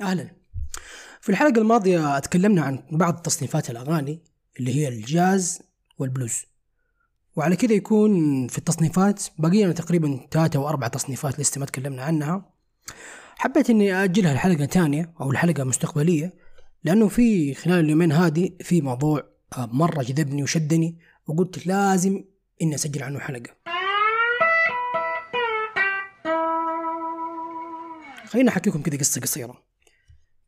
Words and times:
أهلا. 0.00 0.30
في 1.20 1.28
الحلقة 1.28 1.60
الماضية 1.60 2.18
تكلمنا 2.18 2.62
عن 2.62 2.82
بعض 2.90 3.14
تصنيفات 3.14 3.70
الأغاني 3.70 4.22
اللي 4.60 4.74
هي 4.74 4.88
الجاز 4.88 5.62
والبلوز. 5.98 6.46
وعلى 7.36 7.56
كذا 7.56 7.72
يكون 7.72 8.46
في 8.48 8.58
التصنيفات 8.58 9.22
باقي 9.38 9.64
لنا 9.64 9.72
تقريبا 9.72 10.26
ثلاثة 10.30 10.58
أو 10.58 10.68
أربع 10.68 10.88
تصنيفات 10.88 11.40
لسه 11.40 11.58
ما 11.58 11.66
تكلمنا 11.66 12.02
عنها. 12.02 12.50
حبيت 13.36 13.70
إني 13.70 14.04
أجلها 14.04 14.32
الحلقة 14.32 14.66
ثانية 14.66 15.14
أو 15.20 15.30
الحلقة 15.30 15.64
مستقبلية 15.64 16.34
لأنه 16.84 17.08
في 17.08 17.54
خلال 17.54 17.84
اليومين 17.84 18.12
هذه 18.12 18.50
في 18.60 18.80
موضوع 18.80 19.24
مرة 19.58 20.02
جذبني 20.02 20.42
وشدني 20.42 20.98
وقلت 21.26 21.66
لازم 21.66 22.24
إني 22.62 22.74
أسجل 22.74 23.02
عنه 23.02 23.18
حلقة. 23.18 23.50
خليني 28.26 28.48
احكيكم 28.48 28.82
كذا 28.82 28.98
قصة 28.98 29.20
قصيرة. 29.20 29.73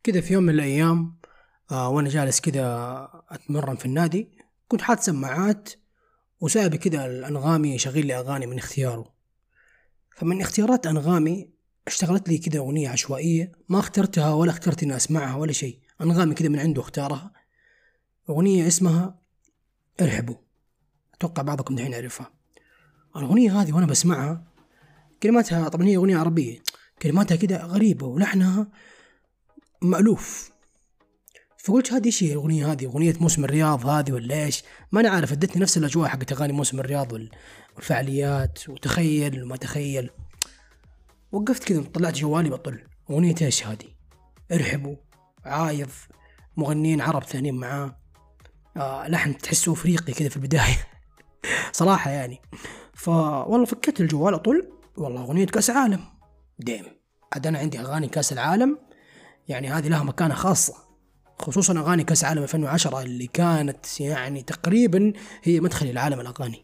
كذا 0.07 0.21
في 0.21 0.33
يوم 0.33 0.43
من 0.43 0.53
الأيام 0.53 1.17
آه 1.71 1.89
وأنا 1.89 2.09
جالس 2.09 2.39
كذا 2.39 2.63
أتمرن 3.29 3.75
في 3.75 3.85
النادي 3.85 4.31
كنت 4.67 4.81
حاط 4.81 4.99
سماعات 4.99 5.69
وسايب 6.41 6.75
كذا 6.75 7.05
الأنغامي 7.05 7.75
يشغل 7.75 8.05
لي 8.05 8.19
أغاني 8.19 8.45
من 8.45 8.57
اختياره. 8.57 9.13
فمن 10.15 10.41
اختيارات 10.41 10.87
أنغامي 10.87 11.49
اشتغلت 11.87 12.29
لي 12.29 12.37
كذا 12.37 12.59
أغنية 12.59 12.89
عشوائية 12.89 13.51
ما 13.69 13.79
اخترتها 13.79 14.33
ولا 14.33 14.51
اخترت 14.51 14.83
إني 14.83 14.95
أسمعها 14.95 15.35
ولا 15.35 15.51
شيء. 15.51 15.79
أنغامي 16.01 16.33
كذا 16.33 16.49
من 16.49 16.59
عنده 16.59 16.81
اختارها. 16.81 17.31
أغنية 18.29 18.67
اسمها 18.67 19.19
ارحبوا. 20.01 20.35
أتوقع 21.13 21.43
بعضكم 21.43 21.75
دحين 21.75 21.91
يعرفها. 21.91 22.31
الأغنية 23.15 23.61
هذه 23.61 23.73
وأنا 23.73 23.85
بسمعها 23.85 24.43
كلماتها 25.23 25.69
طبعا 25.69 25.85
هي 25.85 25.95
أغنية 25.95 26.17
عربية 26.17 26.59
كلماتها 27.01 27.35
كده 27.35 27.65
غريبة 27.65 28.05
ولحنها 28.05 28.67
مألوف. 29.81 30.51
فقلت 31.57 31.93
هذه 31.93 32.05
إيش 32.05 32.23
هي 32.23 32.31
الاغنية 32.31 32.71
هذه؟ 32.71 32.85
أغنية 32.85 33.13
موسم 33.19 33.45
الرياض 33.45 33.85
هذه 33.85 34.11
ولا 34.11 34.43
إيش؟ 34.45 34.63
ما 34.91 35.01
أنا 35.01 35.09
عارف 35.09 35.31
ادتني 35.31 35.61
نفس 35.61 35.77
الأجواء 35.77 36.09
حقت 36.09 36.31
أغاني 36.31 36.53
موسم 36.53 36.79
الرياض 36.79 37.27
والفعاليات 37.75 38.69
وتخيل 38.69 39.43
وما 39.43 39.55
تخيل. 39.55 40.09
وقفت 41.31 41.63
كذا 41.63 41.81
طلعت 41.81 42.13
جوالي 42.13 42.49
بطل. 42.49 42.79
أغنية 43.09 43.35
إيش 43.41 43.67
هذه؟ 43.67 43.87
ارحبوا 44.51 44.95
عايض 45.45 45.89
مغنيين 46.57 47.01
عرب 47.01 47.23
ثانيين 47.23 47.55
معاه. 47.55 47.99
آه 48.77 49.07
لحن 49.07 49.37
تحسه 49.37 49.73
أفريقي 49.73 50.13
كذا 50.13 50.29
في 50.29 50.37
البداية. 50.37 50.87
صراحة 51.71 52.11
يعني. 52.11 52.41
فوالله 52.93 53.65
فكيت 53.65 54.01
الجوال 54.01 54.33
أطل. 54.33 54.71
والله 54.97 55.21
أغنية 55.21 55.45
كأس 55.45 55.69
عالم. 55.69 55.99
ديم. 56.59 56.85
عاد 57.33 57.47
أنا 57.47 57.59
عندي 57.59 57.79
أغاني 57.79 58.07
كأس 58.07 58.33
العالم. 58.33 58.86
يعني 59.47 59.69
هذه 59.69 59.87
لها 59.87 60.03
مكانة 60.03 60.33
خاصة 60.33 60.73
خصوصا 61.39 61.79
أغاني 61.79 62.03
كأس 62.03 62.23
العالم 62.23 62.43
2010 62.43 63.01
اللي 63.01 63.27
كانت 63.27 64.01
يعني 64.01 64.41
تقريبا 64.41 65.13
هي 65.43 65.59
مدخلي 65.59 65.91
لعالم 65.91 66.19
الأغاني. 66.19 66.63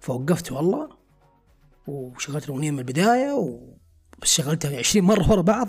فوقفت 0.00 0.52
والله 0.52 0.88
وشغلت 1.86 2.44
الأغنية 2.44 2.70
من 2.70 2.78
البداية 2.78 3.32
وبس 3.32 4.34
شغلتها 4.34 4.78
20 4.78 5.06
مرة 5.06 5.30
ورا 5.30 5.42
بعض 5.42 5.68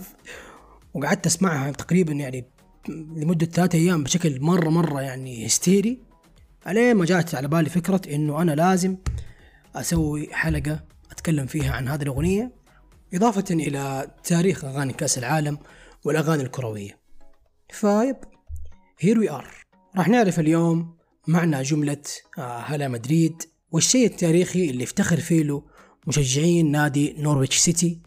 وقعدت 0.93 1.25
أسمعها 1.25 1.71
تقريبا 1.71 2.13
يعني 2.13 2.45
لمدة 2.89 3.45
ثلاثة 3.45 3.77
أيام 3.77 4.03
بشكل 4.03 4.41
مرة 4.41 4.69
مرة 4.69 5.02
يعني 5.02 5.45
هستيري 5.45 5.99
الين 6.67 6.95
ما 6.95 7.05
جات 7.05 7.35
على 7.35 7.47
بالي 7.47 7.69
فكرة 7.69 8.02
إنه 8.15 8.41
أنا 8.41 8.52
لازم 8.52 8.97
أسوي 9.75 10.33
حلقة 10.33 10.79
أتكلم 11.11 11.45
فيها 11.45 11.71
عن 11.71 11.87
هذه 11.87 12.02
الأغنية. 12.02 12.52
إضافة 13.13 13.45
إلى 13.52 14.11
تاريخ 14.23 14.66
أغاني 14.66 14.94
كأس 14.94 15.17
العالم 15.17 15.58
والأغاني 16.03 16.44
الكروية. 16.44 17.00
طيب 17.73 18.16
here 18.99 19.19
we 19.19 19.30
are 19.30 19.47
راح 19.97 20.08
نعرف 20.08 20.39
اليوم 20.39 20.97
معنى 21.27 21.61
جملة 21.61 22.02
آه، 22.38 22.59
هلا 22.59 22.87
مدريد 22.87 23.43
والشيء 23.71 24.05
التاريخي 24.05 24.70
اللي 24.70 24.83
افتخر 24.83 25.17
فيه 25.17 25.43
له 25.43 25.64
مشجعين 26.08 26.71
نادي 26.71 27.15
نورويتش 27.17 27.58
سيتي 27.58 28.02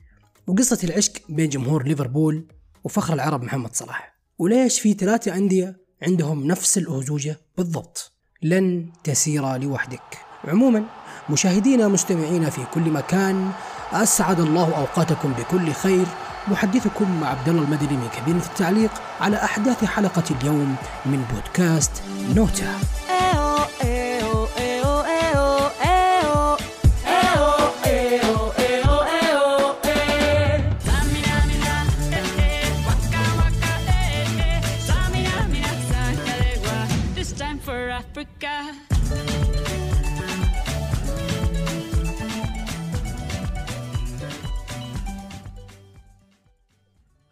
وقصة 0.47 0.79
العشق 0.85 1.13
بين 1.29 1.49
جمهور 1.49 1.87
ليفربول 1.87 2.49
وفخر 2.85 3.15
العرب 3.15 3.43
محمد 3.43 3.75
صلاح. 3.75 4.21
وليش 4.39 4.81
في 4.81 4.93
ثلاثة 4.93 5.37
أندية 5.37 5.81
عندهم 6.03 6.47
نفس 6.47 6.79
الأهزوجة 6.79 7.41
بالضبط؟ 7.57 8.13
لن 8.43 8.93
تسير 9.05 9.57
لوحدك. 9.57 10.19
عموما 10.45 10.85
مشاهدينا 11.31 11.89
مستمعينا 11.89 12.51
في 12.51 12.65
كل 12.75 12.91
مكان 12.91 13.53
أسعد 13.93 14.41
الله 14.41 14.77
أوقاتكم 14.77 15.33
بكل 15.33 15.73
خير. 15.73 16.07
محدثكم 16.49 17.25
عبد 17.25 17.49
الله 17.49 17.63
المدني 17.63 17.97
من 17.97 18.09
كابينة 18.17 18.43
التعليق 18.47 18.91
على 19.21 19.37
أحداث 19.37 19.85
حلقة 19.85 20.23
اليوم 20.31 20.77
من 21.07 21.25
بودكاست 21.33 21.93
نوتا 22.35 22.75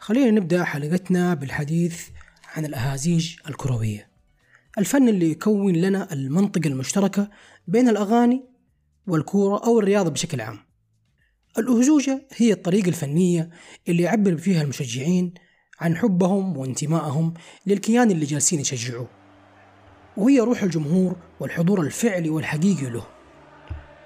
خلينا 0.09 0.31
نبدأ 0.31 0.65
حلقتنا 0.65 1.35
بالحديث 1.35 2.09
عن 2.57 2.65
الأهازيج 2.65 3.37
الكروية. 3.49 4.09
الفن 4.79 5.09
اللي 5.09 5.31
يكون 5.31 5.77
لنا 5.77 6.13
المنطقة 6.13 6.69
المشتركة 6.69 7.31
بين 7.67 7.89
الأغاني 7.89 8.45
والكورة 9.07 9.65
أو 9.67 9.79
الرياضة 9.79 10.11
بشكل 10.11 10.41
عام. 10.41 10.59
الأهزوجة 11.59 12.27
هي 12.37 12.53
الطريقة 12.53 12.89
الفنية 12.89 13.51
اللي 13.89 14.03
يعبر 14.03 14.37
فيها 14.37 14.63
المشجعين 14.63 15.35
عن 15.81 15.97
حبهم 15.97 16.57
وانتمائهم 16.57 17.35
للكيان 17.67 18.11
اللي 18.11 18.27
جالسين 18.27 18.61
يشجعوه. 18.61 19.09
وهي 20.17 20.41
روح 20.41 20.63
الجمهور 20.63 21.17
والحضور 21.41 21.81
الفعلي 21.81 22.31
والحقيقي 22.31 22.91
له. 22.91 23.07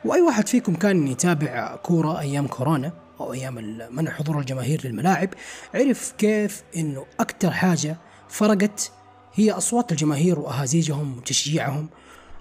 وأي 0.05 0.21
واحد 0.21 0.49
فيكم 0.49 0.75
كان 0.75 1.09
يتابع 1.09 1.77
كورة 1.77 2.21
أيام 2.21 2.47
كورونا 2.47 3.02
أو 3.21 3.33
أيام 3.33 3.55
منع 3.91 4.11
حضور 4.11 4.39
الجماهير 4.39 4.81
للملاعب 4.85 5.29
عرف 5.75 6.15
كيف 6.19 6.63
إنه 6.77 7.07
أكثر 7.21 7.51
حاجة 7.51 7.97
فرقت 8.29 8.93
هي 9.35 9.51
أصوات 9.51 9.93
الجماهير 9.93 10.39
وأهازيجهم 10.39 11.19
وتشجيعهم 11.19 11.89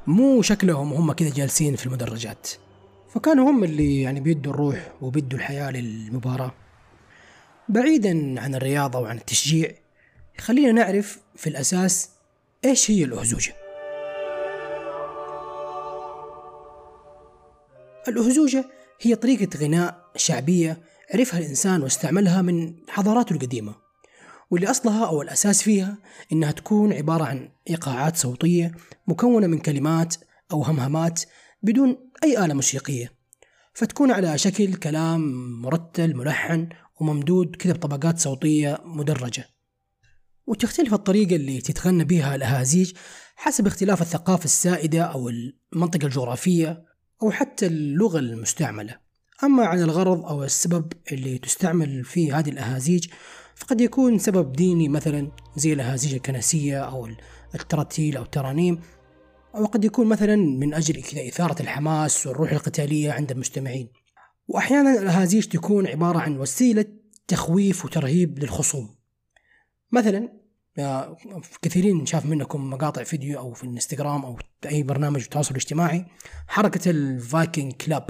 مو 0.07 0.41
شكلهم 0.41 0.91
وهم 0.93 1.11
كذا 1.11 1.29
جالسين 1.29 1.75
في 1.75 1.85
المدرجات. 1.85 2.47
فكانوا 3.13 3.49
هم 3.49 3.63
اللي 3.63 4.01
يعني 4.01 4.19
بيدوا 4.19 4.53
الروح 4.53 4.91
وبيدوا 5.01 5.39
الحياة 5.39 5.71
للمباراة. 5.71 6.51
بعيدا 7.69 8.41
عن 8.41 8.55
الرياضة 8.55 8.99
وعن 8.99 9.17
التشجيع 9.17 9.71
خلينا 10.39 10.71
نعرف 10.71 11.19
في 11.35 11.47
الأساس 11.47 12.09
إيش 12.65 12.91
هي 12.91 13.03
الأهزوجة. 13.03 13.53
الأهزوجة 18.07 18.65
هي 19.01 19.16
طريقة 19.16 19.57
غناء 19.57 20.12
شعبية 20.16 20.81
عرفها 21.13 21.39
الإنسان 21.39 21.84
واستعملها 21.84 22.41
من 22.41 22.75
حضاراته 22.89 23.34
القديمة 23.34 23.75
واللي 24.51 24.72
أصلها 24.72 25.06
أو 25.06 25.22
الأساس 25.22 25.62
فيها 25.62 25.97
إنها 26.31 26.51
تكون 26.51 26.94
عبارة 26.94 27.23
عن 27.23 27.50
إيقاعات 27.69 28.17
صوتية 28.17 28.72
مكونة 29.07 29.47
من 29.47 29.59
كلمات 29.59 30.16
أو 30.51 30.63
همهمات 30.63 31.22
بدون 31.63 32.12
أي 32.23 32.45
آلة 32.45 32.53
موسيقية 32.53 33.12
فتكون 33.73 34.12
على 34.12 34.38
شكل 34.38 34.73
كلام 34.73 35.22
مرتل 35.62 36.16
ملحن 36.16 36.69
وممدود 37.00 37.56
كذا 37.56 37.73
بطبقات 37.73 38.19
صوتية 38.19 38.81
مدرجة. 38.85 39.50
وتختلف 40.48 40.94
الطريقة 40.94 41.36
اللي 41.36 41.62
تتغنى 41.62 42.03
بها 42.03 42.36
الأهازيج 42.36 42.94
حسب 43.36 43.68
اختلاف 43.68 44.01
الثقافة 44.01 44.45
السائدة 44.45 45.03
أو 45.03 45.30
المنطقة 45.30 46.06
الجغرافية 46.06 46.90
أو 47.23 47.31
حتى 47.31 47.65
اللغة 47.65 48.19
المستعملة. 48.19 48.97
أما 49.44 49.65
عن 49.65 49.81
الغرض 49.81 50.25
أو 50.25 50.44
السبب 50.44 50.94
اللي 51.12 51.38
تستعمل 51.38 52.03
فيه 52.03 52.39
هذه 52.39 52.50
الأهازيج 52.50 53.07
فقد 53.56 53.81
يكون 53.81 54.19
سبب 54.19 54.53
ديني 54.53 54.89
مثلا 54.89 55.31
زي 55.56 55.73
الأهازيج 55.73 56.13
الكنسية 56.13 56.79
أو 56.79 57.09
التراتيل 57.56 58.18
أو 58.18 58.23
الترانيم 58.23 58.79
أو 59.56 59.65
قد 59.65 59.85
يكون 59.85 60.07
مثلا 60.07 60.35
من 60.35 60.73
أجل 60.73 61.00
إثارة 61.27 61.62
الحماس 61.62 62.27
والروح 62.27 62.51
القتالية 62.51 63.12
عند 63.12 63.31
المستمعين. 63.31 63.89
وأحيانا 64.47 65.00
الأهازيج 65.00 65.45
تكون 65.45 65.88
عبارة 65.88 66.19
عن 66.19 66.38
وسيلة 66.38 66.85
تخويف 67.27 67.85
وترهيب 67.85 68.39
للخصوم. 68.39 68.95
مثلا 69.91 70.40
كثيرين 71.62 72.06
شاف 72.06 72.25
منكم 72.25 72.69
مقاطع 72.69 73.03
فيديو 73.03 73.39
أو 73.39 73.53
في 73.53 73.63
الانستغرام 73.63 74.25
أو 74.25 74.38
أي 74.65 74.83
برنامج 74.83 75.21
التواصل 75.21 75.51
الاجتماعي 75.51 76.06
حركة 76.47 76.91
ال 76.92 77.03
Viking 77.03 77.74
clap 77.74 78.09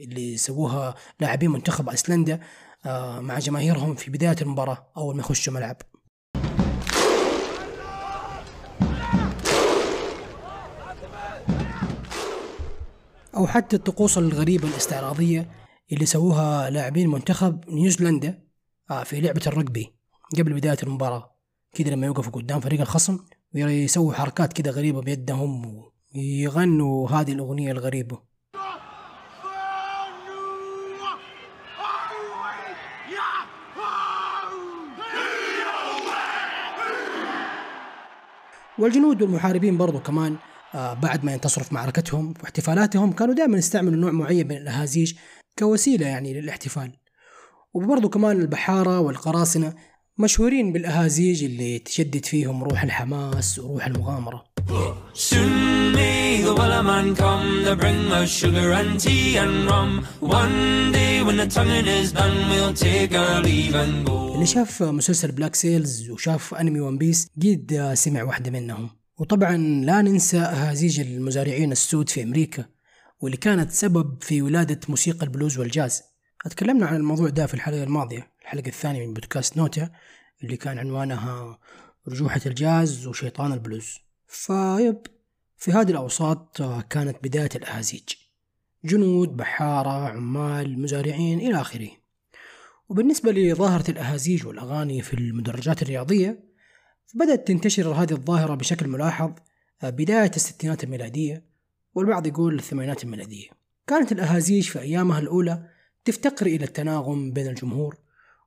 اللي 0.00 0.36
سووها 0.36 0.94
لاعبين 1.20 1.50
منتخب 1.50 1.88
أيسلندا 1.88 2.40
آه، 2.86 3.20
مع 3.20 3.38
جماهيرهم 3.38 3.94
في 3.94 4.10
بداية 4.10 4.36
المباراة 4.42 4.92
أول 4.96 5.16
ما 5.16 5.20
يخشوا 5.20 5.52
ملعب. 5.52 5.76
أو 13.36 13.46
حتى 13.46 13.76
الطقوس 13.76 14.18
الغريبة 14.18 14.68
الاستعراضية 14.68 15.50
اللي 15.92 16.06
سووها 16.06 16.70
لاعبين 16.70 17.10
منتخب 17.10 17.70
نيوزيلندا 17.70 18.42
آه، 18.90 19.04
في 19.04 19.20
لعبة 19.20 19.42
الرجبي 19.46 19.94
قبل 20.38 20.52
بداية 20.52 20.78
المباراة. 20.82 21.31
كذا 21.74 21.90
لما 21.90 22.06
يوقفوا 22.06 22.32
قدام 22.32 22.60
فريق 22.60 22.80
الخصم 22.80 23.18
ويسووا 23.54 24.12
حركات 24.12 24.52
كذا 24.52 24.70
غريبة 24.70 25.00
بيدهم 25.00 25.82
ويغنوا 26.14 27.08
هذه 27.08 27.32
الأغنية 27.32 27.72
الغريبة. 27.72 28.32
والجنود 38.78 39.22
والمحاربين 39.22 39.78
برضو 39.78 40.00
كمان 40.00 40.36
آه، 40.74 40.94
بعد 40.94 41.24
ما 41.24 41.32
ينتصروا 41.32 41.66
في 41.66 41.74
معركتهم 41.74 42.34
واحتفالاتهم 42.42 43.12
كانوا 43.12 43.34
دائما 43.34 43.58
يستعملوا 43.58 44.00
نوع 44.00 44.10
معين 44.10 44.48
من 44.48 44.56
الأهازيج 44.56 45.14
كوسيلة 45.58 46.06
يعني 46.06 46.40
للاحتفال. 46.40 46.92
وبرضو 47.74 48.08
كمان 48.08 48.40
البحارة 48.40 49.00
والقراصنة 49.00 49.74
مشهورين 50.18 50.72
بالأهازيج 50.72 51.44
اللي 51.44 51.78
تشدد 51.78 52.24
فيهم 52.24 52.64
روح 52.64 52.82
الحماس 52.82 53.58
وروح 53.58 53.86
المغامرة 53.86 54.52
Soon 55.14 55.92
may 55.96 56.42
the 56.46 56.54
wellerman 56.60 57.06
come 57.22 57.48
to 57.66 57.72
bring 57.82 58.00
us 58.20 58.28
sugar 58.40 58.68
and 58.80 58.90
tea 59.04 59.36
and 59.42 59.54
rum. 59.70 59.90
One 60.20 60.92
day 60.98 61.14
when 61.26 61.36
the 61.42 61.46
tonguing 61.56 61.86
is 62.00 62.08
done, 62.20 62.36
we'll 62.50 62.74
take 62.88 63.12
our 63.14 63.40
leave 63.42 63.74
and 63.74 64.06
go. 64.06 64.12
اللي 64.34 64.46
شاف 64.46 64.82
مسلسل 64.82 65.32
Black 65.32 65.54
Sails 65.54 66.10
وشاف 66.10 66.54
أنمي 66.54 66.80
One 66.80 66.98
Piece 66.98 67.28
قد 67.42 67.90
سمع 67.94 68.22
واحدة 68.22 68.50
منهم. 68.50 68.90
وطبعا 69.18 69.56
لا 69.56 70.02
ننسى 70.02 70.38
أهازيج 70.38 71.00
المزارعين 71.00 71.72
السود 71.72 72.08
في 72.08 72.22
أمريكا 72.22 72.64
واللي 73.20 73.36
كانت 73.36 73.70
سبب 73.70 74.22
في 74.22 74.42
ولادة 74.42 74.80
موسيقى 74.88 75.26
البلوز 75.26 75.58
والجاز 75.58 76.02
اتكلمنا 76.46 76.86
عن 76.86 76.96
الموضوع 76.96 77.28
ده 77.28 77.46
في 77.46 77.54
الحلقة 77.54 77.82
الماضية 77.82 78.31
الحلقة 78.52 78.68
الثانية 78.68 79.06
من 79.06 79.14
بودكاست 79.14 79.56
نوتا 79.56 79.90
اللي 80.42 80.56
كان 80.56 80.78
عنوانها 80.78 81.58
رجوحة 82.08 82.40
الجاز 82.46 83.06
وشيطان 83.06 83.52
البلوز. 83.52 83.98
فيب 84.26 85.06
في 85.56 85.72
هذه 85.72 85.90
الأوساط 85.90 86.62
كانت 86.90 87.16
بداية 87.22 87.48
الأهازيج 87.56 88.08
جنود 88.84 89.36
بحارة 89.36 90.08
عمال 90.08 90.78
مزارعين 90.82 91.40
إلى 91.40 91.60
آخره. 91.60 91.90
وبالنسبة 92.88 93.32
لظاهرة 93.32 93.90
الأهازيج 93.90 94.46
والأغاني 94.46 95.02
في 95.02 95.14
المدرجات 95.14 95.82
الرياضية 95.82 96.44
بدأت 97.14 97.48
تنتشر 97.48 97.88
هذه 97.88 98.12
الظاهرة 98.12 98.54
بشكل 98.54 98.88
ملاحظ 98.88 99.32
بداية 99.82 100.30
الستينات 100.36 100.84
الميلادية 100.84 101.44
والبعض 101.94 102.26
يقول 102.26 102.54
الثمانينات 102.54 103.04
الميلادية. 103.04 103.48
كانت 103.86 104.12
الأهازيج 104.12 104.68
في 104.68 104.80
أيامها 104.80 105.18
الأولى 105.18 105.68
تفتقر 106.04 106.46
إلى 106.46 106.64
التناغم 106.64 107.32
بين 107.32 107.46
الجمهور 107.46 108.01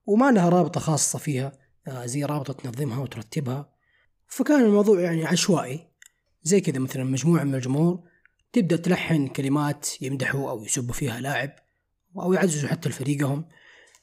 وما 0.05 0.31
لها 0.31 0.49
رابطة 0.49 0.79
خاصة 0.79 1.19
فيها 1.19 1.51
آه، 1.87 2.05
زي 2.05 2.23
رابطة 2.23 2.53
تنظمها 2.53 2.99
وترتبها. 2.99 3.69
فكان 4.27 4.61
الموضوع 4.61 5.01
يعني 5.01 5.25
عشوائي 5.25 5.87
زي 6.43 6.61
كذا 6.61 6.79
مثلا 6.79 7.03
مجموعة 7.03 7.43
من 7.43 7.55
الجمهور 7.55 7.99
تبدأ 8.53 8.75
تلحن 8.75 9.27
كلمات 9.27 10.01
يمدحوا 10.01 10.49
أو 10.49 10.63
يسبوا 10.63 10.93
فيها 10.93 11.19
لاعب 11.19 11.51
أو 12.17 12.33
يعززوا 12.33 12.69
حتى 12.69 12.89
فريقهم 12.89 13.45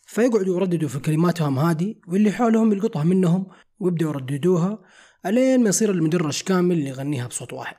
فيقعدوا 0.07 0.57
يرددوا 0.57 0.89
في 0.89 0.99
كلماتهم 0.99 1.59
هذه 1.59 1.95
واللي 2.09 2.33
حولهم 2.33 2.73
يلقطها 2.73 3.05
منهم 3.05 3.47
ويبدأوا 3.81 4.11
يرددوها 4.11 4.83
ألين 5.27 5.63
ما 5.63 5.69
يصير 5.69 5.91
المدرج 5.91 6.43
كامل 6.43 6.87
يغنيها 6.87 7.27
بصوت 7.27 7.53
واحد. 7.53 7.77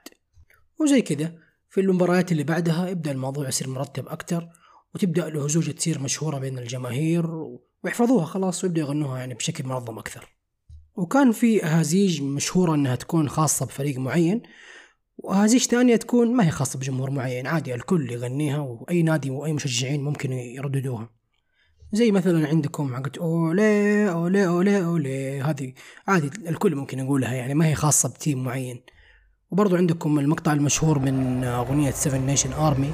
وزي 0.79 1.01
كذا 1.01 1.35
في 1.69 1.81
المباريات 1.81 2.31
اللي 2.31 2.43
بعدها 2.43 2.87
يبدأ 2.87 3.11
الموضوع 3.11 3.47
يصير 3.47 3.69
مرتب 3.69 4.07
أكتر 4.07 4.49
وتبدأ 4.95 5.27
الهزوجة 5.27 5.71
تصير 5.71 5.99
مشهورة 5.99 6.39
بين 6.39 6.57
الجماهير 6.57 7.25
ويحفظوها 7.83 8.25
خلاص 8.25 8.63
ويبدأوا 8.63 8.87
يغنوها 8.87 9.19
يعني 9.19 9.33
بشكل 9.33 9.65
منظم 9.65 9.99
أكثر. 9.99 10.29
وكان 10.95 11.31
في 11.31 11.65
أهازيج 11.65 12.21
مشهورة 12.21 12.75
أنها 12.75 12.95
تكون 12.95 13.29
خاصة 13.29 13.65
بفريق 13.65 13.97
معين 13.97 14.41
وأهازيج 15.17 15.65
ثانية 15.65 15.95
تكون 15.95 16.35
ما 16.35 16.45
هي 16.45 16.51
خاصة 16.51 16.79
بجمهور 16.79 17.11
معين 17.11 17.47
عادي 17.47 17.75
الكل 17.75 18.11
يغنيها 18.11 18.59
وأي 18.59 19.03
نادي 19.03 19.29
وأي 19.29 19.53
مشجعين 19.53 20.03
ممكن 20.03 20.31
يرددوها. 20.31 21.09
زي 21.91 22.11
مثلا 22.11 22.47
عندكم 22.47 22.95
حقت 22.95 23.17
olé 23.17 24.09
olé 24.11 24.47
olé 24.47 24.85
olé 24.85 25.41
هذه 25.41 25.73
عادي 26.07 26.31
الكل 26.49 26.75
ممكن 26.75 26.99
يقولها 26.99 27.33
يعني 27.33 27.53
ما 27.53 27.67
هي 27.67 27.75
خاصة 27.75 28.09
ب 28.09 28.16
team 28.16 28.43
معين. 28.43 28.81
وبرضو 29.51 29.75
عندكم 29.75 30.19
المقطع 30.19 30.53
المشهور 30.53 30.99
من 30.99 31.43
أغنية 31.43 31.91
Seven 31.91 32.25
Nation 32.25 32.53
Army 32.53 32.93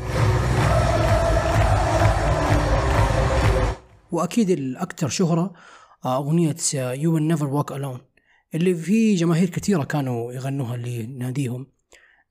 وأكيد 4.12 4.50
الأكثر 4.50 5.10
شهرة 5.10 5.54
آه، 6.06 6.18
أغنية 6.18 6.56
You 6.74 7.14
Will 7.14 7.24
Never 7.24 7.48
Walk 7.48 7.72
Alone 7.72 8.00
اللي 8.56 8.76
في 8.76 9.16
جماهير 9.16 9.50
كثيرة 9.50 9.84
كانوا 9.84 10.34
يغنوها 10.34 10.78
لناديهم 10.78 11.68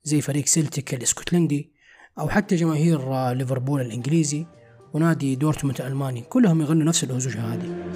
زي 0.03 0.21
فريق 0.21 0.47
سيلتيك 0.47 0.95
الإسكتلندي 0.95 1.73
أو 2.19 2.29
حتى 2.29 2.57
جماهير 2.57 3.01
آه، 3.01 3.33
ليفربول 3.33 3.81
الإنجليزي 3.81 4.47
ونادي 4.95 5.37
دورتموند 5.37 5.81
الألماني 5.81 6.21
كلهم 6.21 6.61
يغنوا 6.61 6.85
نفس 6.87 7.05
الهزوجه 7.05 7.41
هذه. 7.41 7.89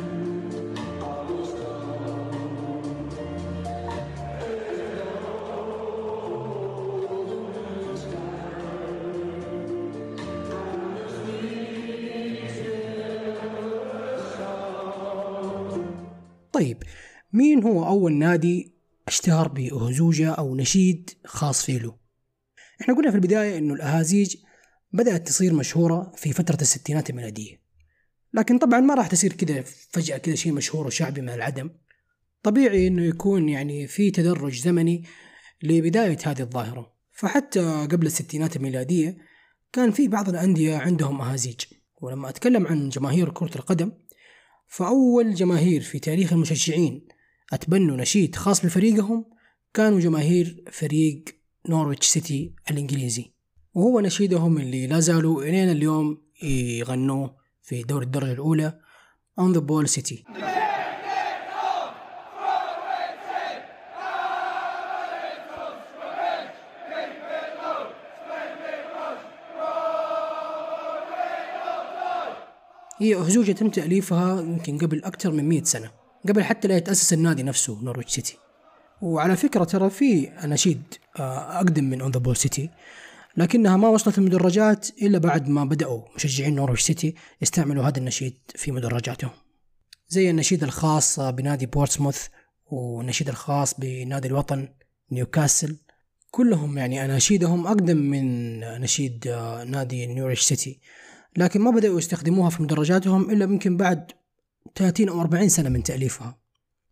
طيب 16.53 16.83
مين 17.33 17.63
هو 17.63 17.87
أول 17.87 18.13
نادي 18.13 18.75
اشتهر 19.09 19.49
بأهزوجة 19.49 20.31
أو 20.31 20.57
نشيد 20.57 21.11
خاص 21.25 21.65
فيه 21.65 21.79
له؟ 21.79 21.97
إحنا 22.81 22.95
قلنا 22.95 23.11
في 23.11 23.17
البداية 23.17 23.59
إنه 23.59 23.75
الأهازيج 23.75 24.37
بدأت 24.93 25.27
تصير 25.29 25.55
مشهورة 25.55 26.13
في 26.17 26.33
فترة 26.33 26.59
الستينات 26.61 27.11
الميلادية. 27.11 27.63
لكن 28.35 28.59
طبعا 28.59 28.81
ما 28.81 28.95
راح 28.95 29.07
تصير 29.07 29.33
كذا 29.33 29.65
فجأة 29.91 30.19
كذا 30.19 30.35
شيء 30.35 30.53
مشهور 30.53 30.87
وشعبي 30.87 31.21
من 31.21 31.29
العدم. 31.29 31.71
طبيعي 32.43 32.87
إنه 32.87 33.03
يكون 33.03 33.49
يعني 33.49 33.87
في 33.87 34.11
تدرج 34.11 34.61
زمني 34.61 35.05
لبداية 35.63 36.19
هذه 36.25 36.41
الظاهرة. 36.41 36.93
فحتى 37.13 37.87
قبل 37.91 38.07
الستينات 38.07 38.57
الميلادية 38.57 39.17
كان 39.73 39.91
في 39.91 40.09
بعض 40.09 40.29
الأندية 40.29 40.77
عندهم 40.77 41.21
أهازيج. 41.21 41.61
ولما 42.01 42.29
أتكلم 42.29 42.67
عن 42.67 42.89
جماهير 42.89 43.31
كرة 43.31 43.57
القدم 43.57 43.93
فأول 44.73 45.35
جماهير 45.35 45.81
في 45.81 45.99
تاريخ 45.99 46.33
المشجعين 46.33 47.09
أتبنوا 47.53 47.97
نشيد 47.97 48.37
خاص 48.37 48.67
بفريقهم 48.67 49.25
كانوا 49.75 50.01
جماهير 50.01 50.65
فريق 50.73 51.25
نورويتش 51.69 52.07
سيتي 52.07 52.55
الإنجليزي 52.71 53.33
وهو 53.75 54.01
نشيدهم 54.01 54.59
اللي 54.59 54.87
لا 54.87 55.01
زالوا 55.01 55.43
إلين 55.43 55.71
اليوم 55.71 56.23
يغنوه 56.43 57.37
في 57.63 57.83
دوري 57.83 58.05
الدرجة 58.05 58.33
الأولى 58.33 58.81
On 59.41 59.55
the 59.55 59.61
Ball 59.61 59.95
City. 59.97 60.25
هي 73.03 73.15
أهزوجة 73.15 73.53
تم 73.53 73.69
تأليفها 73.69 74.41
يمكن 74.41 74.79
قبل 74.79 75.05
أكثر 75.05 75.31
من 75.31 75.49
100 75.49 75.63
سنة 75.63 75.91
قبل 76.29 76.45
حتى 76.45 76.69
لا 76.69 76.77
يتأسس 76.77 77.13
النادي 77.13 77.43
نفسه 77.43 77.79
نورويتش 77.83 78.13
سيتي. 78.13 78.37
وعلى 79.03 79.37
فكرة 79.37 79.65
ترى 79.65 79.91
في 79.91 80.29
أناشيد 80.29 80.83
آه، 81.19 81.57
أقدم 81.57 81.85
من 81.85 82.01
On 82.01 82.11
the 82.11 82.19
Ball 82.19 82.37
City 82.37 82.71
لكنها 83.37 83.77
ما 83.77 83.89
وصلت 83.89 84.19
المدرجات 84.19 84.89
إلا 85.03 85.19
بعد 85.19 85.49
ما 85.49 85.65
بدأوا 85.65 86.03
مشجعين 86.17 86.55
نورويتش 86.55 86.83
سيتي 86.83 87.15
يستعملوا 87.43 87.85
هذا 87.85 87.99
النشيد 87.99 88.39
في 88.55 88.73
مدرجاتهم. 88.73 89.31
زي 90.09 90.31
النشيد 90.31 90.63
الخاص 90.63 91.21
بنادي 91.21 91.67
بورتسموث 91.67 92.27
والنشيد 92.67 93.29
الخاص 93.29 93.81
بنادي 93.81 94.29
الوطن 94.29 94.69
نيوكاسل. 95.13 95.77
كلهم 96.31 96.79
يعني 96.79 97.05
أناشيدهم 97.05 97.67
أقدم 97.67 97.97
من 97.97 98.59
نشيد 98.61 99.27
آه، 99.29 99.65
نادي 99.65 100.07
نورويتش 100.07 100.41
سيتي. 100.41 100.81
لكن 101.37 101.61
ما 101.61 101.71
بدأوا 101.71 101.99
يستخدموها 101.99 102.51
في 102.51 102.63
مدرجاتهم 102.63 103.31
إلا 103.31 103.45
يمكن 103.45 103.77
بعد 103.77 104.13
30 104.75 105.09
أو 105.09 105.21
40 105.21 105.49
سنة 105.49 105.69
من 105.69 105.83
تأليفها. 105.83 106.39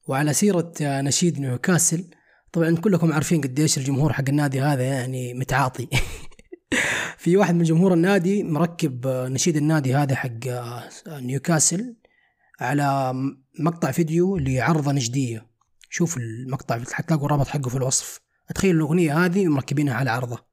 وعلى 0.09 0.33
سيرة 0.33 0.73
نشيد 0.81 1.41
نيوكاسل 1.41 2.05
طبعا 2.53 2.77
كلكم 2.77 3.13
عارفين 3.13 3.41
قديش 3.41 3.79
الجمهور 3.79 4.13
حق 4.13 4.25
النادي 4.29 4.61
هذا 4.61 4.83
يعني 4.83 5.35
متعاطي. 5.35 5.89
في 7.19 7.37
واحد 7.37 7.55
من 7.55 7.63
جمهور 7.63 7.95
النادي 7.95 8.43
مركب 8.43 9.07
نشيد 9.07 9.57
النادي 9.57 9.95
هذا 9.95 10.15
حق 10.15 10.31
نيوكاسل 11.09 11.97
على 12.61 13.15
مقطع 13.59 13.91
فيديو 13.91 14.37
لعرضة 14.37 14.93
نجدية. 14.93 15.47
شوف 15.91 16.17
المقطع 16.17 16.79
حتلاقوا 16.93 17.27
الرابط 17.27 17.49
حقه 17.49 17.69
في 17.69 17.77
الوصف. 17.77 18.21
تخيل 18.55 18.77
الأغنية 18.77 19.25
هذه 19.25 19.49
مركبينها 19.49 19.95
على 19.95 20.11
عرضة. 20.11 20.50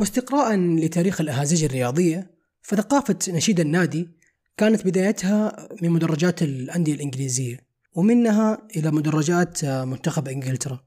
واستقراء 0.00 0.56
لتاريخ 0.56 1.20
الأهازيج 1.20 1.64
الرياضية 1.64 2.30
فثقافة 2.62 3.18
نشيد 3.28 3.60
النادي 3.60 4.08
كانت 4.56 4.86
بدايتها 4.86 5.68
من 5.82 5.90
مدرجات 5.90 6.42
الأندية 6.42 6.94
الإنجليزية 6.94 7.66
ومنها 7.92 8.66
إلى 8.76 8.90
مدرجات 8.90 9.64
منتخب 9.64 10.28
إنجلترا 10.28 10.84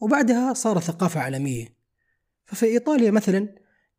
وبعدها 0.00 0.54
صارت 0.54 0.82
ثقافة 0.82 1.20
عالمية. 1.20 1.76
ففي 2.44 2.66
إيطاليا 2.66 3.10
مثلا 3.10 3.54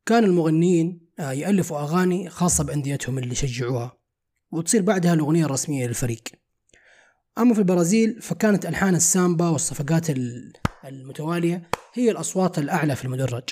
كان 0.05 0.23
المغنيين 0.23 1.07
يألفوا 1.19 1.79
أغاني 1.79 2.29
خاصة 2.29 2.63
بأنديتهم 2.63 3.17
اللي 3.17 3.31
يشجعوها 3.31 3.97
وتصير 4.51 4.81
بعدها 4.81 5.13
الأغنية 5.13 5.45
الرسمية 5.45 5.87
للفريق. 5.87 6.23
أما 7.37 7.53
في 7.53 7.59
البرازيل 7.59 8.21
فكانت 8.21 8.65
ألحان 8.65 8.95
السامبا 8.95 9.49
والصفقات 9.49 10.07
المتوالية 10.85 11.69
هي 11.93 12.11
الأصوات 12.11 12.59
الأعلى 12.59 12.95
في 12.95 13.05
المدرج. 13.05 13.49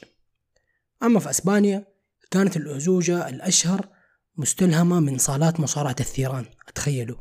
أما 1.05 1.19
في 1.19 1.29
أسبانيا 1.29 1.85
كانت 2.31 2.57
الأزوجة 2.57 3.29
الأشهر 3.29 3.89
مستلهمة 4.37 4.99
من 4.99 5.17
صالات 5.17 5.59
مصارعة 5.59 5.95
الثيران 5.99 6.45
تخيلوا 6.75 7.17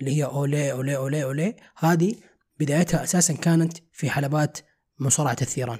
اللي 0.00 0.16
هي 0.16 0.24
أولي 0.24 0.72
أولي 0.72 0.96
أولي 0.96 1.24
أولي. 1.24 1.56
هذه 1.76 2.14
بدايتها 2.60 3.02
أساسا 3.02 3.34
كانت 3.34 3.78
في 3.92 4.10
حلبات 4.10 4.58
مصارعة 4.98 5.36
الثيران. 5.42 5.78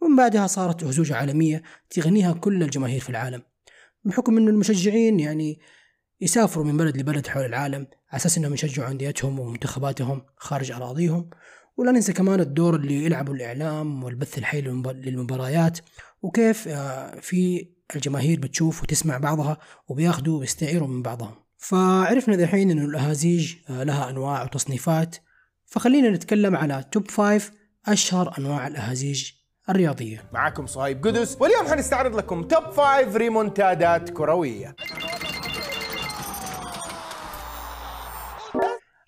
ومن 0.00 0.16
بعدها 0.16 0.46
صارت 0.46 0.82
أزوجة 0.82 1.16
عالمية 1.16 1.62
تغنيها 1.90 2.32
كل 2.32 2.62
الجماهير 2.62 3.00
في 3.00 3.10
العالم. 3.10 3.42
بحكم 4.04 4.36
أن 4.36 4.48
المشجعين 4.48 5.20
يعني 5.20 5.60
يسافروا 6.20 6.64
من 6.64 6.76
بلد 6.76 6.96
لبلد 6.96 7.26
حول 7.26 7.44
العالم 7.44 7.86
على 8.10 8.16
أساس 8.16 8.38
أنهم 8.38 8.54
يشجعوا 8.54 8.90
أنديتهم 8.90 9.40
ومنتخباتهم 9.40 10.22
خارج 10.36 10.72
أراضيهم. 10.72 11.30
ولا 11.76 11.92
ننسى 11.92 12.12
كمان 12.12 12.40
الدور 12.40 12.76
اللي 12.76 13.04
يلعبه 13.04 13.32
الإعلام 13.32 14.04
والبث 14.04 14.38
الحي 14.38 14.60
للمباريات. 14.60 15.78
وكيف 16.22 16.68
آه، 16.68 17.20
في 17.20 17.68
الجماهير 17.96 18.40
بتشوف 18.40 18.82
وتسمع 18.82 19.18
بعضها 19.18 19.58
وبياخدوا 19.88 20.40
ويستعيروا 20.40 20.88
من 20.88 21.02
بعضهم. 21.02 21.34
فعرفنا 21.58 22.36
دحين 22.36 22.70
إنه 22.70 22.84
الأهازيج 22.84 23.54
آه، 23.70 23.82
لها 23.82 24.10
أنواع 24.10 24.42
وتصنيفات. 24.42 25.16
فخلينا 25.66 26.10
نتكلم 26.10 26.56
على 26.56 26.84
top 26.92 27.10
five 27.10 27.50
أشهر 27.86 28.34
أنواع 28.38 28.66
الأهازيج 28.66 29.30
الرياضية. 29.68 30.30
معكم 30.32 30.66
صهيب 30.66 31.06
قدس 31.06 31.36
واليوم 31.40 31.66
حنستعرض 31.66 32.16
لكم 32.16 32.42
top 32.42 32.70
five 32.70 33.16
ريمونتادات 33.16 34.10
كروية. 34.10 34.76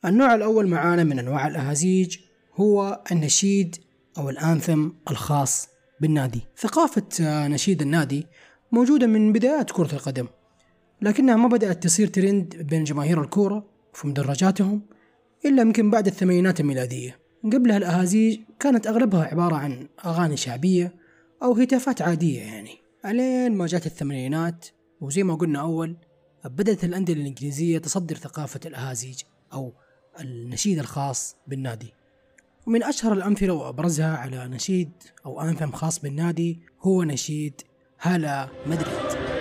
النوع 0.05 0.35
الأول 0.35 0.69
معانا 0.69 1.05
من 1.05 1.19
أنواع 1.19 1.47
الأهازيج 1.47 2.19
هو 2.55 3.03
النشيد 3.13 3.77
أو 4.19 4.31
الأنثم 4.31 4.89
الخاص. 5.11 5.72
بالنادي. 6.03 6.41
ثقافة 6.59 7.03
آه، 7.21 7.49
نشيد 7.49 7.83
النادي 7.83 8.27
موجودة 8.73 9.07
من 9.07 9.33
بدايات 9.33 9.71
كرة 9.71 9.93
القدم 9.93 10.27
لكنها 11.03 11.37
ما 11.37 11.49
بدأت 11.49 11.83
تصير 11.83 12.07
ترند 12.07 12.57
بين 12.57 12.85
جماهير 12.85 13.21
الكورة 13.21 13.67
في 13.95 14.09
مدرجاتهم 14.09 14.83
إلا 15.45 15.63
يمكن 15.63 15.91
بعد 15.91 16.07
الثمانينات 16.07 16.61
الميلادية. 16.61 17.19
قبلها 17.45 17.77
الأهازيج 17.77 18.41
كانت 18.61 18.87
أغلبها 18.87 19.25
عبارة 19.25 19.55
عن 19.55 19.89
أغاني 20.05 20.37
شعبية 20.37 20.95
أو 21.43 21.53
هتافات 21.53 22.03
عادية 22.03 22.41
يعني. 22.41 22.79
ألين 23.07 23.53
ما 23.53 23.67
جات 23.67 23.87
الثمانينات 23.87 24.67
وزي 25.01 25.23
ما 25.23 25.35
قلنا 25.35 25.61
أول 25.61 25.97
بدأت 26.45 26.85
الأندية 26.85 27.15
الإنجليزية 27.15 27.79
تصدر 27.79 28.17
ثقافة 28.17 28.61
الأهازيج 28.67 29.23
أو 29.53 29.73
النشيد 30.21 30.79
الخاص 30.79 31.37
بالنادي. 31.47 31.95
ومن 32.67 32.83
أشهر 32.83 33.13
الأمثلة 33.13 33.53
وأبرزها 33.53 34.17
على 34.17 34.49
نشيد 34.49 34.91
أو 35.27 35.41
أنثم 35.41 35.71
خاص 35.71 35.99
بالنادي 35.99 36.61
هو 36.81 37.03
نشيد 37.03 37.61
هلا 37.99 38.49
مدريد. 38.67 39.32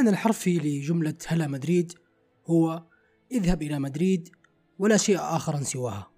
المعنى 0.00 0.16
الحرفي 0.16 0.58
لجملة 0.58 1.14
هلا 1.26 1.46
مدريد 1.46 1.92
هو 2.46 2.82
اذهب 3.32 3.62
إلى 3.62 3.78
مدريد 3.78 4.28
ولا 4.78 4.96
شيء 4.96 5.18
آخر 5.18 5.62
سواها. 5.62 6.10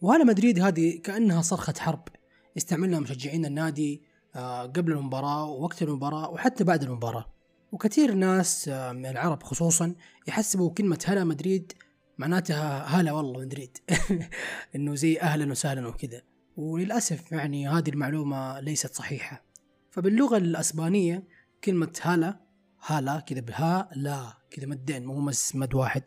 وهلا 0.00 0.24
مدريد 0.24 0.60
هذه 0.60 0.98
كأنها 0.98 1.42
صرخة 1.42 1.74
حرب. 1.78 2.08
استعملها 2.56 3.00
مشجعين 3.00 3.44
النادي 3.44 4.02
آه، 4.36 4.62
قبل 4.62 4.92
المباراة 4.92 5.44
ووقت 5.44 5.82
المباراة 5.82 6.30
وحتى 6.30 6.64
بعد 6.64 6.82
المباراة. 6.82 7.26
وكثير 7.72 8.14
ناس 8.14 8.68
آه، 8.68 8.92
من 8.92 9.06
العرب 9.06 9.42
خصوصا 9.42 9.94
يحسبوا 10.28 10.70
كلمة 10.70 11.04
هلا 11.06 11.24
مدريد 11.24 11.72
معناتها 12.18 12.84
هلا 12.84 13.12
والله 13.12 13.40
مدريد. 13.40 13.78
إنه 14.76 14.94
زي 14.94 15.20
أهلا 15.20 15.50
وسهلا 15.50 15.88
وكذا. 15.88 16.22
وللأسف 16.56 17.32
يعني 17.32 17.68
هذه 17.68 17.90
المعلومة 17.90 18.60
ليست 18.60 18.94
صحيحة. 18.94 19.44
فباللغة 19.90 20.36
الأسبانية 20.36 21.24
كلمة 21.64 21.92
هلا 22.02 22.47
هالا 22.86 23.20
كذا 23.20 23.40
بها 23.40 23.90
لا 23.96 24.38
كذا 24.50 24.66
مدين 24.66 25.06
مو 25.06 25.30
مد 25.54 25.74
واحد. 25.74 26.02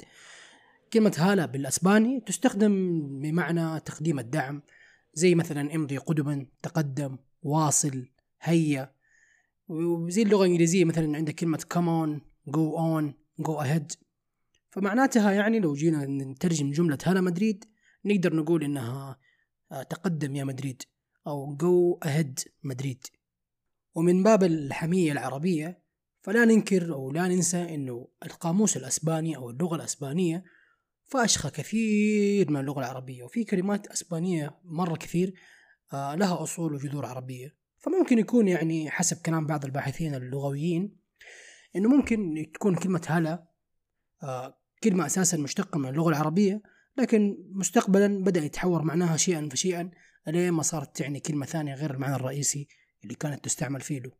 كلمة 0.93 1.15
هالا 1.17 1.45
بالأسباني 1.45 2.19
تستخدم 2.19 2.73
بمعنى 3.21 3.79
تقديم 3.79 4.19
الدعم 4.19 4.61
زي 5.13 5.35
مثلا 5.35 5.75
امضي 5.75 5.97
قدما 5.97 6.45
تقدم 6.61 7.17
واصل 7.43 8.09
هيا. 8.41 8.95
وزي 9.67 10.21
اللغة 10.21 10.45
الإنجليزية 10.45 10.85
مثلا 10.85 11.17
عندك 11.17 11.35
كلمة 11.35 11.63
come 11.73 11.87
on 12.05 12.21
go 12.51 12.77
on 12.77 13.13
go 13.47 13.63
ahead. 13.63 13.97
فمعناتها 14.69 15.31
يعني 15.31 15.59
لو 15.59 15.73
جينا 15.73 16.05
نترجم 16.05 16.71
جملة 16.71 16.97
هلا 17.05 17.21
مدريد 17.21 17.65
نقدر 18.05 18.35
نقول 18.35 18.63
إنها 18.63 19.19
آه، 19.71 19.83
تقدم 19.83 20.35
يا 20.35 20.43
مدريد 20.43 20.83
أو 21.27 21.57
go 21.57 22.07
ahead 22.07 22.49
مدريد. 22.63 23.07
ومن 23.95 24.23
باب 24.23 24.43
الحمية 24.43 25.11
العربية 25.11 25.80
فلا 26.21 26.45
ننكر 26.45 26.93
أو 26.93 27.11
لا 27.11 27.27
ننسى 27.27 27.75
أنه 27.75 28.07
القاموس 28.25 28.77
الأسباني 28.77 29.37
أو 29.37 29.49
اللغة 29.49 29.75
الأسبانية 29.75 30.43
فأشخى 31.05 31.49
كثير 31.49 32.51
من 32.51 32.59
اللغة 32.59 32.79
العربية 32.79 33.23
وفي 33.23 33.43
كلمات 33.43 33.87
أسبانية 33.87 34.59
مرة 34.63 34.95
كثير 34.95 35.33
آه، 35.93 36.15
لها 36.15 36.43
أصول 36.43 36.73
وجذور 36.73 37.05
عربية. 37.05 37.55
فممكن 37.77 38.19
يكون 38.19 38.47
يعني 38.47 38.89
حسب 38.89 39.17
كلام 39.21 39.47
بعض 39.47 39.65
الباحثين 39.65 40.15
اللغويين 40.15 40.97
أنه 41.75 41.89
ممكن 41.89 42.51
تكون 42.53 42.75
كلمة 42.75 43.01
هلا 43.07 43.47
آه، 44.23 44.57
كلمة 44.83 45.05
أساسا 45.05 45.37
مشتقة 45.37 45.79
من 45.79 45.89
اللغة 45.89 46.09
العربية 46.09 46.61
لكن 46.97 47.37
مستقبلا 47.51 48.23
بدأ 48.23 48.39
يتحور 48.39 48.81
معناها 48.81 49.17
شيئا 49.17 49.49
فشيئا 49.51 49.91
لين 50.27 50.51
ما 50.51 50.61
صارت 50.63 50.97
تعني 50.97 51.19
كلمة 51.19 51.45
ثانية 51.45 51.75
غير 51.75 51.93
المعنى 51.93 52.15
الرئيسي 52.15 52.67
اللي 53.03 53.15
كانت 53.15 53.45
تستعمل 53.45 53.81
فيه 53.81 53.99
له. 53.99 54.11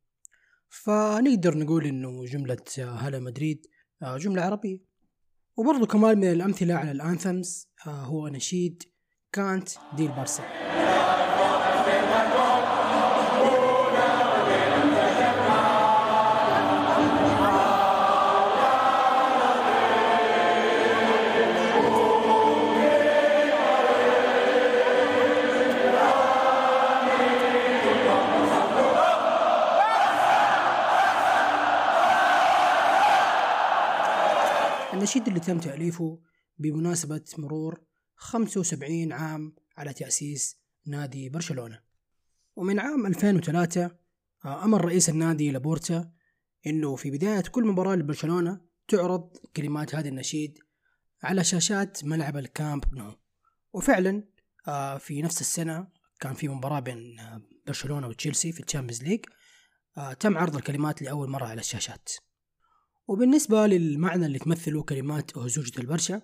فنقدر 0.71 1.57
نقول 1.57 1.85
إنه 1.85 2.25
جملة 2.25 2.57
هلا 2.79 3.19
مدريد 3.19 3.67
آه، 4.03 4.17
جملة 4.17 4.41
عربية. 4.41 4.79
وبرضو 5.57 5.85
كمان 5.85 6.17
من 6.17 6.31
الأمثلة 6.31 6.73
على 6.73 6.91
الأنثمز 6.91 7.67
آه، 7.87 7.89
هو 7.89 8.27
نشيد 8.27 8.83
كانت 9.31 9.69
دي 9.97 10.05
البارسا 10.05 10.70
النشيد 35.01 35.27
اللي 35.27 35.39
تم 35.39 35.59
تأليفه 35.59 36.19
بمناسبة 36.57 37.23
مرور 37.37 37.81
75 38.15 39.11
عام 39.11 39.55
على 39.77 39.93
تأسيس 39.93 40.57
نادي 40.85 41.29
برشلونة. 41.29 41.79
ومن 42.55 42.79
عام 42.79 43.05
2003 43.05 43.91
آه، 44.45 44.63
أمر 44.63 44.85
رئيس 44.85 45.09
النادي 45.09 45.51
لابورتا 45.51 46.11
إنه 46.67 46.95
في 46.95 47.11
بداية 47.11 47.41
كل 47.41 47.67
مباراة 47.67 47.95
لبرشلونة 47.95 48.61
تعرض 48.87 49.37
كلمات 49.55 49.95
هذا 49.95 50.09
النشيد 50.09 50.59
على 51.23 51.43
شاشات 51.43 52.05
ملعب 52.05 52.37
الكامب 52.37 52.95
نو. 52.95 53.13
وفعلا 53.73 54.23
آه، 54.67 54.97
في 54.97 55.21
نفس 55.21 55.41
السنة 55.41 55.87
كان 56.19 56.33
في 56.33 56.47
مباراة 56.47 56.79
بين 56.79 57.19
آه، 57.19 57.41
برشلونة 57.67 58.07
وتشيلسي 58.07 58.51
في 58.51 58.59
ال 58.59 58.64
Champions 58.64 59.03
League 59.03 59.25
تم 60.19 60.37
عرض 60.37 60.55
الكلمات 60.55 61.01
لأول 61.01 61.29
مرة 61.29 61.45
على 61.45 61.59
الشاشات. 61.59 62.09
وبالنسبة 63.11 63.67
للمعنى 63.67 64.25
اللي 64.25 64.39
تمثله 64.39 64.83
كلمات 64.83 65.37
أهزوجة 65.37 65.81
البرشا 65.81 66.21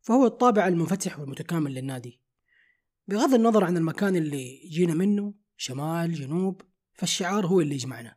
فهو 0.00 0.26
الطابع 0.26 0.68
المنفتح 0.68 1.18
والمتكامل 1.18 1.74
للنادي. 1.74 2.20
بغض 3.08 3.34
النظر 3.34 3.64
عن 3.64 3.76
المكان 3.76 4.16
اللي 4.16 4.68
جينا 4.68 4.94
منه 4.94 5.34
شمال 5.56 6.14
جنوب 6.14 6.62
فالشعار 6.94 7.46
هو 7.46 7.60
اللي 7.60 7.74
يجمعنا. 7.74 8.16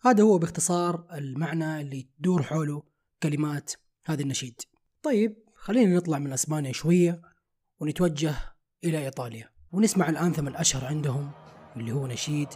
هذا 0.00 0.22
هو 0.22 0.38
باختصار 0.38 1.06
المعنى 1.14 1.80
اللي 1.80 2.08
تدور 2.18 2.42
حوله 2.42 2.82
كلمات 3.22 3.72
هذا 4.04 4.22
النشيد. 4.22 4.60
طيب 5.02 5.36
خلينا 5.54 5.96
نطلع 5.96 6.18
من 6.18 6.32
أسبانيا 6.32 6.72
شوية 6.72 7.22
ونتوجه 7.80 8.34
إلى 8.84 9.04
إيطاليا 9.04 9.50
ونسمع 9.72 10.08
الأنثم 10.08 10.48
الأشهر 10.48 10.84
عندهم 10.84 11.30
اللي 11.76 11.92
هو 11.92 12.06
نشيد 12.06 12.48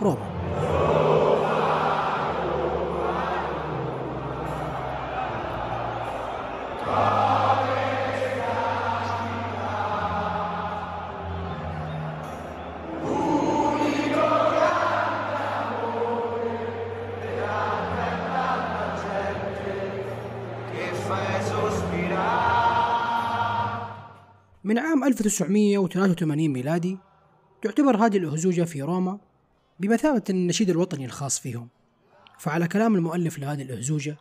روما. 0.00 1.27
من 24.64 24.78
عام 24.78 25.04
1983 25.04 26.48
ميلادي 26.48 26.98
تعتبر 27.62 27.96
هذه 27.96 28.16
الأهزوجة 28.16 28.62
في 28.62 28.82
روما 28.82 29.18
بمثابة 29.80 30.22
النشيد 30.30 30.70
الوطني 30.70 31.04
الخاص 31.04 31.40
فيهم. 31.40 31.68
فعلى 32.38 32.68
كلام 32.68 32.94
المؤلف 32.94 33.38
لهذه 33.38 33.62
الأهزوجة 33.62 34.16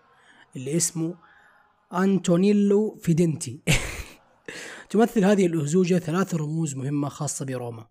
اللي 0.56 0.78
اسمه 0.78 1.16
أنتونيلو 1.94 2.96
فيدنتي. 2.96 3.62
تمثل 4.90 5.26
هذه 5.26 5.46
الأهزوجة 5.46 6.00
ثلاث 6.00 6.36
رموز 6.36 6.76
مهمة 6.76 7.10
خاصة 7.10 7.46
بروما. 7.46 7.88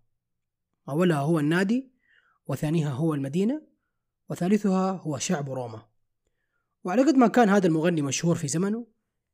أولها 0.88 1.18
هو 1.18 1.38
النادي 1.38 1.90
وثانيها 2.46 2.90
هو 2.90 3.14
المدينة 3.14 3.62
وثالثها 4.28 4.90
هو 4.90 5.18
شعب 5.18 5.50
روما. 5.50 5.86
وعلى 6.84 7.02
قد 7.02 7.14
ما 7.14 7.26
كان 7.28 7.48
هذا 7.48 7.66
المغني 7.66 8.02
مشهور 8.02 8.36
في 8.36 8.48
زمنه 8.48 8.86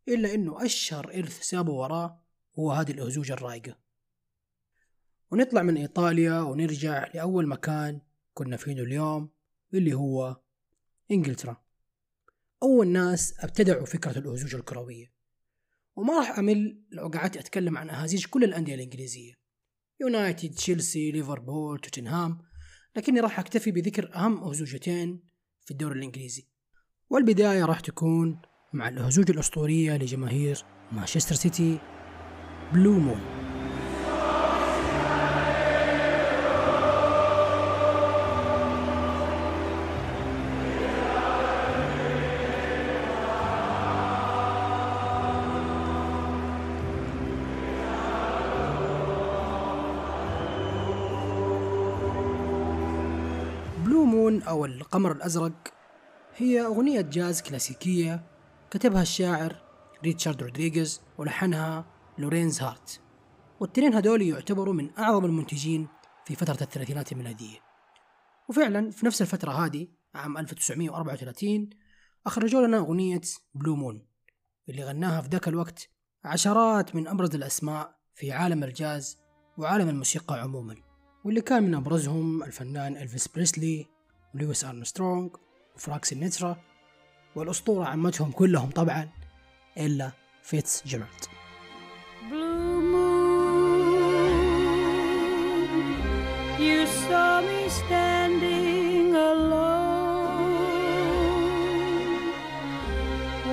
إلا 0.08 0.34
أنه 0.34 0.64
أشهر 0.64 1.14
إرث 1.14 1.42
سابه 1.42 1.72
وراه 1.72 2.22
هو 2.58 2.72
هذه 2.72 2.90
الأهزوجة 2.90 3.32
الرايقة 3.32 3.76
ونطلع 5.30 5.62
من 5.62 5.76
إيطاليا 5.76 6.40
ونرجع 6.40 7.06
لأول 7.14 7.46
مكان 7.46 8.00
كنا 8.34 8.56
فيه 8.56 8.72
اليوم 8.72 9.30
اللي 9.74 9.94
هو 9.94 10.36
إنجلترا. 11.10 11.61
أول 12.62 12.88
ناس 12.88 13.34
أبتدعوا 13.40 13.86
فكرة 13.86 14.18
الأهزوجة 14.18 14.56
الكروية 14.56 15.12
وما 15.96 16.18
راح 16.18 16.38
أمل 16.38 16.82
لو 16.90 17.08
قعدت 17.08 17.36
أتكلم 17.36 17.78
عن 17.78 17.90
أهازيج 17.90 18.26
كل 18.26 18.44
الأندية 18.44 18.74
الإنجليزية. 18.74 19.32
يونايتد، 20.00 20.54
تشيلسي، 20.54 21.10
ليفربول، 21.10 21.78
توتنهام 21.78 22.38
لكني 22.96 23.20
راح 23.20 23.38
أكتفي 23.38 23.70
بذكر 23.70 24.14
أهم 24.14 24.44
أهزوجتين 24.44 25.22
في 25.64 25.70
الدوري 25.70 25.98
الإنجليزي. 25.98 26.48
والبداية 27.10 27.64
راح 27.64 27.80
تكون 27.80 28.42
مع 28.72 28.88
الأهزوجة 28.88 29.32
الأسطورية 29.32 29.96
لجماهير 29.96 30.64
مانشستر 30.92 31.34
سيتي 31.34 31.78
بلو 32.72 32.98
مون 32.98 33.41
Moon 54.22 54.42
أو 54.42 54.64
القمر 54.64 55.12
الأزرق 55.12 55.74
هي 56.36 56.60
أغنية 56.60 57.00
جاز 57.00 57.42
كلاسيكية 57.42 58.26
كتبها 58.70 59.02
الشاعر 59.02 59.56
ريتشارد 60.04 60.42
رودريغيز 60.42 61.00
ولحنها 61.18 61.84
لورينز 62.18 62.62
هارت. 62.62 63.00
والتنين 63.60 63.94
هذول 63.94 64.22
يعتبروا 64.22 64.74
من 64.74 64.90
أعظم 64.98 65.24
المنتجين 65.24 65.88
في 66.24 66.36
فترة 66.36 66.62
الثلاثينات 66.62 67.12
الميلادية. 67.12 67.58
وفعلا 68.48 68.90
في 68.90 69.06
نفس 69.06 69.22
الفترة 69.22 69.52
هذه 69.52 69.88
عام 70.14 70.38
1934 70.38 71.70
أخرجوا 72.26 72.66
لنا 72.66 72.78
أغنية 72.78 73.20
Blue 73.54 73.76
Moon 73.76 74.06
اللي 74.68 74.84
غناها 74.84 75.20
في 75.20 75.28
ذاك 75.28 75.48
الوقت 75.48 75.88
عشرات 76.24 76.94
من 76.94 77.08
أبرز 77.08 77.34
الأسماء 77.34 77.98
في 78.14 78.32
عالم 78.32 78.64
الجاز 78.64 79.18
وعالم 79.58 79.88
الموسيقى 79.88 80.40
عموما 80.40 80.76
واللي 81.24 81.40
كان 81.40 81.62
من 81.62 81.74
أبرزهم 81.74 82.42
الفنان 82.42 82.96
إلفيس 82.96 83.28
بريسلي 83.28 83.91
ولويس 84.34 84.64
أرمسترونغ 84.64 85.28
وفرانك 85.76 86.04
سيناترا 86.04 86.56
والأسطورة 87.36 87.84
عمتهم 87.84 88.30
كلهم 88.32 88.70
طبعا 88.70 89.08
إيلا 89.78 90.12
فيتزجيرالد 90.42 91.24
you 96.68 96.86
saw 96.86 97.40
me 97.48 97.60
standing 97.68 99.14
alone 99.16 100.52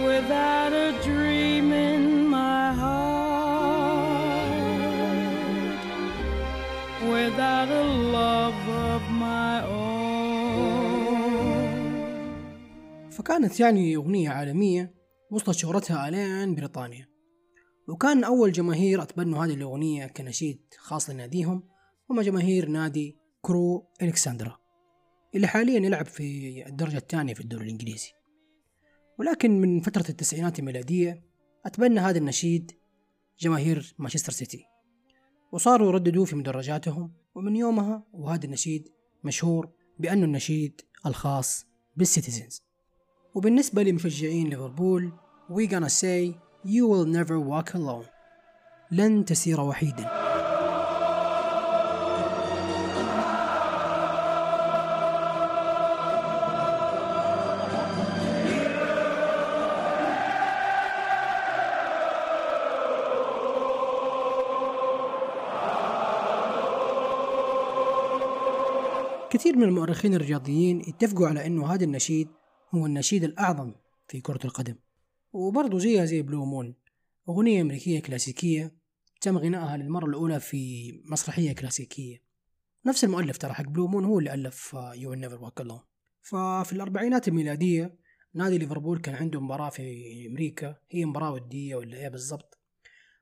without 0.06 0.74
a 0.74 0.92
dream. 1.04 1.19
Own. 13.30 13.40
فكانت 13.40 13.60
يعني 13.60 13.96
أغنية 13.96 14.30
عالمية 14.30 14.94
وصلت 15.32 15.56
شهرتها 15.56 16.10
ألين 16.10 16.56
بريطانيا. 16.56 17.08
وكان 17.88 18.24
أول 18.24 18.52
جماهير 18.52 19.02
أتبنوا 19.02 19.46
هذه 19.46 19.54
الأغنية 19.54 20.08
كنشيد 20.08 20.62
خاص 20.78 21.10
لناديهم 21.10 21.64
هم 22.10 22.22
جماهير 22.22 22.70
نادي 22.70 23.18
كرو 23.42 23.88
إلكسندرا 24.02 24.58
اللي 25.36 25.48
حاليا 25.48 25.80
يلعب 25.80 26.06
في 26.06 26.64
الدرجة 26.68 26.98
الثانية 26.98 27.34
في 27.34 27.42
الدوري 27.42 27.66
الإنجليزي. 27.66 28.12
ولكن 29.20 29.62
من 29.62 29.82
فترة 29.82 30.06
التسعينات 30.10 30.60
الميلادية 30.60 31.24
أتبنى 31.66 32.00
هذا 32.00 32.18
النشيد 32.18 32.72
جماهير 33.40 33.96
مانشستر 33.98 34.32
سيتي. 34.32 34.66
وصاروا 35.52 35.88
يرددوه 35.88 36.26
في 36.26 36.36
مدرجاتهم 36.36 37.14
ومن 37.36 37.56
يومها 37.56 38.04
وهذا 38.14 38.46
النشيد 38.46 38.90
مشهور 39.24 39.70
بأنه 40.00 40.26
النشيد 40.26 40.82
الخاص 41.06 41.66
بالسيتيزنز. 41.96 42.69
وبالنسبة 43.36 43.84
لمشجعين 43.84 44.48
ليفربول 44.50 45.12
we 45.50 45.68
gonna 45.68 45.90
say 45.90 46.36
you 46.66 46.86
will 46.88 47.06
never 47.06 47.40
walk 47.40 47.74
alone. 47.74 48.06
لن 48.92 49.26
تسير 49.26 49.62
وحيدا. 49.62 50.30
كثير 69.30 69.58
من 69.58 69.64
المؤرخين 69.64 70.14
الرياضيين 70.14 70.82
اتفقوا 70.88 71.28
على 71.28 71.46
إنه 71.46 71.74
هذا 71.74 71.84
النشيد 71.84 72.28
هو 72.76 72.86
النشيد 72.86 73.24
الأعظم 73.24 73.74
في 74.08 74.22
كرة 74.22 74.40
القدم. 74.46 74.76
وبرضه 75.32 75.80
زيها 75.80 76.06
زي 76.06 76.22
Blue 76.22 76.46
Moon 76.46 76.76
أغنية 77.30 77.62
أمريكية 77.62 78.02
كلاسيكية 78.02 78.76
تم 79.22 79.38
غنائها 79.38 79.78
للمرة 79.78 80.06
الأولى 80.06 80.40
في 80.40 80.92
مسرحية 81.06 81.54
كلاسيكية. 81.54 82.24
نفس 82.86 83.04
المؤلف 83.04 83.38
ترى 83.38 83.54
حق 83.54 83.66
Blue 83.66 83.88
Moon 83.88 84.06
هو 84.06 84.20
اللي 84.20 84.34
ألف 84.34 84.76
You'll 84.94 85.14
Never 85.14 85.44
Walk 85.44 85.62
ففي 86.22 86.74
الأربعينات 86.74 87.28
الميلادية 87.28 88.00
نادي 88.34 88.58
ليفربول 88.58 89.00
كان 89.00 89.16
عنده 89.16 89.42
مباراة 89.42 89.70
في 89.70 90.28
أمريكا 90.28 90.76
هي 90.92 91.06
مباراة 91.06 91.32
ودية 91.32 91.76
ولا 91.76 91.98
إيه 91.98 92.08
بالضبط. 92.08 92.60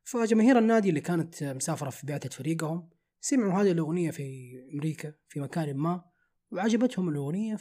فجماهير 0.03 0.57
النادي 0.57 0.89
اللي 0.89 1.01
كانت 1.01 1.43
مسافرة 1.43 1.89
في 1.89 2.07
بعثة 2.07 2.29
فريقهم 2.29 2.89
سمعوا 3.19 3.61
هذه 3.61 3.71
الأغنية 3.71 4.11
في 4.11 4.53
أمريكا 4.73 5.13
في 5.27 5.39
مكان 5.39 5.77
ما 5.77 6.05
وعجبتهم 6.51 7.09
الأغنية 7.09 7.55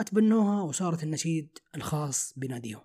أتبنوها 0.00 0.62
وصارت 0.62 1.02
النشيد 1.02 1.58
الخاص 1.76 2.32
بناديهم. 2.36 2.82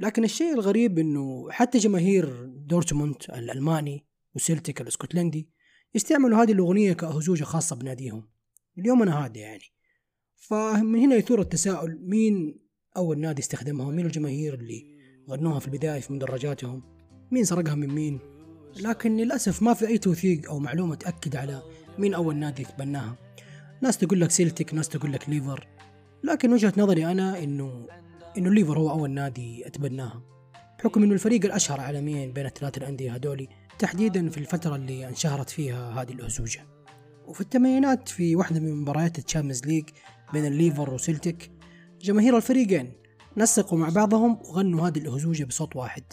لكن 0.00 0.24
الشيء 0.24 0.54
الغريب 0.54 0.98
إنه 0.98 1.50
حتى 1.50 1.78
جماهير 1.78 2.46
دورتموند 2.46 3.16
الألماني 3.30 4.06
وسيلتيك 4.34 4.80
الإسكتلندي 4.80 5.48
يستعملوا 5.94 6.42
هذه 6.42 6.52
الأغنية 6.52 6.92
كهزوجه 6.92 7.44
خاصة 7.44 7.76
بناديهم. 7.76 8.28
اليومنا 8.78 9.24
هذا 9.24 9.38
يعني. 9.38 9.64
فمن 10.36 10.98
هنا 11.00 11.14
يثور 11.14 11.40
التساؤل 11.40 11.98
مين 12.02 12.58
أول 12.96 13.18
نادي 13.18 13.42
استخدمها؟ 13.42 13.86
ومين 13.86 14.06
الجماهير 14.06 14.54
اللي 14.54 14.98
غنوها 15.30 15.58
في 15.58 15.66
البداية 15.66 16.00
في 16.00 16.12
مدرجاتهم؟ 16.12 16.82
مين 17.30 17.44
سرقها 17.44 17.74
من 17.74 17.88
مين؟ 17.88 18.18
لكن 18.76 19.16
للأسف 19.16 19.62
ما 19.62 19.74
في 19.74 19.86
أي 19.86 19.98
توثيق 19.98 20.50
أو 20.50 20.58
معلومة 20.58 20.94
تأكد 20.94 21.36
على 21.36 21.62
مين 21.98 22.14
أول 22.14 22.36
نادي 22.36 22.64
تبناها. 22.64 23.18
ناس 23.82 23.98
تقول 23.98 24.20
لك 24.20 24.30
سيلتيك 24.30 24.74
ناس 24.74 24.88
تقول 24.88 25.12
لك 25.12 25.28
ليفر. 25.28 25.68
لكن 26.24 26.52
وجهة 26.52 26.72
نظري 26.76 27.06
أنا 27.06 27.38
انه 27.38 27.86
إنه 28.38 28.48
الليفر 28.48 28.78
هو 28.78 28.90
أول 28.90 29.10
نادي 29.10 29.66
اتبناها 29.66 30.22
بحكم 30.78 31.02
إنه 31.02 31.14
الفريق 31.14 31.44
الأشهر 31.44 31.80
عالميا 31.80 32.26
بين 32.26 32.46
الثلاث 32.46 32.78
الأندية 32.78 33.14
هذولي 33.14 33.48
تحديدا 33.78 34.28
في 34.28 34.38
الفترة 34.38 34.76
اللي 34.76 35.08
انشهرت 35.08 35.50
فيها 35.50 36.02
هذه 36.02 36.12
الهزوجه 36.12 36.66
وفي 37.26 37.40
الثمانينات 37.40 38.08
في 38.08 38.36
واحدة 38.36 38.60
من 38.60 38.74
مباريات 38.74 39.18
ال 39.18 39.23
Champions 39.23 39.66
League 39.66 39.84
بين 40.32 40.46
الليفر 40.46 40.94
وسلتك 40.94 41.50
جماهير 42.00 42.36
الفريقين 42.36 42.92
نسقوا 43.36 43.78
مع 43.78 43.88
بعضهم 43.88 44.38
وغنوا 44.44 44.88
هذه 44.88 44.98
الهزوجه 44.98 45.44
بصوت 45.44 45.76
واحد. 45.76 46.04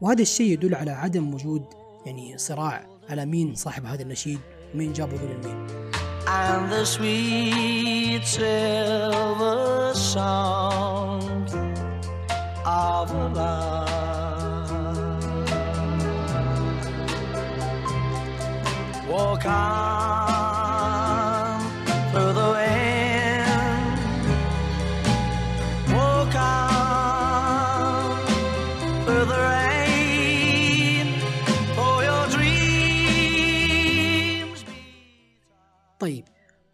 وهذا 0.00 0.22
الشيء 0.22 0.52
يدل 0.52 0.74
على 0.74 0.90
عدم 0.90 1.34
وجود 1.34 1.64
يعني 2.06 2.38
صراع 2.38 2.86
على 3.08 3.26
مين 3.26 3.54
صاحب 3.54 3.84
هذا 3.84 4.02
النشيد 4.02 4.40
مين 4.74 4.92
جابه 4.92 5.16
لمين 5.16 5.89
and 6.32 6.70
the 6.70 6.84
sweet 6.84 8.24
silver 8.24 9.92
sound 9.94 11.48
of 12.64 13.10
love. 13.34 13.90
Walk 19.08 19.44
on 19.46 20.39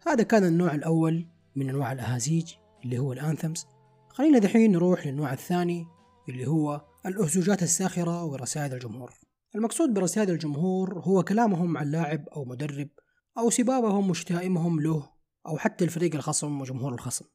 هذا 0.07 0.23
كان 0.23 0.43
النوع 0.43 0.75
الأول 0.75 1.27
من 1.55 1.69
أنواع 1.69 1.91
الأهازيج 1.91 2.53
اللي 2.85 2.99
هو 2.99 3.13
الأنثمز. 3.13 3.67
خلينا 4.09 4.39
دحين 4.39 4.71
نروح 4.71 5.07
للنوع 5.07 5.33
الثاني 5.33 5.87
اللي 6.29 6.47
هو 6.47 6.81
الأهزوجات 7.05 7.63
الساخرة 7.63 8.23
ورسائل 8.23 8.73
الجمهور. 8.73 9.13
المقصود 9.55 9.93
برسائل 9.93 10.29
الجمهور 10.29 10.99
هو 10.99 11.23
كلامهم 11.23 11.77
عن 11.77 11.91
لاعب 11.91 12.27
أو 12.27 12.45
مدرب 12.45 12.89
أو 13.37 13.49
سبابهم 13.49 14.09
وشتائمهم 14.09 14.79
له 14.79 15.09
أو 15.47 15.57
حتى 15.57 15.85
الفريق 15.85 16.15
الخصم 16.15 16.61
وجمهور 16.61 16.93
الخصم. 16.93 17.25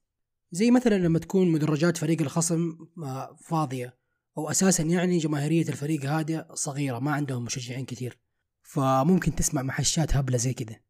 زي 0.50 0.70
مثلا 0.70 0.94
لما 0.94 1.18
تكون 1.18 1.48
مدرجات 1.48 1.96
فريق 1.96 2.20
الخصم 2.22 2.76
آه، 3.04 3.36
فاضية 3.40 3.98
أو 4.38 4.50
أساسا 4.50 4.82
يعني 4.82 5.18
جماهيرية 5.18 5.68
الفريق 5.68 6.04
هذا 6.04 6.48
صغيرة 6.54 6.98
ما 6.98 7.12
عندهم 7.12 7.44
مشجعين 7.44 7.84
كثير. 7.84 8.18
فممكن 8.62 9.34
تسمع 9.34 9.62
محشات 9.62 10.16
هبلة 10.16 10.36
زي 10.36 10.52
كده. 10.52 10.82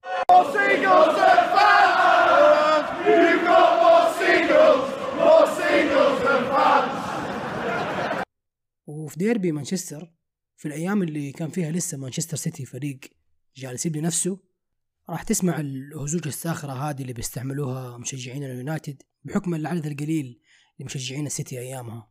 وفي 8.86 9.18
ديربي 9.18 9.52
مانشستر 9.52 10.10
في 10.56 10.68
الأيام 10.68 11.02
اللي 11.02 11.32
كان 11.32 11.50
فيها 11.50 11.70
لسه 11.70 11.98
مانشستر 11.98 12.36
سيتي 12.36 12.64
فريق 12.64 13.00
جالس 13.56 13.86
يبني 13.86 14.02
نفسه 14.02 14.38
راح 15.10 15.22
تسمع 15.22 15.60
الهزوج 15.60 16.26
الساخرة 16.26 16.72
هذه 16.72 17.02
اللي 17.02 17.12
بيستعملوها 17.12 17.98
مشجعين 17.98 18.44
اليونايتد 18.44 19.02
بحكم 19.24 19.54
العدد 19.54 19.86
القليل 19.86 20.40
لمشجعين 20.80 21.26
السيتي 21.26 21.58
أيامها. 21.58 22.08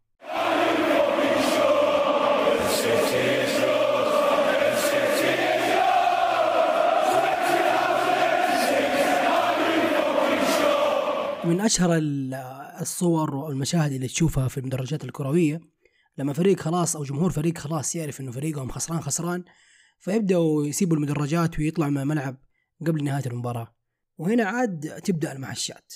من 11.44 11.62
أشهر 11.62 11.96
ال- 11.98 12.34
الصور 12.82 13.36
والمشاهد 13.36 13.92
اللي 13.92 14.08
تشوفها 14.08 14.48
في 14.48 14.58
المدرجات 14.58 15.04
الكروية. 15.04 15.62
لما 16.18 16.34
فريق 16.34 16.60
خلاص 16.60 16.96
أو 16.96 17.04
جمهور 17.04 17.32
فريق 17.32 17.58
خلاص 17.58 17.96
يعرف 17.96 18.22
إنه 18.22 18.32
فريقهم 18.32 18.70
خسران 18.70 19.02
خسران 19.02 19.44
فيبدأوا 20.00 20.66
يسيبوا 20.66 20.98
المدرجات 20.98 21.60
ويطلعوا 21.60 21.92
من 21.92 21.98
الملعب 21.98 22.38
قبل 22.88 23.04
نهاية 23.04 23.26
المباراة. 23.26 23.76
وهنا 24.18 24.44
عاد 24.44 25.02
تبدأ 25.04 25.32
المحشات. 25.32 25.94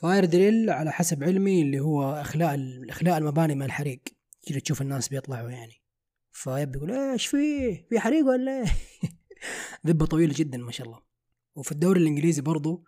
فاير 0.00 0.24
دريل 0.24 0.70
على 0.70 0.92
حسب 0.92 1.24
علمي 1.24 1.62
اللي 1.62 1.80
هو 1.80 2.12
إخلاء 2.12 2.58
إخلاء 2.90 3.18
المباني 3.18 3.54
من 3.54 3.62
الحريق. 3.62 4.00
كذا 4.48 4.58
تشوف 4.58 4.82
الناس 4.82 5.08
بيطلعوا 5.08 5.50
يعني. 5.50 5.82
فيب 6.32 6.76
يقول 6.76 6.92
إيش 6.92 7.26
فيه 7.26 7.86
في 7.88 8.00
حريق 8.00 8.26
ولا 8.26 8.52
إيه؟ 8.52 8.66
ذبة 9.86 10.06
طويلة 10.06 10.34
جدا 10.36 10.58
ما 10.58 10.72
شاء 10.72 10.86
الله. 10.86 11.00
وفي 11.54 11.72
الدوري 11.72 12.00
الإنجليزي 12.00 12.42
برضو 12.42 12.84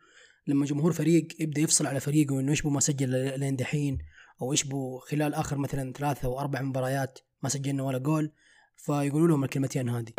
لما 0.46 0.66
جمهور 0.66 0.92
فريق 0.92 1.28
يبدأ 1.40 1.60
يفصل 1.60 1.86
على 1.86 2.00
فريقه 2.00 2.40
إنه 2.40 2.50
إيش 2.50 2.66
ما 2.66 2.80
سجل 2.80 3.40
لين 3.40 3.56
دحين 3.56 3.98
أو 4.42 4.52
إيش 4.52 4.64
خلال 5.00 5.34
آخر 5.34 5.58
مثلا 5.58 5.92
ثلاثة 5.92 6.26
أو 6.26 6.40
أربع 6.40 6.62
مباريات 6.62 7.18
ما 7.42 7.48
سجلنا 7.48 7.82
ولا 7.82 7.98
جول 7.98 8.32
فيقولوا 8.76 9.28
لهم 9.28 9.44
الكلمتين 9.44 9.88
هذه. 9.88 10.12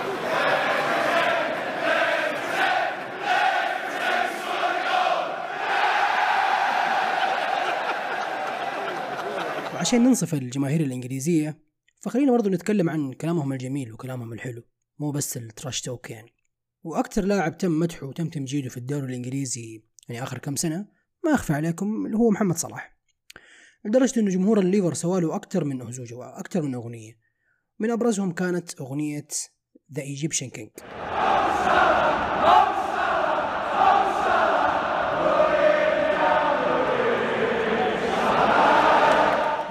وعشان 9.74 10.04
ننصف 10.04 10.34
الجماهير 10.34 10.82
الإنجليزية 10.82 11.58
فخلينا 12.02 12.32
برضو 12.32 12.50
نتكلم 12.50 12.90
عن 12.90 13.14
كلامهم 13.14 13.54
الجميل 13.54 13.94
وكلامهم 13.94 14.34
الحلو. 14.34 14.64
مو 15.04 15.12
بس 15.12 15.38
ال 15.38 15.45
trash 15.45 15.82
talk 15.82 16.10
يعني. 16.10 16.34
وأكثر 16.84 17.26
لاعب 17.26 17.58
تم 17.58 17.80
مدحه 17.80 18.08
وتم 18.08 18.30
تمجيده 18.30 18.70
في 18.70 18.78
الدوري 18.78 19.06
الإنجليزي 19.06 19.84
يعني 20.10 20.24
آخر 20.24 20.38
كم 20.38 20.56
سنة 20.56 20.88
ما 21.26 21.34
أخفى 21.34 21.54
عليكم 21.54 22.06
اللي 22.06 22.18
هو 22.18 22.30
محمد 22.30 22.56
صلاح. 22.56 22.98
لدرجة 23.86 24.20
انه 24.20 24.30
جمهور 24.30 24.60
الليفر 24.60 24.94
سواله 24.94 25.36
أكثر 25.36 25.64
من 25.64 25.82
هزوجه 25.82 26.16
وأكثر 26.16 26.62
من 26.62 26.76
أغنية. 26.76 27.20
من 27.80 27.92
أبرزهم 27.92 28.32
كانت 28.32 28.82
أغنية 28.82 29.28
The 29.94 30.02
Egyptian 30.02 30.50
King 30.50 30.70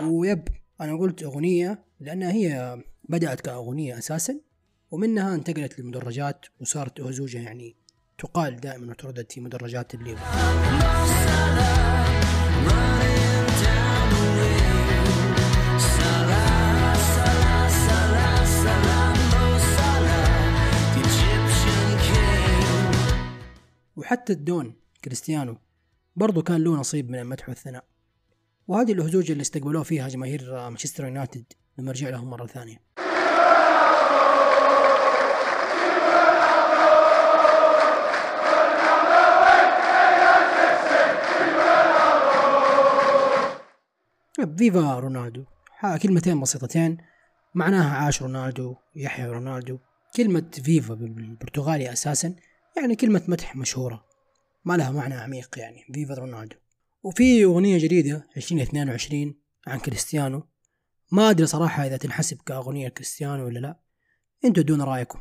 ويب 0.03 0.49
أنا 0.81 0.99
قلت 0.99 1.23
أغنية 1.23 1.85
لأنها 2.01 2.33
هي 2.33 2.79
بدأت 3.09 3.41
كأغنية 3.41 3.99
أساسا. 3.99 4.52
ومنها 4.93 5.35
انتقلت 5.35 5.79
للمدرجات 5.79 6.47
وصارت 6.61 7.01
أهزوجة 7.01 7.39
يعني 7.39 7.77
تقال 8.19 8.57
دائما 8.57 8.91
وتردد 8.91 9.33
في 9.33 9.41
مدرجات 9.41 9.95
الليفر 9.95 10.23
وحتى 23.97 24.33
الدون 24.33 24.75
كريستيانو 25.05 25.57
برضو 26.17 26.43
كان 26.43 26.65
له 26.65 26.77
نصيب 26.77 27.11
من 27.11 27.19
المدح 27.19 27.49
والثناء. 27.49 27.85
وهذه 28.69 28.93
الهزوجة 28.93 29.33
اللي 29.33 29.43
استقبلوها 29.43 29.85
فيها 29.85 30.09
جماهير 30.09 30.53
مانشستر 30.53 31.05
يونايتد 31.05 31.45
لما 31.79 31.93
رجع 31.93 32.09
لهم 32.09 32.31
مرة 32.31 32.47
ثانية. 32.47 32.92
فيفا 44.47 44.99
رونالدو. 44.99 45.45
كلمتين 46.03 46.41
بسيطتين. 46.41 46.99
معناها 47.55 47.97
عاش 47.97 48.23
رونالدو 48.23 48.77
يحيى 48.97 49.27
رونالدو. 49.27 49.79
كلمة 50.17 50.51
فيفا 50.65 50.95
بالبرتغالي 50.95 51.93
أساسا 51.93 52.35
يعني 52.77 52.97
كلمة 52.97 53.23
مدح 53.29 53.57
مشهورة. 53.57 54.05
ما 54.65 54.75
لها 54.77 54.91
معنى 54.91 55.15
عميق 55.15 55.59
يعني. 55.59 55.85
فيفا 55.95 56.15
رونالدو. 56.15 56.57
وفي 57.03 57.45
أغنية 57.45 57.79
جديدة 57.79 58.27
2022 58.37 59.35
عن 59.67 59.79
كريستيانو. 59.79 60.47
ما 61.13 61.31
أدري 61.31 61.47
صراحة 61.47 61.87
إذا 61.87 61.97
تنحسب 61.97 62.39
كأغنية 62.47 62.89
كريستيانو 62.89 63.45
ولا 63.47 63.59
لا. 63.59 63.81
أنتوا 64.45 64.63
ادونا 64.63 64.85
رأيكم. 64.85 65.19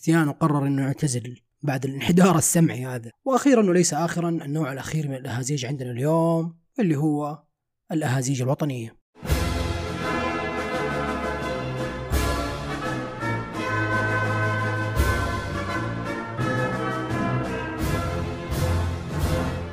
كريستيانو 0.00 0.32
قرر 0.32 0.66
إنه 0.66 0.82
يعتزل 0.82 1.40
بعد 1.62 1.84
الانحدار 1.84 2.38
السمعي 2.38 2.86
هذا. 2.86 3.10
وأخيرا 3.24 3.70
وليس 3.70 3.94
اخرا 3.94 4.28
النوع 4.28 4.72
الأخير 4.72 5.08
من 5.08 5.14
الأهازيج 5.14 5.66
عندنا 5.66 5.90
اليوم 5.90 6.56
اللي 6.78 6.96
هو 6.96 7.42
الأهازيج 7.92 8.42
الوطنية. 8.42 8.96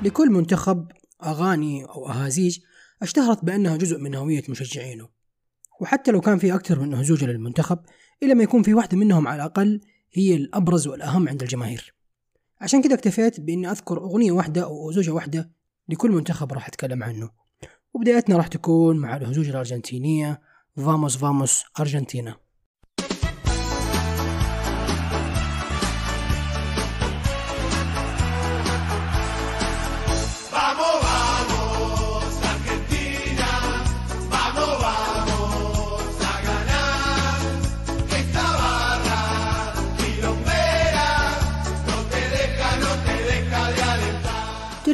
لكل 0.04 0.30
منتخب 0.30 0.92
أغاني 1.24 1.86
أو 1.86 2.10
أهازيج 2.10 2.60
اشتهرت 3.02 3.46
بأنها 3.46 3.78
جزء 3.78 3.98
من 3.98 4.16
هوية 4.16 4.44
مشجعينه. 4.50 5.10
وحتى 5.82 6.12
لو 6.12 6.22
كان 6.22 6.38
في 6.38 6.56
أكثر 6.56 6.80
من 6.80 6.94
اهزوجه 6.94 7.26
للمنتخب 7.26 7.80
إلا 8.24 8.34
ما 8.34 8.44
يكون 8.44 8.64
في 8.64 8.74
واحدة 8.74 8.98
منهم 8.98 9.28
على 9.28 9.36
الأقل 9.36 9.82
هي 10.14 10.36
الأبرز 10.36 10.88
والأهم 10.88 11.30
عند 11.30 11.42
الجماهير. 11.42 11.94
عشان 12.62 12.82
كده 12.82 12.96
اكتفيت 12.96 13.40
بإني 13.40 13.72
أذكر 13.72 13.98
أغنية 13.98 14.32
واحدة 14.32 14.64
أو 14.64 14.90
اهزوجه 14.90 15.12
واحدة 15.12 15.52
لكل 15.90 16.12
منتخب 16.12 16.54
راح 16.54 16.68
أتكلم 16.68 17.04
عنه. 17.04 17.30
وبدايتنا 17.94 18.38
راح 18.38 18.48
تكون 18.48 18.98
مع 18.98 19.18
الهزوجه 19.18 19.50
الأرجنتينية 19.50 20.42
فاموس 20.76 21.18
فاموس 21.18 21.64
أرجنتينا. 21.80 22.36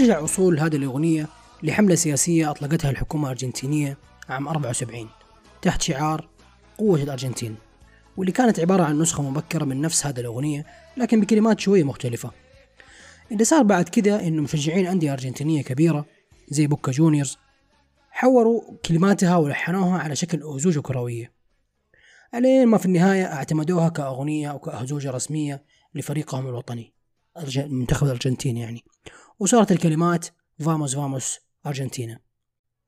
ترجع 0.03 0.23
أصول 0.23 0.59
هذه 0.59 0.75
الأغنية 0.75 1.27
لحملة 1.63 1.95
سياسية 1.95 2.51
أطلقتها 2.51 2.91
الحكومة 2.91 3.23
الأرجنتينية 3.23 3.97
عام 4.29 4.47
74 4.47 5.09
تحت 5.61 5.81
شعار 5.81 6.29
قوة 6.77 7.03
الأرجنتين 7.03 7.55
واللي 8.17 8.31
كانت 8.31 8.59
عبارة 8.59 8.83
عن 8.83 8.99
نسخة 8.99 9.23
مبكرة 9.23 9.65
من 9.65 9.81
نفس 9.81 10.05
هذه 10.05 10.19
الأغنية 10.19 10.65
لكن 10.97 11.21
بكلمات 11.21 11.59
شوية 11.59 11.83
مختلفة. 11.83 12.31
اللي 13.31 13.43
صار 13.43 13.63
بعد 13.63 13.89
كده 13.89 14.27
إنه 14.27 14.41
مشجعين 14.41 14.87
أندية 14.87 15.13
أرجنتينية 15.13 15.61
كبيرة 15.61 16.05
زي 16.49 16.67
بوكا 16.67 16.91
جونيورز 16.91 17.37
حوروا 18.11 18.61
كلماتها 18.85 19.37
ولحنوها 19.37 19.99
على 19.99 20.15
شكل 20.15 20.41
أهزوجة 20.41 20.79
كروية. 20.79 21.31
علين 22.33 22.67
ما 22.67 22.77
في 22.77 22.85
النهاية 22.85 23.25
اعتمدوها 23.25 23.89
كأغنية 23.89 24.51
أو 24.51 24.59
كأهزوجة 24.59 25.11
رسمية 25.11 25.63
لفريقهم 25.95 26.47
الوطني 26.47 26.93
المنتخب 27.57 28.05
الأرجنتيني 28.05 28.61
يعني. 28.61 28.83
وصارت 29.43 29.71
الكلمات 29.71 30.27
Vamos 30.59 30.95
Vamos 30.95 31.39
Argentina 31.65 32.19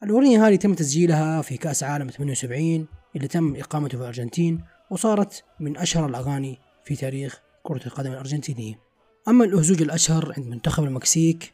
الأغنية 0.04 0.48
هذه 0.48 0.56
تم 0.56 0.74
تسجيلها 0.74 1.42
في 1.42 1.58
كأس 1.58 1.84
عالم 1.84 2.10
78 2.10 2.88
اللي 3.16 3.28
تم 3.28 3.56
إقامته 3.56 3.98
في 3.98 4.04
الأرجنتين 4.04 4.64
وصارت 4.92 5.44
من 5.60 5.78
أشهر 5.78 6.06
الأغاني 6.06 6.60
في 6.86 6.96
تاريخ 6.96 7.42
كرة 7.64 7.82
القدم 7.86 8.12
الأرجنتينية. 8.12 8.80
أما 9.28 9.46
الأهزوج 9.46 9.82
الأشهر 9.82 10.34
عند 10.38 10.48
منتخب 10.48 10.84
المكسيك 10.84 11.54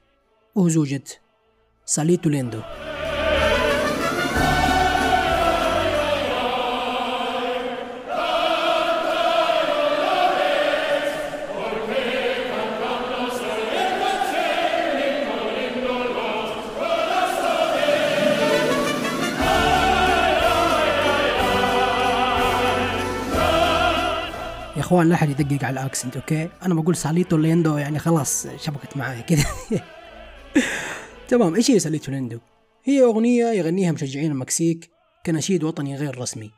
أهزوجة 0.58 1.04
Cielito 1.86 2.30
Lindo. 2.30 2.62
أخوان 24.92 25.10
لا 25.10 25.16
أحد 25.16 25.30
يدقق 25.30 25.66
على 25.66 25.80
ال 25.80 25.85
accent 25.85 26.16
okay؟ 26.16 26.50
أنا 26.62 26.74
بقول 26.74 26.96
Cielito 26.96 27.38
Lindo 27.38 27.78
يعني 27.78 28.00
خلاص 28.00 28.48
شبكت 28.48 28.98
معايا 28.98 29.22
كذا. 29.22 29.46
تمام 31.30 31.56
إيش 31.56 31.72
هي 31.72 31.80
Cielito 31.80 32.12
Lindo؟ 32.12 32.40
هي 32.84 33.04
أغنية 33.04 33.46
يغنيها 33.46 33.92
مشجعين 33.92 34.32
المكسيك 34.32 34.90
كنشيد 35.26 35.64
وطني 35.64 35.96
غير 35.96 36.18
رسمي. 36.18 36.52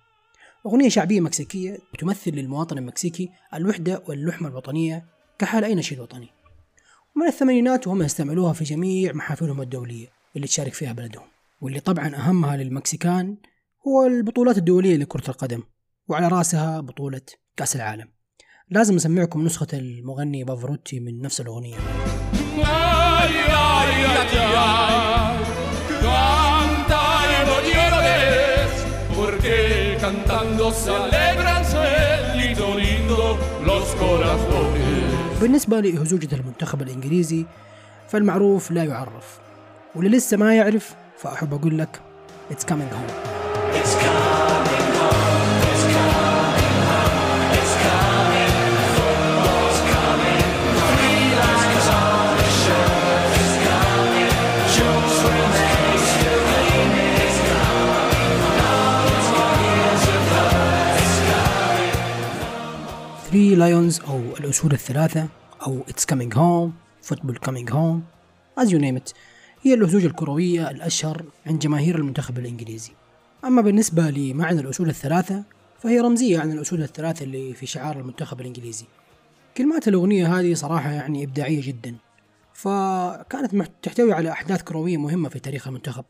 أغنية 0.66 0.90
شعبية 0.90 1.20
مكسيكية 1.20 1.78
تمثل 2.00 2.32
للمواطن 2.32 2.78
المكسيكي 2.78 3.30
الوحدة 3.54 4.04
واللحمة 4.08 4.50
الوطنية 4.50 5.06
كحال 5.40 5.64
أي 5.64 5.76
نشيد 5.76 6.00
وطني. 6.00 6.30
ومن 7.16 7.28
الثمانينات 7.28 7.88
وهم 7.88 8.02
يستعملوها 8.02 8.54
في 8.54 8.64
جميع 8.64 9.14
محافلهم 9.14 9.62
الدولية 9.62 10.08
اللي 10.36 10.48
تشارك 10.48 10.74
فيها 10.74 10.94
بلدهم. 10.94 11.28
واللي 11.62 11.80
طبعا 11.80 12.16
أهمها 12.16 12.58
للمكسيكان 12.58 13.38
هو 13.88 14.06
البطولات 14.06 14.58
الدولية 14.58 14.98
لكرة 14.98 15.30
القدم 15.30 15.64
وعلى 16.08 16.28
رأسها 16.28 16.80
بطولة 16.80 17.22
كأس 17.58 17.76
العالم. 17.76 18.23
لازم 18.70 18.96
أسمعكم 18.96 19.46
نسخة 19.46 19.68
المغني 19.74 20.44
بافروتي 20.44 21.00
من 21.00 21.22
نفس 21.22 21.42
الأغنية. 21.42 21.76
بالنسبة 35.42 35.80
لأهزوجة 35.80 36.36
المنتخب 36.36 36.82
الإنجليزي 36.82 37.46
فالمعروف 38.08 38.72
لا 38.72 38.84
يعرف 38.84 39.40
واللي 39.96 40.18
لسه 40.18 40.38
ما 40.38 40.56
يعرف 40.56 40.96
فأحب 41.18 41.54
أقول 41.54 41.78
لك 41.78 42.02
It's 42.52 42.64
coming 42.66 42.94
home 42.94 43.33
Three 63.34 63.56
Lions 63.56 64.10
أو 64.10 64.20
الأسود 64.40 64.74
الثلاثة 64.74 65.28
أو 65.68 65.84
It's 65.84 66.06
Coming 66.14 66.34
Home 66.36 66.72
Football 67.10 67.36
Coming 67.48 67.74
Home 67.74 68.02
as 68.62 68.70
you 68.70 68.78
name 68.80 68.98
it 68.98 69.14
هي 69.62 69.74
الأهزوج 69.74 70.06
الكروية 70.06 70.70
الأشهر 70.70 71.26
عند 71.46 71.60
جماهير 71.60 71.96
المنتخب 71.96 72.40
الإنجليزي. 72.40 72.92
أما 73.44 73.62
بالنسبة 73.62 74.10
لمعنى 74.10 74.60
الأسود 74.60 74.88
الثلاثة 74.88 75.44
فهي 75.80 76.00
رمزية 76.00 76.40
عن 76.40 76.52
الأسود 76.52 76.82
الثلاثة 76.82 77.24
اللي 77.24 77.54
في 77.54 77.66
شعار 77.66 78.00
المنتخب 78.00 78.42
الإنجليزي. 78.42 78.86
كلمات 79.58 79.88
الأغنية 79.88 80.40
هذه 80.40 80.54
صراحة 80.54 80.92
يعني 80.92 81.24
إبداعية 81.24 81.68
جدا 81.68 81.96
فكانت 82.54 83.72
تحتوي 83.82 84.14
على 84.14 84.32
أحداث 84.32 84.64
كروية 84.64 84.98
مهمة 84.98 85.30
في 85.30 85.40
تاريخ 85.40 85.68
المنتخب 85.68 86.06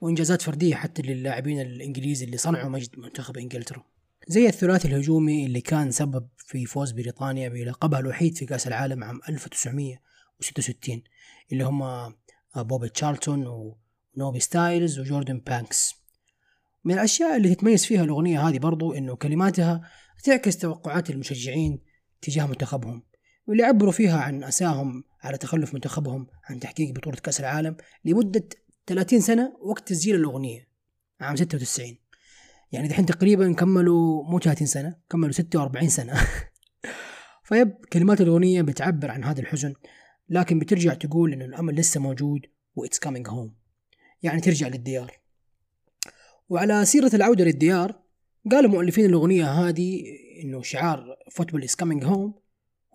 وإنجازات 0.00 0.42
فردية 0.42 0.74
حتى 0.74 1.02
للاعبين 1.02 1.60
الإنجليز 1.60 2.22
اللي 2.22 2.36
صنعوا 2.36 2.68
مجد 2.68 2.98
منتخب 2.98 3.38
إنجلترا. 3.38 3.93
زي 4.28 4.46
الثلاثي 4.46 4.88
الهجومي 4.88 5.46
اللي 5.46 5.60
كان 5.60 5.90
سبب 5.90 6.28
في 6.36 6.66
فوز 6.66 6.92
بريطانيا 6.92 7.48
بلقبها 7.48 8.00
الوحيد 8.00 8.38
في 8.38 8.46
كأس 8.46 8.66
العالم 8.66 9.04
عام 9.04 9.20
1966 9.28 11.02
اللي 11.52 11.64
هم 11.64 12.14
بوبي 12.56 12.88
تشارلتون 12.88 13.46
ونوبي 14.16 14.40
ستايلز 14.40 14.98
وجوردن 14.98 15.38
بانكس. 15.38 15.94
من 16.84 16.94
الأشياء 16.94 17.36
اللي 17.36 17.54
تتميز 17.54 17.86
فيها 17.86 18.04
الأغنية 18.04 18.48
هذه 18.48 18.58
برضو 18.58 18.92
إنه 18.92 19.16
كلماتها 19.16 19.90
تعكس 20.24 20.56
توقعات 20.56 21.10
المشجعين 21.10 21.82
تجاه 22.22 22.46
منتخبهم 22.46 23.02
واللي 23.46 23.62
عبروا 23.62 23.92
فيها 23.92 24.18
عن 24.18 24.44
أساهم 24.44 25.04
على 25.22 25.38
تخلف 25.38 25.74
منتخبهم 25.74 26.26
عن 26.44 26.60
تحقيق 26.60 26.94
بطولة 26.94 27.16
كأس 27.16 27.40
العالم 27.40 27.76
لمدة 28.04 28.48
30 28.86 29.20
سنة 29.20 29.56
وقت 29.60 29.88
تسجيل 29.88 30.14
الأغنية 30.14 30.68
عام 31.20 31.36
96 31.36 32.03
يعني 32.74 32.88
دحين 32.88 33.06
تقريبا 33.06 33.52
كملوا 33.52 34.24
مو 34.24 34.38
30 34.38 34.66
سنة 34.66 34.96
كملوا 35.10 35.32
46 35.32 35.88
سنة. 35.88 36.14
فيب 37.48 37.74
كلمات 37.92 38.20
الأغنية 38.20 38.62
بتعبر 38.62 39.10
عن 39.10 39.24
هذا 39.24 39.40
الحزن 39.40 39.74
لكن 40.28 40.58
بترجع 40.58 40.94
تقول 40.94 41.32
إنه 41.32 41.44
الأمل 41.44 41.74
لسه 41.74 42.00
موجود 42.00 42.46
و 42.76 42.80
it's 42.80 42.98
coming 42.98 43.28
home 43.28 43.54
يعني 44.22 44.40
ترجع 44.40 44.68
للديار. 44.68 45.12
وعلى 46.48 46.84
سيرة 46.84 47.10
العودة 47.14 47.44
للديار 47.44 48.00
قال 48.50 48.68
مؤلفين 48.68 49.04
الأغنية 49.04 49.50
هذه 49.50 50.02
إنه 50.44 50.62
شعار 50.62 51.16
football 51.30 51.62
is 51.62 51.74
coming 51.74 52.04
home 52.04 52.34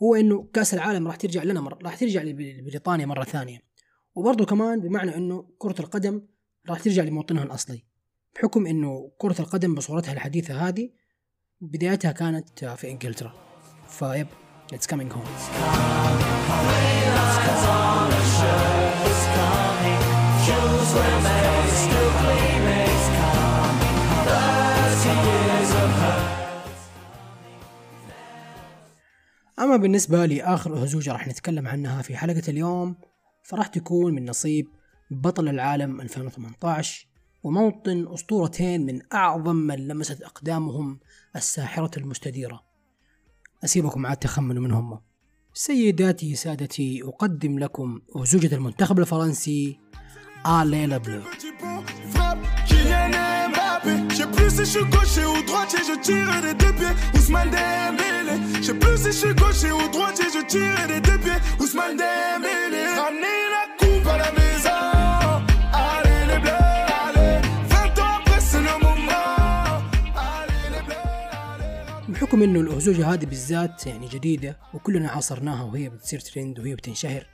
هو 0.04 0.16
إنه 0.16 0.50
كأس 0.54 0.74
العالم 0.74 1.08
راح 1.08 1.16
ترجع 1.16 1.44
لنا 1.44 1.62
مر... 1.62 1.84
راح 1.84 1.96
ترجع 1.96 2.22
لبريطانيا 2.22 3.06
مرة 3.06 3.24
ثانية. 3.24 3.64
وبرضه 4.16 4.46
كمان 4.46 4.80
بمعنى 4.82 5.16
إنه 5.16 5.50
كرة 5.58 5.76
القدم 5.80 6.22
راح 6.70 6.80
ترجع 6.80 7.04
لموطنها 7.04 7.44
الأصلي. 7.44 7.89
بحكم 8.36 8.68
إنه 8.68 9.12
كرة 9.18 9.36
القدم 9.40 9.76
بصورتها 9.76 10.14
الحديثة 10.14 10.68
هذه 10.68 10.90
بدايتها 11.62 12.12
كانت 12.12 12.66
في 12.66 12.92
إنجلترا. 12.92 13.34
فيب 13.88 14.28
it's 14.74 14.88
coming 14.88 15.12
home 15.14 15.26
أما 29.60 29.78
بالنسبة 29.78 30.26
لآخر 30.26 30.82
أهزوجة 30.82 31.12
راح 31.12 31.28
نتكلم 31.28 31.68
عنها 31.68 32.02
في 32.02 32.18
حلقة 32.18 32.44
اليوم 32.48 32.96
فراح 33.44 33.68
تكون 33.68 34.14
من 34.14 34.30
نصيب 34.30 34.68
بطل 35.12 35.48
العالم 35.50 36.02
2018 36.02 37.09
وموطن 37.44 38.14
أسطورتين 38.14 38.86
من 38.86 39.02
أعظم 39.14 39.56
من 39.56 39.88
لمست 39.88 40.22
أقدامهم 40.22 41.00
الساحرة 41.36 41.92
المستديرة 42.00 42.64
أسيبكم 43.64 44.06
عاد 44.06 44.18
تخمنوا 44.18 44.64
من 44.64 44.72
هم 44.72 45.00
سيداتي 45.54 46.36
سادتي 46.36 47.04
أقدم 47.04 47.60
لكم 47.60 48.02
أهزوجة 48.16 48.56
المنتخب 48.56 49.00
الفرنسي 49.00 49.80
آليلا 50.48 50.98
بلو 50.98 51.22
sais 54.20 54.28
plus 54.28 54.50
si 54.50 54.58
je 54.58 54.64
suis 54.66 54.86
gaucher 54.86 55.26
ou 55.26 55.42
droitier, 55.44 55.80
je 55.88 56.00
tire 56.02 56.42
des 56.42 56.54
deux 56.54 56.74
pieds. 56.74 56.96
Ousmane 57.16 57.50
Dembélé. 57.50 58.36
Je 58.56 58.64
sais 58.64 58.74
plus 58.74 58.98
si 58.98 59.06
je 59.06 59.12
suis 59.12 59.34
gaucher 59.34 59.72
ou 59.72 59.88
droitier, 59.90 60.26
je 60.34 60.46
tire 60.46 60.88
des 60.88 61.00
deux 61.00 61.18
pieds. 61.20 61.40
Ousmane 61.60 61.98
Dembélé. 61.98 63.29
بحكم 72.20 72.44
إنه 72.44 72.60
الأهزوجة 72.60 73.14
هذه 73.14 73.26
بالذات 73.26 73.88
يعني 73.88 74.08
جديدة 74.08 74.58
وكلنا 74.74 75.10
عاصرناها 75.10 75.64
وهي 75.64 75.90
بتصير 75.90 76.20
ترند 76.20 76.60
وهي 76.60 76.76
بتنشهر. 76.76 77.28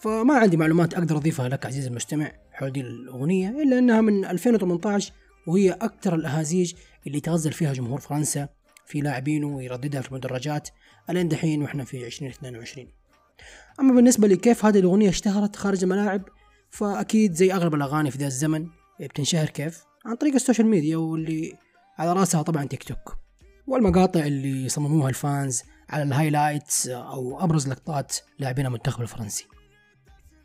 فما 0.00 0.34
عندي 0.34 0.56
معلومات 0.56 0.94
أقدر 0.94 1.16
أضيفها 1.16 1.48
لك 1.48 1.66
عزيزي 1.66 1.88
المستمع 1.88 2.32
حول 2.52 2.72
دي 2.72 2.80
الأغنية 2.80 3.48
إلا 3.48 3.78
إنها 3.78 4.00
من 4.00 4.24
2018 4.24 5.12
وهي 5.46 5.70
أكثر 5.70 6.14
الأهازيج 6.14 6.74
اللي 7.06 7.20
تغزل 7.20 7.52
فيها 7.52 7.72
جمهور 7.72 8.00
فرنسا 8.00 8.48
في 8.86 9.00
لاعبينه 9.00 9.46
ويرددها 9.46 10.00
في 10.00 10.08
المدرجات 10.08 10.68
الين 11.10 11.28
دحين 11.28 11.62
وإحنا 11.62 11.84
في 11.84 12.06
2022 12.06 12.86
أما 13.80 13.94
بالنسبة 13.94 14.28
لكيف 14.28 14.64
هذه 14.64 14.78
الأغنية 14.78 15.08
اشتهرت 15.08 15.56
خارج 15.56 15.82
الملاعب 15.82 16.22
فأكيد 16.70 17.32
زي 17.32 17.52
أغلب 17.52 17.74
الأغاني 17.74 18.10
في 18.10 18.18
ذا 18.18 18.26
الزمن 18.26 18.66
بتنشهر 19.00 19.48
كيف؟ 19.48 19.84
عن 20.06 20.16
طريق 20.16 20.34
ال 20.34 20.39
social 20.39 20.66
media 20.66 20.96
واللي 20.96 21.58
على 21.98 22.12
رأسها 22.12 22.42
طبعا 22.42 22.64
تيك 22.64 22.82
توك. 22.82 23.29
والمقاطع 23.66 24.20
اللي 24.20 24.68
صمموها 24.68 25.08
ال 25.08 25.19
fans 25.19 25.62
على 25.90 26.02
ال 26.02 26.10
highlights 26.10 26.88
أو 26.88 27.44
أبرز 27.44 27.68
لقطات 27.68 28.16
لاعبين 28.38 28.66
المنتخب 28.66 29.02
الفرنسي. 29.02 29.46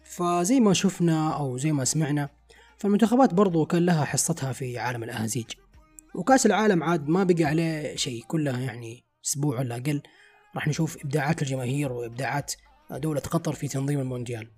فزي 0.03 0.59
ما 0.59 0.73
شفنا 0.73 1.33
أو 1.33 1.57
زي 1.57 1.71
ما 1.71 1.85
سمعنا 1.85 2.29
فالمنتخبات 2.77 3.33
برضو 3.33 3.65
كان 3.65 3.85
لها 3.85 4.05
حصتها 4.05 4.53
في 4.53 4.79
عالم 4.79 5.03
الأهازيج. 5.03 5.45
وكأس 6.15 6.45
العالم 6.45 6.83
عاد 6.83 7.07
ما 7.07 7.23
بقى 7.23 7.43
عليه 7.43 7.95
شيء 7.95 8.23
كلها 8.27 8.59
يعني 8.59 9.05
أسبوع 9.25 9.59
ولا 9.59 9.75
أقل 9.75 10.01
راح 10.55 10.67
نشوف 10.67 10.97
إبداعات 11.05 11.41
الجماهير 11.41 11.91
وإبداعات 11.91 12.53
دولة 12.91 13.19
قطر 13.19 13.53
في 13.53 13.67
تنظيم 13.67 13.99
المونديال. 13.99 14.51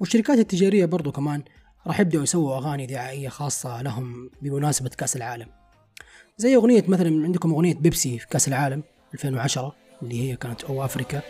والشركات 0.00 0.38
التجارية 0.38 0.86
برضو 0.86 1.12
كمان 1.12 1.44
راح 1.86 2.00
يبدأوا 2.00 2.22
يسووا 2.22 2.56
أغاني 2.56 2.86
دعائية 2.86 3.28
خاصة 3.28 3.82
لهم 3.82 4.30
بمناسبة 4.42 4.88
كأس 4.88 5.16
العالم. 5.16 5.48
زي 6.38 6.56
أغنية 6.56 6.84
مثلا 6.88 7.24
عندكم 7.24 7.52
أغنية 7.52 7.74
بيبسي 7.74 8.18
في 8.18 8.26
كأس 8.28 8.48
العالم 8.48 8.82
2010 9.14 9.76
اللي 10.02 10.20
هي 10.20 10.36
كانت 10.36 10.64
أو 10.64 10.84
أفريكا. 10.84 11.22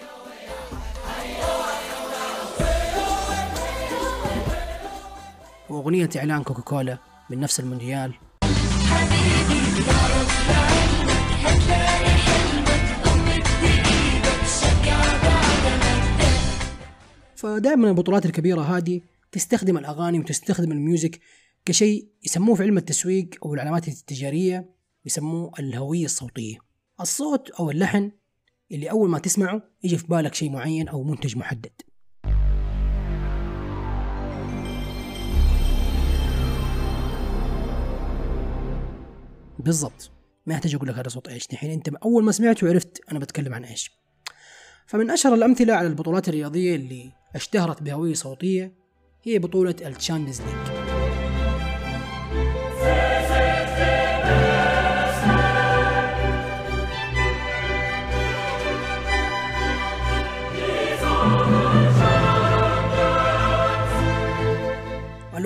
وأغنية 5.70 6.08
إعلان 6.16 6.42
كوكاكولا 6.42 6.98
من 7.30 7.40
نفس 7.40 7.60
المونديال. 7.60 8.14
فدائما 17.36 17.88
البطولات 17.88 18.26
الكبيرة 18.26 18.60
هذه 18.60 19.00
تستخدم 19.32 19.78
الأغاني 19.78 20.18
وتستخدم 20.18 20.72
الميوزك 20.72 21.20
كشيء 21.64 22.08
يسموه 22.24 22.54
في 22.54 22.62
علم 22.62 22.78
التسويق 22.78 23.28
أو 23.44 23.54
العلامات 23.54 23.88
التجارية. 23.88 24.75
يسموه 25.06 25.52
الهوية 25.58 26.04
الصوتية. 26.04 26.56
الصوت 27.00 27.50
أو 27.50 27.70
اللحن 27.70 28.10
اللي 28.72 28.90
أول 28.90 29.10
ما 29.10 29.18
تسمعه 29.18 29.62
يجي 29.84 29.98
في 29.98 30.06
بالك 30.06 30.34
شيء 30.34 30.50
معين 30.50 30.88
أو 30.88 31.02
منتج 31.02 31.36
محدد. 31.36 31.72
بالضبط. 39.58 40.10
ما 40.46 40.54
يحتاج 40.54 40.74
أقول 40.74 40.88
لك 40.88 40.94
هذا 40.94 41.08
صوت 41.08 41.28
إيش. 41.28 41.46
الحين 41.52 41.70
أنت 41.70 41.88
أول 41.88 42.24
ما 42.24 42.32
سمعته 42.32 42.68
عرفت 42.68 43.00
أنا 43.10 43.18
بتكلم 43.18 43.54
عن 43.54 43.64
إيش. 43.64 43.90
فمن 44.86 45.10
أشهر 45.10 45.34
الأمثلة 45.34 45.74
على 45.74 45.86
البطولات 45.86 46.28
الرياضية 46.28 46.76
اللي 46.76 47.12
اشتهرت 47.34 47.82
بهوية 47.82 48.14
صوتية 48.14 48.72
هي 49.22 49.38
بطولة 49.38 49.76
ال 49.82 49.88
Champions 49.88 50.40
League. 50.40 50.85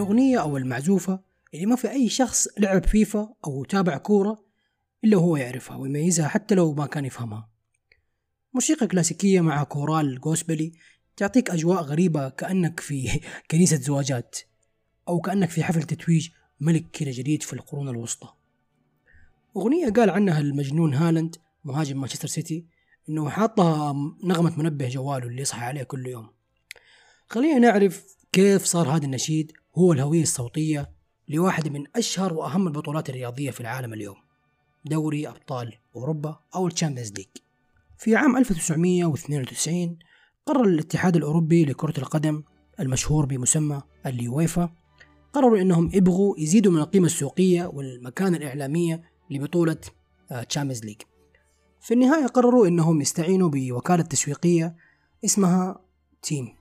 الأغنية 0.01 0.41
أو 0.41 0.57
المعزوفة 0.57 1.21
اللي 1.55 1.67
ما 1.67 1.77
في 1.77 1.91
أي 1.91 2.09
شخص 2.09 2.49
لعب 2.59 2.85
فيفا 2.85 3.35
أو 3.47 3.65
تابع 3.65 3.97
كورة 3.97 4.45
إلا 5.05 5.17
هو 5.17 5.37
يعرفها 5.37 5.77
ويميزها 5.77 6.29
حتى 6.29 6.55
لو 6.55 6.75
ما 6.75 6.87
كان 6.87 7.05
يفهمها. 7.05 7.49
موسيقى 8.55 8.87
كلاسيكية 8.87 9.41
مع 9.41 9.63
كورال 9.63 10.21
gospel 10.21 10.65
ي 10.65 10.73
تعطيك 11.17 11.51
أجواء 11.51 11.83
غريبة 11.83 12.29
كأنك 12.29 12.81
في 12.81 13.21
كنيسة 13.51 13.77
زواجات 13.77 14.39
أو 15.09 15.21
كأنك 15.21 15.51
في 15.51 15.65
حفل 15.65 15.83
تتويج 15.83 16.29
ملك 16.61 16.87
كذا 16.93 17.11
جديد 17.11 17.43
في 17.43 17.53
القرون 17.53 17.89
الوسطى. 17.89 18.29
أغنية 19.57 19.91
قال 19.91 20.11
عنها 20.11 20.41
المجنون 20.41 20.95
هالاند 20.95 21.37
مهاجم 21.65 22.01
مانشستر 22.01 22.29
سيتي 22.29 22.67
إنه 23.09 23.31
حاطها 23.31 23.93
نغمة 24.25 24.59
منبه 24.59 24.89
جواله 24.89 25.27
اللي 25.27 25.43
يصحى 25.43 25.65
عليه 25.65 25.83
كل 25.83 26.07
يوم. 26.07 26.31
خلينا 27.29 27.59
نعرف 27.59 28.17
كيف 28.33 28.65
صار 28.65 28.89
هذا 28.89 29.05
النشيد 29.05 29.53
هو 29.81 29.93
الهوية 29.93 30.23
الصوتية 30.23 30.90
لواحدة 31.29 31.71
من 31.71 31.85
أشهر 31.97 32.35
وأهم 32.35 32.66
البطولات 32.66 33.09
الرياضية 33.09 33.51
في 33.51 33.61
العالم 33.61 33.93
اليوم 33.93 34.16
دوري 34.85 35.29
أبطال 35.29 35.75
أوروبا 35.97 36.40
أو 36.55 36.66
ال 36.66 36.71
Champions 36.71 37.12
League. 37.12 37.27
في 37.99 38.16
عام 38.16 38.37
1992 38.37 39.99
قرر 40.47 40.64
الاتحاد 40.64 41.16
الأوروبي 41.16 41.64
لكرة 41.64 41.99
القدم 41.99 42.43
المشهور 42.81 43.27
بمسمى 43.27 43.83
اليويفا 44.07 44.71
قرروا 45.33 45.61
أنهم 45.61 45.90
يبغوا 45.95 46.35
يزيدوا 46.38 46.73
من 46.73 46.79
القيمة 46.79 47.07
السوقية 47.07 47.66
والمكانة 47.66 48.37
الإعلامية 48.37 49.03
لبطولة 49.31 49.77
Champions 50.49 50.85
League. 50.85 51.03
في 51.81 51.95
النهاية 51.95 52.26
قرروا 52.26 52.66
أنهم 52.66 53.01
يستعينوا 53.01 53.49
بوكالة 53.49 54.03
تسويقية 54.03 54.76
اسمها 55.24 55.81
تيم. 56.22 56.60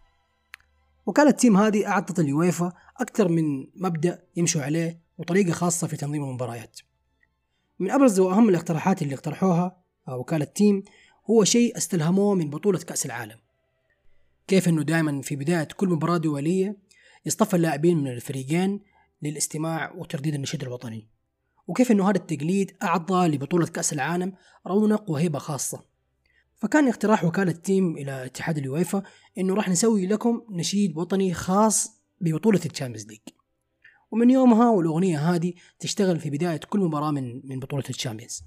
وكالة 1.09 1.31
تيم 1.31 1.57
هذه 1.57 1.87
أعطت 1.87 2.19
اليويفا 2.19 2.73
أكثر 2.97 3.27
من 3.27 3.67
مبدأ 3.75 4.23
يمشوا 4.35 4.61
عليه 4.61 5.01
وطريقة 5.17 5.51
خاصة 5.51 5.87
في 5.87 5.97
تنظيم 5.97 6.23
المباريات. 6.23 6.79
من 7.79 7.91
أبرز 7.91 8.19
وأهم 8.19 8.49
الاقتراحات 8.49 9.01
اللي 9.01 9.15
اقترحوها 9.15 9.77
وكالة 10.07 10.45
تيم 10.45 10.83
هو 11.29 11.43
شيء 11.43 11.77
استلهموه 11.77 12.35
من 12.35 12.49
بطولة 12.49 12.79
كأس 12.79 13.05
العالم. 13.05 13.37
كيف 14.47 14.67
أنه 14.67 14.83
دائما 14.83 15.21
في 15.21 15.35
بداية 15.35 15.67
كل 15.77 15.89
مباراة 15.89 16.17
دولية 16.17 16.77
يصطفوا 17.25 17.55
اللاعبين 17.55 17.97
من 17.97 18.07
الفريقين 18.07 18.79
للاستماع 19.21 19.91
وترديد 19.97 20.33
النشيد 20.33 20.61
الوطني. 20.61 21.07
وكيف 21.67 21.91
أنه 21.91 22.09
هذا 22.09 22.17
التقليد 22.17 22.75
أعطى 22.83 23.27
لبطولة 23.27 23.65
كأس 23.65 23.93
العالم 23.93 24.33
رونق 24.67 25.09
وهيبة 25.09 25.39
خاصة. 25.39 25.83
فكان 26.59 26.87
اقتراح 26.87 27.23
وكالة 27.23 27.51
تيم 27.51 27.97
إلى 27.97 28.25
اتحاد 28.25 28.57
اليويفا 28.57 29.03
إنه 29.37 29.53
راح 29.53 29.69
نسوي 29.69 30.07
لكم 30.07 30.41
نشيد 30.49 30.97
وطني 30.97 31.33
خاص 31.33 31.91
ببطولة 32.21 32.61
ال 32.65 32.69
Champions 32.69 33.07
League. 33.07 33.19
ومن 34.11 34.29
يومها 34.29 34.69
والأغنية 34.69 35.19
هذه 35.19 35.53
تشتغل 35.79 36.19
في 36.19 36.29
بداية 36.29 36.59
كل 36.69 36.79
مباراة 36.79 37.11
من 37.11 37.41
من 37.49 37.59
بطولة 37.59 37.83
ال 37.89 37.94
Champions. 37.94 38.41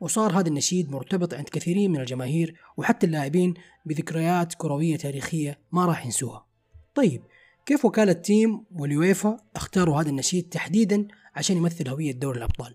وصار 0.00 0.40
هذا 0.40 0.48
النشيد 0.48 0.90
مرتبط 0.90 1.34
عند 1.34 1.48
كثيرين 1.48 1.92
من 1.92 2.00
الجماهير 2.00 2.60
وحتى 2.76 3.06
اللاعبين 3.06 3.54
بذكريات 3.86 4.54
كروية 4.54 4.96
تاريخية 4.96 5.58
ما 5.72 5.86
راح 5.86 6.04
ينسوها. 6.04 6.46
طيب 6.94 7.22
كيف 7.66 7.84
وكالة 7.84 8.12
تيم 8.12 8.64
واليويفا 8.70 9.36
اختاروا 9.56 10.00
هذا 10.00 10.10
النشيد 10.10 10.48
تحديدا 10.48 11.08
عشان 11.34 11.56
يمثل 11.56 11.88
هوية 11.88 12.12
دوري 12.12 12.38
الأبطال؟ 12.38 12.74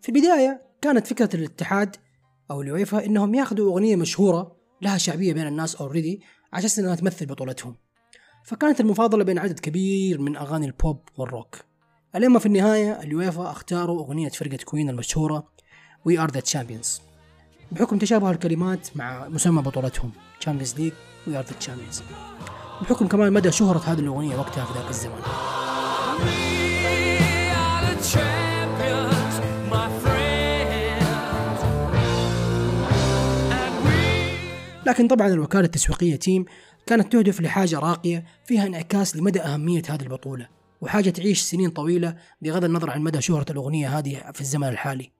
في 0.00 0.08
البداية 0.08 0.62
كانت 0.82 1.06
فكرة 1.06 1.36
الاتحاد 1.36 1.96
أو 2.50 2.62
اليويفا 2.62 3.04
إنهم 3.04 3.34
ياخذوا 3.34 3.72
أغنية 3.72 3.96
مشهورة 3.96 4.56
لها 4.82 4.98
شعبية 4.98 5.32
بين 5.32 5.46
الناس 5.46 5.76
already 5.76 6.22
على 6.52 6.66
أساس 6.66 6.78
إنها 6.78 6.94
تمثل 6.94 7.26
بطولتهم. 7.26 7.76
فكانت 8.44 8.80
المفاضلة 8.80 9.24
بين 9.24 9.38
عدد 9.38 9.58
كبير 9.58 10.20
من 10.20 10.36
أغاني 10.36 10.66
ال 10.66 10.74
pop 10.74 11.00
وال 11.18 11.31
rock 11.31 11.56
اليوم 12.14 12.38
في 12.38 12.46
النهاية 12.46 13.02
اليويفا 13.02 13.50
اختاروا 13.50 14.00
أغنية 14.00 14.28
فرقة 14.28 14.58
كوين 14.64 14.90
المشهورة 14.90 15.48
We 16.08 16.12
Are 16.12 16.30
The 16.32 16.52
Champions. 16.52 17.00
بحكم 17.72 17.98
تشابه 17.98 18.30
الكلمات 18.30 18.96
مع 18.96 19.28
مسمى 19.28 19.62
بطولتهم 19.62 20.12
Champions 20.44 20.72
League 20.78 21.28
We 21.28 21.32
Are 21.32 21.46
The 21.46 21.66
Champions. 21.66 22.02
بحكم 22.82 23.06
كمان 23.06 23.32
مدى 23.32 23.52
شهرة 23.52 23.78
هذه 23.78 23.98
الأغنية 23.98 24.36
وقتها 24.36 24.64
في 24.64 24.78
ذاك 24.78 24.90
الزمان 24.90 25.22
لكن 34.86 35.08
طبعا 35.08 35.28
الوكالة 35.28 35.64
التسويقية 35.64 36.16
تيم 36.16 36.44
كانت 36.86 37.12
تهدف 37.12 37.40
لحاجة 37.40 37.78
راقية 37.78 38.24
فيها 38.44 38.66
انعكاس 38.66 39.16
لمدى 39.16 39.40
أهمية 39.40 39.82
هذه 39.88 40.02
البطولة 40.02 40.48
وحاجة 40.80 41.10
تعيش 41.10 41.40
سنين 41.40 41.70
طويلة 41.70 42.16
بغض 42.42 42.64
النظر 42.64 42.90
عن 42.90 43.02
مدى 43.02 43.20
شهرة 43.20 43.52
الأغنية 43.52 43.98
هذه 43.98 44.30
في 44.34 44.40
الزمن 44.40 44.68
الحالي. 44.68 45.10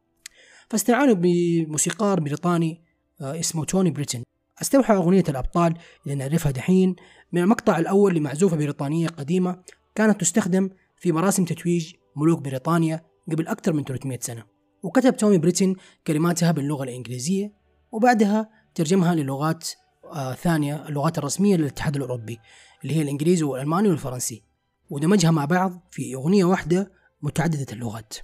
فاستعانوا 0.70 1.14
بموسيقار 1.14 2.20
بريطاني 2.20 2.82
آه، 3.20 3.40
اسمه 3.40 3.64
توني 3.64 3.90
بريتن. 3.90 4.22
استوحى 4.62 4.94
أغنية 4.94 5.24
الأبطال 5.28 5.74
اللي 6.04 6.14
نعرفها 6.14 6.52
دحين. 6.52 6.96
من 7.32 7.42
المقطع 7.42 7.78
الأول 7.78 8.14
لمعزوفة 8.14 8.56
بريطانية 8.56 9.08
قديمة 9.08 9.62
كانت 9.94 10.20
تستخدم 10.20 10.70
في 10.98 11.12
مراسم 11.12 11.44
تتويج 11.44 11.92
ملوك 12.16 12.40
بريطانيا 12.40 13.04
قبل 13.32 13.48
أكثر 13.48 13.72
من 13.72 13.84
300 13.84 14.18
سنة. 14.20 14.44
وكتب 14.82 15.16
توني 15.16 15.38
بريتن 15.38 15.74
كلماتها 16.06 16.52
باللغة 16.52 16.84
الإنجليزية 16.84 17.52
وبعدها 17.92 18.55
ترجمها 18.76 19.14
للغات 19.14 19.68
آه 20.12 20.34
ثانية 20.34 20.88
اللغات 20.88 21.18
الرسمية 21.18 21.56
للاتحاد 21.56 21.96
الأوروبي 21.96 22.38
اللي 22.82 22.96
هي 22.96 23.02
الإنجليزي 23.02 23.44
والألماني 23.44 23.88
والفرنسي. 23.88 24.42
ودمجها 24.90 25.30
مع 25.30 25.44
بعض 25.44 25.80
في 25.90 26.14
أغنية 26.14 26.44
واحدة 26.44 26.92
متعددة 27.22 27.66
اللغات. 27.72 28.14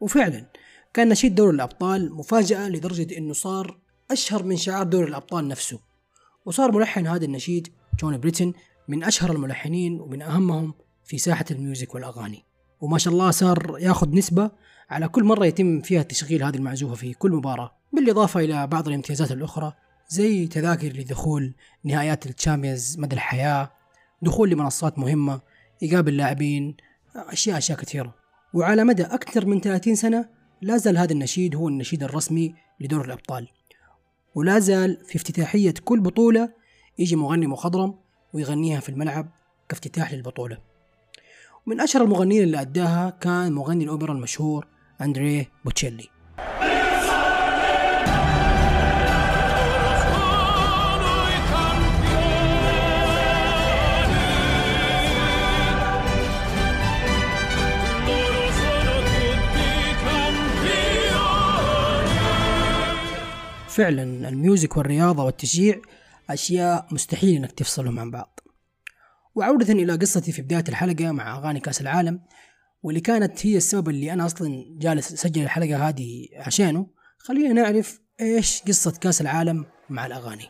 وفعلا 0.00 0.46
كان 0.94 1.08
نشيد 1.08 1.34
دوري 1.34 1.54
الأبطال 1.54 2.14
مفاجأة 2.14 2.68
لدرجة 2.68 3.18
أنه 3.18 3.32
صار 3.32 3.78
أشهر 4.10 4.42
من 4.42 4.56
شعار 4.56 4.86
دوري 4.86 5.08
الأبطال 5.08 5.48
نفسه. 5.48 5.78
وصار 6.44 6.72
ملحن 6.72 7.06
هذا 7.06 7.24
النشيد 7.24 7.68
توني 8.00 8.18
بريتن 8.18 8.52
من 8.88 9.04
أشهر 9.04 9.32
الملحنين 9.32 10.00
ومن 10.00 10.22
أهمهم 10.22 10.74
في 11.04 11.18
ساحة 11.18 11.44
ال 11.50 11.57
music 11.57 11.94
والأغاني. 11.94 12.44
وما 12.80 12.98
شاء 12.98 13.12
الله 13.12 13.30
صار 13.30 13.76
ياخذ 13.80 14.14
نسبة 14.14 14.50
على 14.90 15.08
كل 15.08 15.24
مرة 15.24 15.46
يتم 15.46 15.80
فيها 15.80 16.02
تشغيل 16.02 16.42
هذه 16.42 16.56
المعزوفة 16.56 16.94
في 16.94 17.14
كل 17.14 17.32
مباراة 17.32 17.78
بالإضافة 17.92 18.40
إلى 18.40 18.66
بعض 18.66 18.88
الامتيازات 18.88 19.32
الأخرى 19.32 19.72
زي 20.10 20.46
تذاكر 20.46 20.88
لدخول 20.88 21.54
نهايات 21.84 22.26
الشامبيونز 22.26 22.98
مدى 22.98 23.16
الحياة 23.16 23.70
دخول 24.22 24.50
لمنصات 24.50 24.98
مهمة 24.98 25.40
يقابل 25.82 26.16
لاعبين 26.16 26.76
أشياء 27.16 27.58
أشياء 27.58 27.78
كثيرة. 27.78 28.14
وعلى 28.54 28.84
مدى 28.84 29.02
أكثر 29.02 29.46
من 29.46 29.60
30 29.60 29.94
سنة 29.94 30.28
لا 30.62 30.76
زال 30.76 30.98
هذا 30.98 31.12
النشيد 31.12 31.56
هو 31.56 31.68
النشيد 31.68 32.02
الرسمي 32.02 32.54
لدور 32.80 33.04
الأبطال. 33.04 33.48
ولا 34.34 34.58
زال 34.58 35.04
في 35.04 35.16
افتتاحية 35.16 35.74
كل 35.84 36.00
بطولة 36.00 36.52
يجي 36.98 37.16
مغني 37.16 37.46
مخضرم 37.46 37.94
ويغنيها 38.32 38.80
في 38.80 38.88
الملعب 38.88 39.28
كافتتاح 39.68 40.12
للبطولة. 40.12 40.58
ومن 41.66 41.80
أشهر 41.80 42.02
المغنيين 42.02 42.42
اللي 42.42 42.60
أداها 42.60 43.10
كان 43.10 43.52
مغني 43.52 43.84
الأوبرا 43.84 44.12
المشهور 44.12 44.66
أندريه 45.00 45.50
بوتشيلي. 45.64 46.17
فعلا 63.78 64.28
الميوزك 64.28 64.76
والرياضة 64.76 65.24
والتشجيع 65.24 65.80
أشياء 66.30 66.86
مستحيل 66.92 67.36
إنك 67.36 67.52
تفصلهم 67.52 67.98
عن 67.98 68.10
بعض. 68.10 68.40
وعودة 69.34 69.72
إلى 69.72 69.96
قصتي 69.96 70.32
في 70.32 70.42
بداية 70.42 70.64
الحلقة 70.68 71.12
مع 71.12 71.38
أغاني 71.38 71.60
كأس 71.60 71.80
العالم 71.80 72.20
واللي 72.82 73.00
كانت 73.00 73.46
هي 73.46 73.56
السبب 73.56 73.88
اللي 73.88 74.12
أنا 74.12 74.26
أصلا 74.26 74.64
جالس 74.78 75.12
أسجل 75.12 75.42
الحلقة 75.42 75.88
هذه 75.88 76.28
عشانه 76.36 76.86
خلينا 77.18 77.52
نعرف 77.52 78.00
إيش 78.20 78.62
قصة 78.62 78.90
كأس 79.00 79.20
العالم 79.20 79.66
مع 79.90 80.06
الأغاني. 80.06 80.48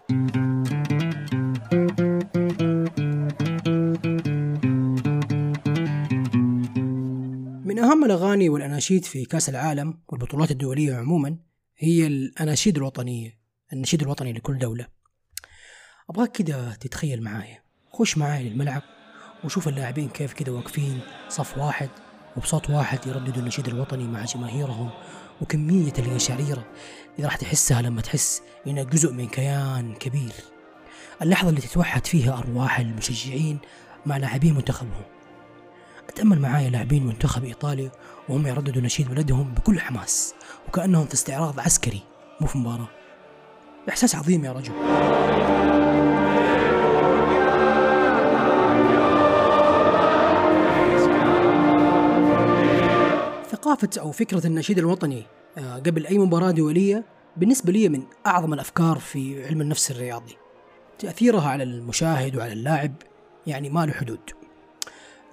من 7.64 7.78
أهم 7.78 8.04
الأغاني 8.04 8.48
والأناشيد 8.48 9.04
في 9.04 9.24
كأس 9.24 9.48
العالم 9.48 9.98
والبطولات 10.08 10.50
الدولية 10.50 10.94
عموما 10.94 11.47
هي 11.80 12.06
الأناشيد 12.06 12.76
الوطنية 12.76 13.38
النشيد 13.72 14.02
الوطني 14.02 14.32
لكل 14.32 14.58
دولة. 14.58 14.86
أبغاك 16.10 16.32
كده 16.32 16.74
تتخيل 16.74 17.22
معايا. 17.22 17.62
خش 17.92 18.18
معايا 18.18 18.42
للملعب 18.42 18.82
وشوف 19.44 19.68
اللاعبين 19.68 20.08
كيف 20.08 20.32
كده 20.32 20.52
واقفين 20.52 21.00
صف 21.28 21.58
واحد 21.58 21.88
وبصوت 22.36 22.70
واحد 22.70 23.06
يرددوا 23.06 23.42
النشيد 23.42 23.68
الوطني 23.68 24.04
مع 24.04 24.24
جماهيرهم 24.24 24.90
وكمية 25.40 25.92
القشعريرة 25.98 26.64
اللي 27.16 27.26
راح 27.26 27.36
تحسها 27.36 27.82
لما 27.82 28.00
تحس 28.00 28.42
إنها 28.66 28.82
جزء 28.82 29.12
من 29.12 29.28
كيان 29.28 29.94
كبير. 29.94 30.32
اللحظة 31.22 31.48
اللي 31.48 31.60
تتوحد 31.60 32.06
فيها 32.06 32.38
أرواح 32.38 32.78
المشجعين 32.78 33.58
مع 34.06 34.16
لاعبين 34.16 34.54
منتخبهم. 34.54 35.04
أتأمل 36.08 36.40
معايا 36.40 36.70
لاعبين 36.70 37.06
منتخب 37.06 37.44
إيطاليا 37.44 37.90
وهم 38.28 38.46
يرددوا 38.46 38.82
نشيد 38.82 39.08
بلدهم 39.08 39.54
بكل 39.54 39.80
حماس. 39.80 40.34
وكأنهم 40.68 41.06
في 41.06 41.14
استعراض 41.14 41.60
عسكري. 41.60 42.00
مو 42.40 42.46
في 42.46 42.58
مباراة. 42.58 42.88
إحساس 43.88 44.14
عظيم 44.14 44.44
يا 44.44 44.52
رجل. 44.52 44.72
ثقافة 53.50 53.88
أو 54.00 54.12
فكرة 54.12 54.46
النشيد 54.46 54.78
الوطني 54.78 55.22
آه، 55.58 55.76
قبل 55.76 56.06
أي 56.06 56.18
مباراة 56.18 56.50
دولية 56.50 57.04
بالنسبة 57.36 57.72
لي 57.72 57.88
من 57.88 58.02
أعظم 58.26 58.54
الأفكار 58.54 58.98
في 58.98 59.46
علم 59.46 59.60
النفس 59.60 59.90
الرياضي. 59.90 60.36
تأثيرها 60.98 61.48
على 61.48 61.62
المشاهد 61.62 62.36
وعلى 62.36 62.52
اللاعب 62.52 62.92
يعني 63.46 63.70
ما 63.70 63.86
له 63.86 63.92
حدود. 63.92 64.20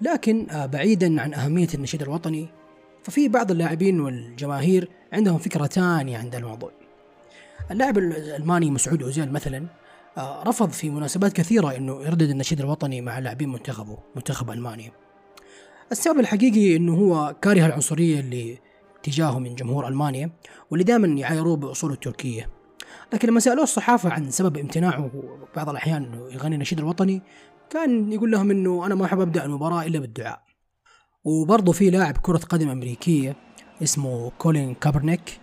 لكن 0.02 0.50
آه، 0.50 0.66
بعيدا 0.66 1.22
عن 1.22 1.34
أهمية 1.34 1.68
النشيد 1.74 2.02
الوطني 2.02 2.50
ففي 3.06 3.28
بعض 3.28 3.52
اللاعبين 3.52 4.00
والجماهير 4.00 4.90
عندهم 5.14 5.38
فكرة 5.38 5.66
ثانية 5.68 6.18
عند 6.18 6.36
الموضوع. 6.36 6.72
اللاعب 7.72 7.98
الألماني 7.98 8.72
مسعود 8.72 9.04
أوزيل 9.04 9.32
مثلا 9.32 9.66
آه، 10.18 10.44
رفض 10.44 10.70
في 10.70 10.90
مناسبات 10.90 11.34
كثيرة 11.34 11.76
أنه 11.76 12.02
يردد 12.02 12.30
النشيد 12.30 12.60
الوطني 12.60 13.02
مع 13.02 13.20
لاعبين 13.20 13.50
منتخبه 13.50 13.98
منتخب 14.16 14.52
ألمانيا. 14.52 14.92
السبب 15.92 16.20
الحقيقي 16.20 16.76
أنه 16.76 16.94
هو 16.94 17.36
كاره 17.42 17.66
العنصرية 17.66 18.20
اللي 18.20 18.60
تجاهه 19.04 19.40
من 19.40 19.56
جمهور 19.56 19.88
ألمانيا 19.88 20.30
واللي 20.72 20.84
دائما 20.84 21.08
يعايروه 21.08 21.56
بأصوله 21.56 21.94
التركية. 21.94 22.50
لكن 23.14 23.28
لما 23.28 23.40
سألوه 23.40 23.64
الصحافة 23.64 24.10
عن 24.10 24.32
سبب 24.32 24.58
امتناعه 24.58 25.12
بعض 25.56 25.70
الأحيان 25.70 26.04
أنه 26.04 26.34
يغني 26.34 26.56
النشيد 26.56 26.80
الوطني 26.80 27.22
كان 27.70 28.12
يقول 28.12 28.32
لهم 28.32 28.52
أنه 28.52 28.86
أنا 28.86 28.96
ما 28.96 29.06
أحب 29.06 29.20
أبدأ 29.20 29.46
المباراة 29.46 29.86
إلا 29.86 30.00
بالدعاء. 30.00 30.45
وبرضه 31.26 31.72
في 31.72 31.90
لاعب 31.90 32.18
كرة 32.18 32.38
قدم 32.38 32.70
أمريكية 32.70 33.36
اسمه 33.84 34.32
كولين 34.38 34.74
كابرنيك. 34.74 35.40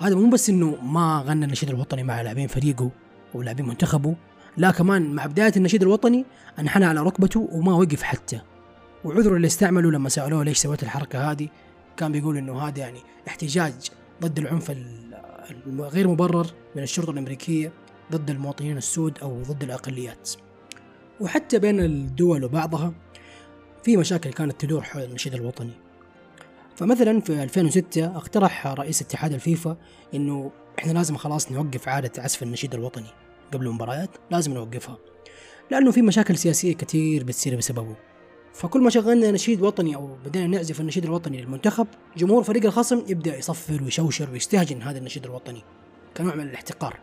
هذا 0.00 0.14
مو 0.14 0.30
بس 0.30 0.50
إنه 0.50 0.76
ما 0.82 1.24
غنى 1.26 1.44
النشيد 1.44 1.70
الوطني 1.70 2.02
مع 2.02 2.22
لاعبين 2.22 2.46
فريقه 2.48 2.90
ولاعبين 3.34 3.66
منتخبه 3.66 4.14
لا 4.56 4.70
كمان 4.70 5.14
مع 5.14 5.26
بداية 5.26 5.52
النشيد 5.56 5.82
الوطني 5.82 6.24
أنحنى 6.58 6.84
على 6.84 7.00
ركبته 7.02 7.48
وما 7.52 7.72
وقف 7.74 8.02
حتى. 8.02 8.40
وعذره 9.04 9.36
اللي 9.36 9.46
استعملوا 9.46 9.90
لما 9.90 10.08
سألوه 10.08 10.44
ليش 10.44 10.58
سويت 10.58 10.82
الحركة 10.82 11.30
هذه 11.30 11.48
كان 11.96 12.12
بيقول 12.12 12.36
إنه 12.36 12.60
هذا 12.60 12.78
يعني 12.78 12.98
احتجاج 13.28 13.72
ضد 14.22 14.38
العنف 14.38 14.70
ال- 14.70 15.14
الغير 15.66 16.08
مبرر 16.08 16.46
من 16.76 16.82
الشرطة 16.82 17.10
الأمريكية 17.10 17.72
ضد 18.12 18.30
المواطنين 18.30 18.76
السود 18.76 19.18
أو 19.22 19.42
ضد 19.42 19.62
الأقليات. 19.62 20.30
وحتى 21.20 21.58
بين 21.58 21.80
الدول 21.80 22.44
وبعضها 22.44 22.92
في 23.84 23.96
مشاكل 23.96 24.32
كانت 24.32 24.60
تدور 24.60 24.82
حول 24.82 25.02
النشيد 25.02 25.34
الوطني. 25.34 25.72
فمثلا 26.76 27.20
في 27.20 27.42
2006 27.42 28.06
اقترح 28.16 28.66
رئيس 28.66 29.02
اتحاد 29.02 29.32
الفيفا 29.32 29.76
إنه 30.14 30.52
إحنا 30.78 30.92
لازم 30.92 31.16
خلاص 31.16 31.52
نوقف 31.52 31.88
عادة 31.88 32.22
عزف 32.22 32.42
النشيد 32.42 32.74
الوطني 32.74 33.06
قبل 33.52 33.66
المباريات 33.66 34.10
لازم 34.30 34.54
نوقفها. 34.54 34.96
لأنه 35.70 35.90
في 35.90 36.02
مشاكل 36.02 36.36
سياسية 36.38 36.74
كتير 36.74 37.24
بتصير 37.24 37.56
بسببه. 37.56 37.96
فكل 38.54 38.80
ما 38.80 38.90
شغلنا 38.90 39.30
نشيد 39.30 39.62
وطني 39.62 39.96
أو 39.96 40.16
بدينا 40.26 40.46
نعزف 40.46 40.80
النشيد 40.80 41.04
الوطني 41.04 41.42
للمنتخب 41.42 41.86
جمهور 42.16 42.42
فريق 42.42 42.64
الخصم 42.64 43.02
يبدأ 43.08 43.36
يصفر 43.36 43.82
ويشوشر 43.82 44.30
ويستهجن 44.30 44.82
هذا 44.82 44.98
النشيد 44.98 45.24
الوطني 45.24 45.62
كنوع 46.16 46.34
من 46.34 46.44
الاحتقار. 46.44 46.98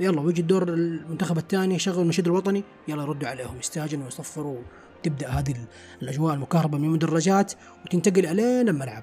يلا 0.00 0.20
ويجي 0.20 0.40
الدور 0.40 0.62
المنتخب 0.62 1.38
الثاني 1.38 1.74
يشغل 1.74 2.02
النشيد 2.02 2.26
الوطني 2.26 2.64
يلا 2.88 3.02
يردوا 3.02 3.28
عليهم 3.28 3.58
يستهجنوا 3.58 4.04
ويصفروا 4.04 4.58
تبدأ 5.02 5.28
هذه 5.28 5.50
ال- 5.50 5.66
الأجواء 6.02 6.34
المكهربة 6.34 6.78
من 6.78 6.84
المدرجات 6.84 7.52
وتنتقل 7.86 8.26
الين 8.26 8.68
الملعب 8.68 9.02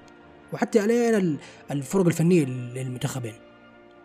وحتى 0.54 0.86
الين 0.86 1.16
ال- 1.16 1.38
الفرق 1.72 2.06
الفنية 2.06 2.46
للمنتخبين. 2.46 3.34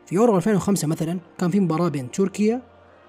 في 0.07 0.15
يورو 0.15 0.37
2005 0.37 0.89
مثلا 0.89 1.19
كان 1.39 1.51
في 1.51 1.61
مباراة 1.61 1.89
بين 1.89 2.11
تركيا 2.11 2.63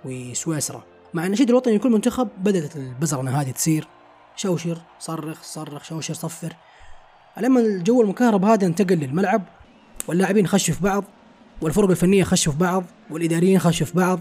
وسويسرا. 0.05 0.83
مع 1.13 1.25
النشيد 1.25 1.49
الوطني 1.49 1.75
لكل 1.77 1.89
منتخب 1.89 2.29
بدأت 2.37 2.75
البزرنة 2.75 3.41
هذه 3.41 3.51
تصير. 3.51 3.87
شوشر 4.35 4.77
صرخ 4.99 5.43
صرخ 5.43 5.83
شوشر 5.83 6.13
صفر. 6.13 6.55
لما 7.37 7.59
الجو 7.59 8.01
المكهرب 8.01 8.45
هذا 8.45 8.65
انتقل 8.67 8.95
للملعب 8.95 9.43
واللاعبين 10.07 10.47
خشوا 10.47 10.73
في 10.75 10.83
بعض 10.83 11.03
والفرق 11.61 11.89
الفنية 11.89 12.23
خشوا 12.23 12.53
في 12.53 12.59
بعض 12.59 12.83
والإداريين 13.11 13.59
خشوا 13.59 13.85
في 13.85 13.93
بعض. 13.93 14.19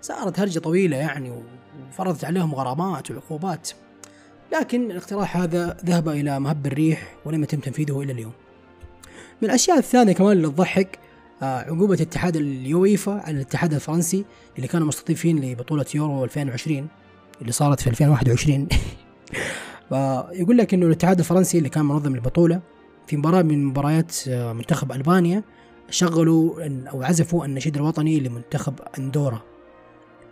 صارت 0.00 0.40
هرجة 0.40 0.58
طويلة 0.58 0.96
يعني 0.96 1.42
وفرضت 1.90 2.24
عليهم 2.24 2.54
غرامات 2.54 3.10
وعقوبات. 3.10 3.70
لكن 4.52 4.90
الاقتراح 4.90 5.36
هذا 5.36 5.76
ذهب 5.84 6.08
إلى 6.08 6.40
مهب 6.40 6.66
الريح 6.66 7.16
ولم 7.24 7.42
يتم 7.42 7.58
تنفيذه 7.58 8.00
إلى 8.00 8.12
اليوم. 8.12 8.32
من 9.42 9.48
الأشياء 9.48 9.78
الثانية 9.78 10.12
كمان 10.12 10.32
اللي 10.32 10.48
تضحك 10.48 10.98
آه، 11.42 11.58
عقوبة 11.58 11.94
اتحاد 11.94 12.36
اليويفا 12.36 13.12
على 13.12 13.36
الاتحاد 13.36 13.74
الفرنسي 13.74 14.24
اللي 14.56 14.68
كانوا 14.68 14.86
مستضيفين 14.86 15.40
لبطولة 15.40 15.84
يورو 15.94 16.24
2020 16.24 16.88
اللي 17.40 17.52
صارت 17.52 17.80
في 17.80 17.90
2021 17.90 18.68
فيقول 19.88 20.58
لك 20.58 20.74
إنه 20.74 20.86
الاتحاد 20.86 21.18
الفرنسي 21.18 21.58
اللي 21.58 21.68
كان 21.68 21.84
منظم 21.84 22.14
البطولة 22.14 22.60
في 23.06 23.16
مباراة 23.16 23.42
من 23.42 23.64
مباريات 23.64 24.28
آه، 24.28 24.52
منتخب 24.52 24.92
ألبانيا 24.92 25.42
شغلوا 25.90 26.68
أو 26.90 27.02
عزفوا 27.02 27.44
النشيد 27.44 27.76
الوطني 27.76 28.20
لمنتخب 28.20 28.74
أندورا. 28.98 29.42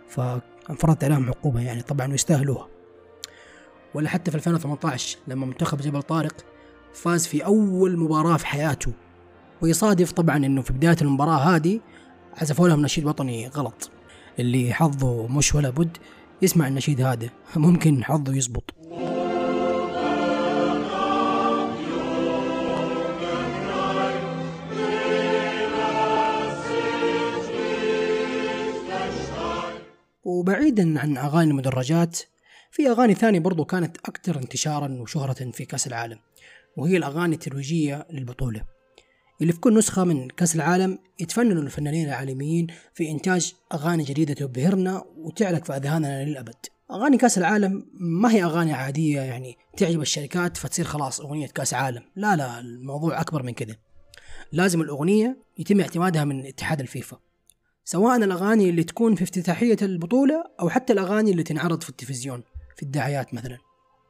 فانفرضت 0.07 1.03
عليهم 1.03 1.29
عقوبة 1.29 1.61
يعني 1.61 1.81
طبعا 1.81 2.11
ويستاهلوها 2.11 2.76
ولا 3.97 4.09
حتى 4.09 4.31
في 4.31 4.37
2018 4.37 5.17
لما 5.27 5.45
منتخب 5.45 5.81
جبل 5.81 6.01
طارق 6.01 6.45
فاز 6.93 7.27
في 7.27 7.45
أول 7.45 7.97
مباراة 7.97 8.37
في 8.37 8.47
حياته. 8.47 8.91
ويصادف 9.61 10.11
طبعا 10.11 10.37
إنه 10.37 10.61
في 10.61 10.73
بداية 10.73 10.97
المباراة 11.01 11.37
هذه 11.37 11.79
عزفوا 12.33 12.67
لهم 12.67 12.81
نشيد 12.81 13.05
وطني 13.05 13.47
غلط. 13.47 13.91
اللي 14.39 14.73
حظه 14.73 15.27
مش 15.27 15.55
ولا 15.55 15.69
بد 15.69 15.97
يسمع 16.41 16.67
النشيد 16.67 17.01
هذا. 17.01 17.29
ممكن 17.55 18.03
حظه 18.03 18.35
يزبط. 18.35 18.73
وبعيدا 30.23 30.99
عن 30.99 31.17
أغاني 31.17 31.51
المدرجات 31.51 32.19
في 32.71 32.89
أغاني 32.89 33.13
ثانية 33.13 33.39
برضو 33.39 33.65
كانت 33.65 33.97
أكثر 33.97 34.39
انتشارا 34.39 34.97
وشهرة 35.01 35.51
في 35.51 35.65
كأس 35.65 35.87
العالم 35.87 36.19
وهي 36.77 36.97
الأغاني 36.97 37.35
الترويجية 37.35 38.07
للبطولة 38.11 38.77
اللي 39.41 39.53
في 39.53 39.59
كل 39.59 39.77
نسخة 39.77 40.03
من 40.03 40.27
كأس 40.27 40.55
العالم 40.55 40.99
يتفننوا 41.19 41.63
الفنانين 41.63 42.07
العالميين 42.07 42.67
في 42.93 43.11
إنتاج 43.11 43.53
أغاني 43.73 44.03
جديدة 44.03 44.33
تبهرنا 44.33 45.05
وتعلق 45.17 45.65
في 45.65 45.75
أذهاننا 45.75 46.25
للأبد. 46.25 46.55
أغاني 46.91 47.17
كأس 47.17 47.37
العالم 47.37 47.85
ما 47.93 48.31
هي 48.31 48.43
أغاني 48.43 48.73
عادية 48.73 49.21
يعني 49.21 49.57
تعجب 49.77 50.01
الشركات 50.01 50.57
فتصير 50.57 50.85
خلاص 50.85 51.21
أغنية 51.21 51.47
كأس 51.47 51.73
عالم، 51.73 52.03
لا 52.15 52.35
لا 52.35 52.59
الموضوع 52.59 53.21
أكبر 53.21 53.43
من 53.43 53.53
كده. 53.53 53.79
لازم 54.51 54.81
الأغنية 54.81 55.37
يتم 55.57 55.79
اعتمادها 55.79 56.23
من 56.23 56.45
اتحاد 56.45 56.79
الفيفا. 56.79 57.17
سواء 57.83 58.17
الأغاني 58.17 58.69
اللي 58.69 58.83
تكون 58.83 59.15
في 59.15 59.23
افتتاحية 59.23 59.77
البطولة 59.81 60.43
أو 60.59 60.69
حتى 60.69 60.93
الأغاني 60.93 61.31
اللي 61.31 61.43
تنعرض 61.43 61.83
في 61.83 61.89
التلفزيون 61.89 62.43
في 62.77 62.83
الدعايات 62.83 63.33
مثلا 63.33 63.57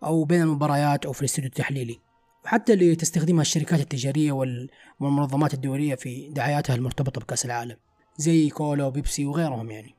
أو 0.04 0.24
بين 0.24 0.42
المباريات 0.42 1.06
أو 1.06 1.12
في 1.14 1.20
الاستوديو 1.22 1.50
التحليلي. 1.50 2.00
وحتى 2.46 2.74
اللي 2.74 2.96
تستخدمها 2.96 3.42
الشركات 3.42 3.80
التجارية 3.80 4.32
وال- 4.32 4.70
والمنظمات 5.00 5.54
الدولية 5.54 5.96
في 5.96 6.30
دعاياتها 6.30 6.76
المرتبطة 6.76 7.22
بكأس 7.22 7.46
العالم 7.46 7.78
زي 8.18 8.50
كولا 8.50 8.86
وبيبسي 8.86 9.26
وغيرهم 9.26 9.72
يعني. 9.72 9.96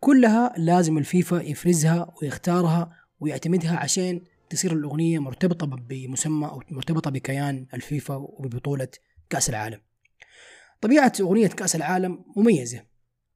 كلها 0.00 0.54
لازم 0.56 0.98
الفيفا 0.98 1.36
يفرزها 1.36 2.14
ويختارها 2.22 2.92
ويعتمدها 3.20 3.76
عشان 3.76 4.20
تصير 4.50 4.72
الأغنية 4.72 5.18
مرتبطة 5.18 5.66
بمسمى 5.66 6.46
أو 6.46 6.62
مرتبطة 6.70 7.10
بكيان 7.10 7.66
الفيفا 7.74 8.14
وببطولة 8.14 8.88
كأس 9.30 9.50
العالم. 9.50 9.80
طبيعة 10.80 11.12
أغنية 11.20 11.48
كأس 11.48 11.76
العالم 11.76 12.24
مميزة 12.36 12.82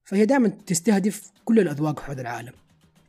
فهي 0.04 0.26
دائما 0.26 0.48
تستهدف 0.48 1.30
كل 1.44 1.60
الأذواق 1.60 2.00
حول 2.00 2.20
العالم. 2.20 2.52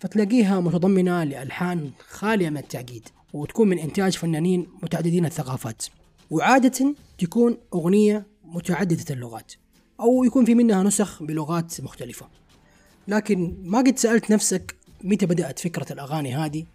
فتلاقيها 0.01 0.59
متضمنة 0.59 1.23
لألحان 1.23 1.91
خالية 2.09 2.49
من 2.49 2.57
التعقيد 2.57 3.07
وتكون 3.33 3.69
من 3.69 3.79
إنتاج 3.79 4.17
فنانين 4.17 4.67
متعددين 4.83 5.25
الثقافات 5.25 5.85
وعادة 6.29 6.95
تكون 7.17 7.57
أغنية 7.73 8.27
متعددة 8.45 9.15
اللغات 9.15 9.53
أو 9.99 10.23
يكون 10.23 10.45
في 10.45 10.55
منها 10.55 10.83
نسخ 10.83 11.23
بلغات 11.23 11.81
مختلفة. 11.81 12.27
لكن 13.07 13.57
ما 13.63 13.77
قد 13.77 13.99
سألت 13.99 14.31
نفسك 14.31 14.75
متى 15.03 15.25
بدأت 15.25 15.59
فكرة 15.59 15.93
الأغاني 15.93 16.35
هذه؟ 16.35 16.65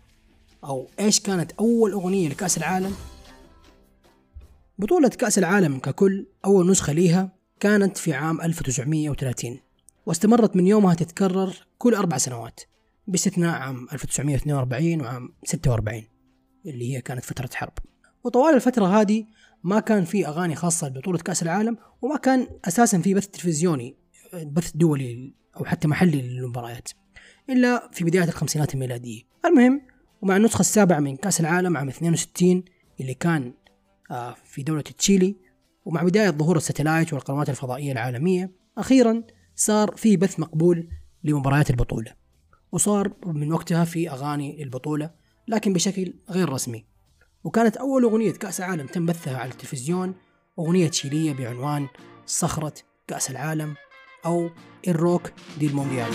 أو 0.65 0.89
إيش 1.01 1.21
كانت 1.21 1.53
أول 1.53 1.93
أغنية 1.93 2.29
لكأس 2.29 2.59
العالم؟ 2.59 2.95
بطولة 4.79 5.09
كأس 5.09 5.39
العالم 5.39 5.79
ككل 5.79 6.27
أول 6.45 6.71
نسخة 6.71 6.93
ليها 6.93 7.33
كانت 7.61 7.97
في 7.97 8.13
عام 8.15 8.41
1930 8.41 9.59
واستمرت 10.07 10.57
من 10.57 10.67
يومها 10.67 10.95
تتكرر 10.95 11.67
كل 11.79 11.95
أربع 11.95 12.19
سنوات. 12.19 12.61
باستثناء 13.07 13.55
عام 13.55 13.89
1942 13.93 15.01
وعام 15.01 15.35
46 15.45 16.03
اللي 16.67 16.95
هي 16.97 17.01
كانت 17.01 17.25
فترة 17.25 17.51
حرب. 17.55 17.73
وطوال 18.25 18.55
الفترة 18.55 19.01
هذه 19.01 19.27
ما 19.65 19.81
كان 19.81 20.05
في 20.05 20.27
أغاني 20.27 20.55
خاصة 20.55 20.89
ببطولة 20.89 21.19
كأس 21.19 21.43
العالم 21.43 21.77
وما 22.03 22.17
كان 22.17 22.47
أساسا 22.65 22.99
في 22.99 23.15
بث 23.15 23.27
تلفزيوني 23.27 23.97
بث 24.35 24.77
دولي 24.77 25.35
أو 25.57 25.65
حتى 25.65 25.89
محلي 25.89 26.23
للمباريات 26.23 26.89
إلا 27.51 27.91
في 27.93 28.05
بداية 28.05 28.25
الخمسينات 28.25 28.75
الميلادية. 28.75 29.23
المهم 29.45 29.83
ومع 30.23 30.37
النسخة 30.37 30.61
السابعة 30.61 31.01
من 31.01 31.17
كأس 31.17 31.41
العالم 31.41 31.77
عام 31.77 31.89
62 31.89 32.65
اللي 33.01 33.15
كان 33.15 33.55
آه، 34.11 34.37
في 34.45 34.63
دولة 34.63 34.81
تشيلي 34.81 35.37
ومع 35.85 36.03
بداية 36.03 36.31
ظهور 36.31 36.57
الستلايت 36.57 37.13
والقنوات 37.13 37.51
الفضائية 37.51 37.93
العالمية 37.93 38.51
أخيرا 38.79 39.23
صار 39.55 39.97
في 39.97 40.17
بث 40.17 40.41
مقبول 40.41 40.89
لمباريات 41.25 41.71
البطولة. 41.71 42.26
وصار 42.73 43.13
من 43.27 43.53
وقتها 43.53 43.85
في 43.85 44.11
أغاني 44.11 44.63
البطولة 44.63 45.11
لكن 45.49 45.73
بشكل 45.73 46.15
غير 46.31 46.49
رسمي. 46.49 46.85
وكانت 47.45 47.77
أول 47.77 48.03
أغنية 48.03 48.33
كأس 48.33 48.61
العالم 48.61 48.87
تم 48.87 49.07
بثها 49.07 49.39
على 49.39 49.51
التلفزيون 49.51 50.15
أغنية 50.59 50.89
تشيلية 50.89 51.33
بعنوان 51.33 51.89
صخرة 52.27 52.75
كأس 53.07 53.31
العالم 53.31 53.75
أو 54.27 54.51
الروك 54.89 55.33
دي 55.59 55.67
المونديال 55.67 56.11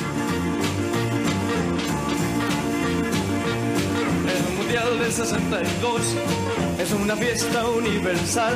Mundial 4.58 4.99
del 4.99 5.12
62 5.12 6.82
es 6.84 6.91
una 6.93 7.16
fiesta 7.16 7.68
universal 7.68 8.56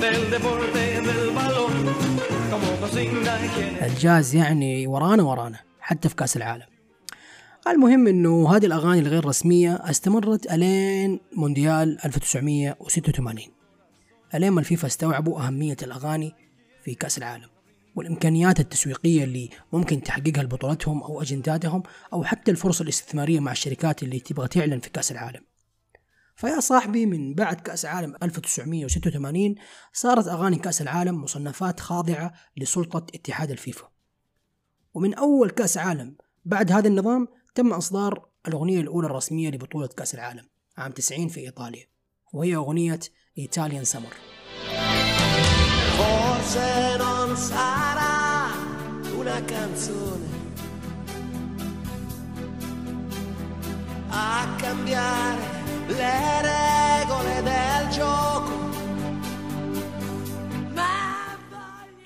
del 0.00 0.30
deporte 0.30 1.00
del 1.08 1.30
balón 1.34 1.72
como 2.50 2.66
consigna. 2.80 3.38
الجاز 3.82 4.34
يعني 4.34 4.86
ورانا 4.86 5.22
ورانا 5.22 5.58
حتى 5.80 6.08
في 6.08 6.14
كأس 6.14 6.36
العالم. 6.36 6.71
المهم 7.68 8.06
إنه 8.06 8.56
هذه 8.56 8.66
الأغاني 8.66 9.00
الغير 9.00 9.24
رسمية 9.24 9.74
استمرت 9.74 10.52
إلين 10.52 11.20
مونديال 11.32 12.04
1986 12.04 13.44
إلين 14.34 14.50
ما 14.50 14.60
الفيفا 14.60 14.86
استوعبوا 14.86 15.40
أهمية 15.40 15.76
الأغاني 15.82 16.32
في 16.84 16.94
كأس 16.94 17.18
العالم 17.18 17.48
والإمكانيات 17.96 18.60
التسويقية 18.60 19.24
اللي 19.24 19.50
ممكن 19.72 20.02
تحققها 20.02 20.42
لبطولتهم 20.42 21.02
أو 21.02 21.22
أجنداتهم 21.22 21.82
أو 22.12 22.24
حتى 22.24 22.50
الفرص 22.50 22.80
الاستثمارية 22.80 23.40
مع 23.40 23.52
الشركات 23.52 24.02
اللي 24.02 24.20
تبغى 24.20 24.48
تعلن 24.48 24.78
في 24.80 24.90
كأس 24.90 25.12
العالم. 25.12 25.40
فيا 26.36 26.60
صاحبي 26.60 27.06
من 27.06 27.34
بعد 27.34 27.60
كأس 27.60 27.84
العالم 27.84 28.14
1986 28.22 29.54
صارت 29.92 30.28
أغاني 30.28 30.56
كأس 30.56 30.82
العالم 30.82 31.22
مصنفات 31.22 31.80
خاضعة 31.80 32.32
لسلطة 32.56 33.06
اتحاد 33.14 33.50
الفيفا. 33.50 33.88
ومن 34.94 35.14
أول 35.14 35.50
كأس 35.50 35.78
عالم 35.78 36.16
بعد 36.44 36.72
هذا 36.72 36.88
النظام 36.88 37.28
تم 37.54 37.72
إصدار 37.72 38.28
الأغنية 38.48 38.80
الأولى 38.80 39.06
الرسمية 39.06 39.50
لبطولة 39.50 39.86
كأس 39.86 40.14
العالم 40.14 40.48
عام 40.76 40.92
90 40.92 41.28
في 41.28 41.40
إيطاليا 41.40 41.86
وهي 42.32 42.54
أغنية 42.56 43.00
إيطاليان 43.38 43.84
سمر 43.84 44.14
a 54.14 54.46
cambiare 54.60 55.44
le 55.98 56.14
regole 56.48 57.36
del 57.48 57.88
gioco. 57.96 58.56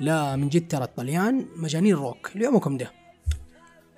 لا 0.01 0.36
من 0.36 0.49
جد 0.49 0.68
ترى 0.68 0.84
الطليان 0.84 1.47
مجانين 1.57 1.94
روك 1.94 2.30
ليومكم 2.34 2.76
ده 2.76 2.92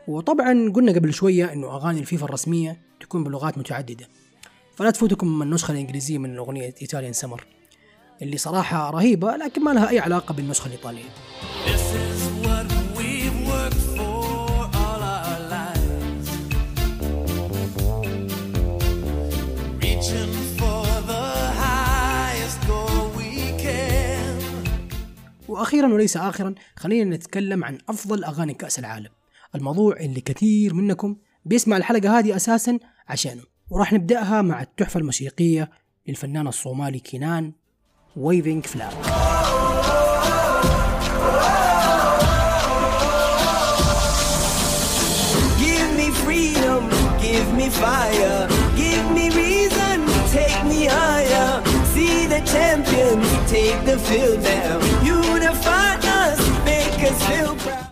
وطبعا 0.09 0.73
قلنا 0.75 0.93
قبل 0.93 1.15
شوية 1.15 1.53
إنه 1.53 1.67
أغاني 1.67 2.01
الفيفا 2.01 2.25
الرسمية 2.25 2.81
تكون 3.01 3.25
بلغات 3.25 3.59
متعددة. 3.59 4.09
فلا 4.77 4.91
تفوتكم 4.91 5.43
النسخة 5.43 5.73
الإنجليزية 5.73 6.19
من 6.19 6.33
الأغنية 6.33 6.75
ايطاليان 6.83 7.13
سمر 7.13 7.47
اللي 8.23 8.37
صراحة 8.37 8.91
رهيبة 8.91 9.37
لكن 9.37 9.65
ما 9.65 9.71
لها 9.71 9.89
أي 9.89 9.99
علاقة 9.99 10.35
بالنسخة 10.35 10.67
الإيطالية. 10.67 11.09
وأخيرا 25.49 25.95
وليس 25.95 26.17
اخرا 26.17 26.55
خلينا 26.77 27.17
نتكلم 27.17 27.65
عن 27.65 27.79
أفضل 27.89 28.25
أغاني 28.25 28.55
كأس 28.55 28.79
العالم. 28.79 29.18
الموضوع 29.55 29.97
اللي 29.97 30.21
كثير 30.21 30.75
منكم 30.75 31.17
بيسمع 31.45 31.77
الحلقة 31.77 32.19
هذه 32.19 32.37
أساسا 32.37 32.79
عشانه. 33.09 33.43
وراح 33.71 33.93
نبدأها 33.93 34.43
مع 34.43 34.63
التحفة 34.63 35.01
الموسيقية 35.01 35.71
للفنان 36.09 36.47
الصومالي 36.47 36.99
كينان 36.99 37.53
ويفينج 38.17 38.67
reason, 49.31 49.99
take 50.35 50.65
the 52.29 52.41
champions, 52.53 53.27
take 53.51 53.85
the 53.85 53.99
field 53.99 54.43
now. 54.43 54.88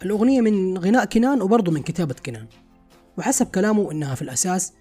الأغنية 0.06 0.40
من 0.40 0.78
غناء 0.78 1.04
كينان 1.04 1.42
وبرضه 1.42 1.72
من 1.72 1.82
كتابة 1.82 2.14
كينان 2.14 2.46
وحسب 3.18 3.46
كلامه 3.46 3.92
إنها 3.92 4.14
في 4.14 4.22
الأساس 4.22 4.72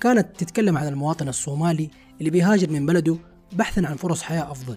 كانت 0.00 0.36
تتكلم 0.36 0.78
عن 0.78 0.88
المواطن 0.88 1.28
الصومالي 1.28 1.90
اللي 2.18 2.30
بيهاجر 2.30 2.70
من 2.70 2.86
بلده 2.86 3.16
بحثا 3.52 3.80
عن 3.80 3.96
فرص 3.96 4.22
حياة 4.22 4.50
أفضل 4.50 4.76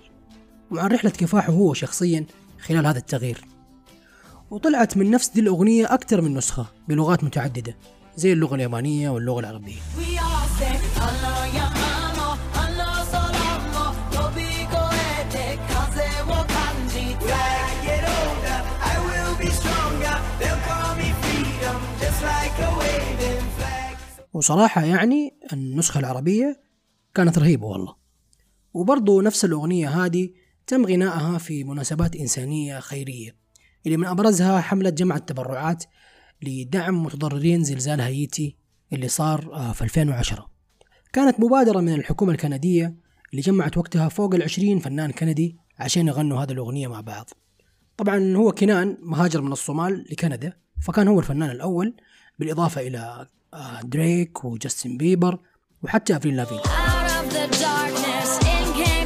وعن 0.71 0.91
رحلة 0.91 1.11
كفاحه 1.11 1.53
هو 1.53 1.73
شخصيا 1.73 2.25
خلال 2.59 2.85
هذا 2.87 2.97
التغيير. 2.97 3.45
وطلعت 4.51 4.97
من 4.97 5.11
نفس 5.11 5.29
دي 5.29 5.41
الأغنية 5.41 5.93
أكثر 5.93 6.21
من 6.21 6.33
نسخة 6.33 6.65
بلغات 6.87 7.23
متعددة 7.23 7.77
زي 8.15 8.33
اللغة 8.33 8.55
اليابانية 8.55 9.09
واللغة 9.09 9.39
العربية. 9.39 9.79
وصراحة 24.37 24.83
يعني 24.83 25.37
النسخة 25.53 25.99
العربية 25.99 26.61
كانت 27.13 27.39
رهيبة 27.39 27.65
والله. 27.65 27.95
وبرضو 28.73 29.21
نفس 29.21 29.45
الأغنية 29.45 29.89
هذه 29.89 30.29
تم 30.67 30.85
غنائها 30.85 31.37
في 31.37 31.63
مناسبات 31.63 32.15
إنسانية 32.15 32.79
خيرية 32.79 33.35
اللي 33.85 33.97
من 33.97 34.05
أبرزها 34.05 34.61
حملة 34.61 34.89
جمع 34.89 35.15
التبرعات 35.15 35.83
لدعم 36.41 37.03
متضررين 37.03 37.63
زلزال 37.63 38.01
هايتي 38.01 38.57
اللي 38.93 39.07
صار 39.07 39.53
آه، 39.53 39.71
في 39.71 39.81
2010 39.83 40.49
كانت 41.13 41.39
مبادرة 41.39 41.79
من 41.79 41.93
الحكومة 41.93 42.31
الكندية 42.31 42.95
اللي 43.31 43.41
جمعت 43.41 43.77
وقتها 43.77 44.09
فوق 44.09 44.35
العشرين 44.35 44.79
فنان 44.79 45.11
كندي 45.11 45.57
عشان 45.79 46.07
يغنوا 46.07 46.43
هذه 46.43 46.51
الأغنية 46.51 46.87
مع 46.87 47.01
بعض. 47.01 47.29
طبعا 47.97 48.35
هو 48.35 48.51
كنان 48.51 48.97
مهاجر 49.01 49.41
من 49.41 49.51
الصومال 49.51 50.05
لكندا 50.11 50.53
فكان 50.81 51.07
هو 51.07 51.19
الفنان 51.19 51.49
الأول 51.49 51.95
بالإضافة 52.39 52.81
إلى 52.81 53.27
دريك 53.82 54.44
وجاستن 54.44 54.96
بيبر 54.96 55.38
وحتى 55.82 56.16
أفريل 56.16 56.36
لافين 56.36 56.58
Out 56.58 57.24
of 57.24 57.32
the 57.32 57.46
darkness, 57.60 58.38
in 58.38 58.84
came 58.84 59.02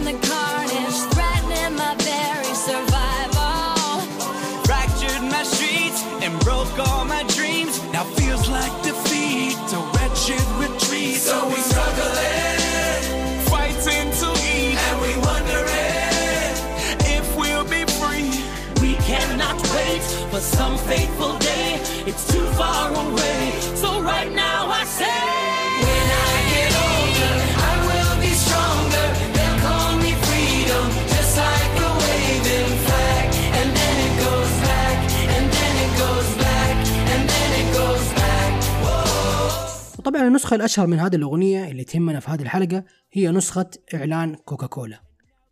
وطبعا 40.02 40.28
النسخة 40.28 40.56
الأشهر 40.56 40.88
من 40.88 41.00
هذه 41.00 41.16
الأغنية 41.16 41.72
اللي 41.72 41.84
تهمنا 41.84 42.20
في 42.20 42.32
هذه 42.32 42.42
الحلقة 42.42 42.84
هي 43.12 43.32
نسخة 43.32 43.70
إعلان 43.94 44.36
كوكاكولا 44.36 45.02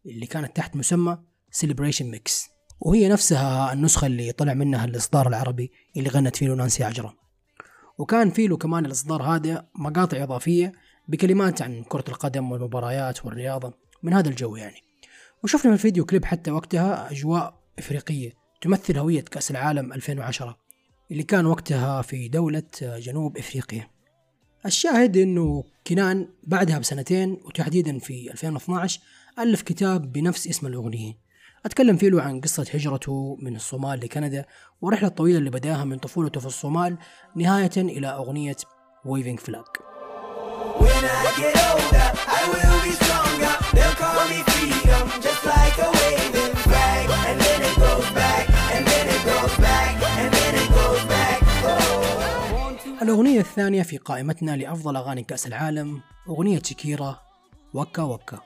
اللي 0.05 0.25
كانت 0.25 0.55
تحت 0.55 0.75
مسمى 0.75 1.17
Celebration 1.51 2.05
Mix 2.11 2.49
وهي 2.79 3.09
نفسها 3.09 3.73
النسخة 3.73 4.07
اللي 4.07 4.31
طلع 4.31 4.53
منها 4.53 4.85
الإصدار 4.85 5.27
العربي 5.27 5.71
اللي 5.97 6.09
غنت 6.09 6.35
فيه 6.35 6.53
نانسي 6.53 6.83
عجرم. 6.83 7.11
وكان 7.97 8.29
فيه 8.29 8.47
له 8.47 8.57
كمان 8.57 8.85
الإصدار 8.85 9.23
هذا 9.23 9.67
مقاطع 9.75 10.23
إضافية 10.23 10.71
بكلمات 11.07 11.61
عن 11.61 11.83
كرة 11.83 12.05
القدم 12.07 12.51
والمباريات 12.51 13.25
والرياضة 13.25 13.73
من 14.03 14.13
هذا 14.13 14.29
الجو 14.29 14.55
يعني. 14.55 14.77
وشفنا 15.43 15.71
في 15.71 15.73
ال 15.73 15.78
video 15.78 16.05
clip 16.05 16.25
حتى 16.25 16.51
وقتها 16.51 17.11
أجواء 17.11 17.59
إفريقية 17.79 18.31
تمثل 18.61 18.97
هوية 18.97 19.21
كأس 19.21 19.51
العالم 19.51 19.93
2010 19.93 20.57
اللي 21.11 21.23
كان 21.23 21.45
وقتها 21.45 22.01
في 22.01 22.27
دولة 22.27 22.63
جنوب 22.81 23.37
إفريقيا. 23.37 23.98
الشاهد 24.65 25.17
إنه 25.17 25.63
كنعان 25.87 26.27
بعدها 26.43 26.79
بسنتين 26.79 27.37
وتحديدا 27.45 27.99
في 27.99 28.31
2012 28.31 28.99
ألف 29.39 29.61
كتاب 29.61 30.13
بنفس 30.13 30.47
اسم 30.47 30.67
الأغنية. 30.67 31.13
أتكلم 31.65 31.97
فيه 31.97 32.09
له 32.09 32.21
عن 32.21 32.41
قصة 32.41 32.65
هجرته 32.73 33.37
من 33.41 33.55
الصومال 33.55 33.99
لكندا 33.99 34.45
والرحلة 34.81 35.07
الطويلة 35.07 35.37
اللي 35.37 35.49
بداها 35.49 35.83
من 35.83 35.97
طفولته 35.97 36.39
في 36.39 36.45
الصومال 36.45 36.97
نهاية 37.35 37.71
إلى 37.77 38.07
أغنية 38.07 38.57
ويفينج 39.05 39.39
فلاج 39.39 39.65
الأغنية 53.09 53.39
الثانية 53.39 53.83
في 53.83 53.97
قائمتنا 53.97 54.57
لأفضل 54.57 54.95
أغاني 54.95 55.23
كأس 55.23 55.47
العالم 55.47 56.01
أغنية 56.29 56.61
شكيرا 56.65 57.19
وكا 57.73 58.03
وكا. 58.03 58.39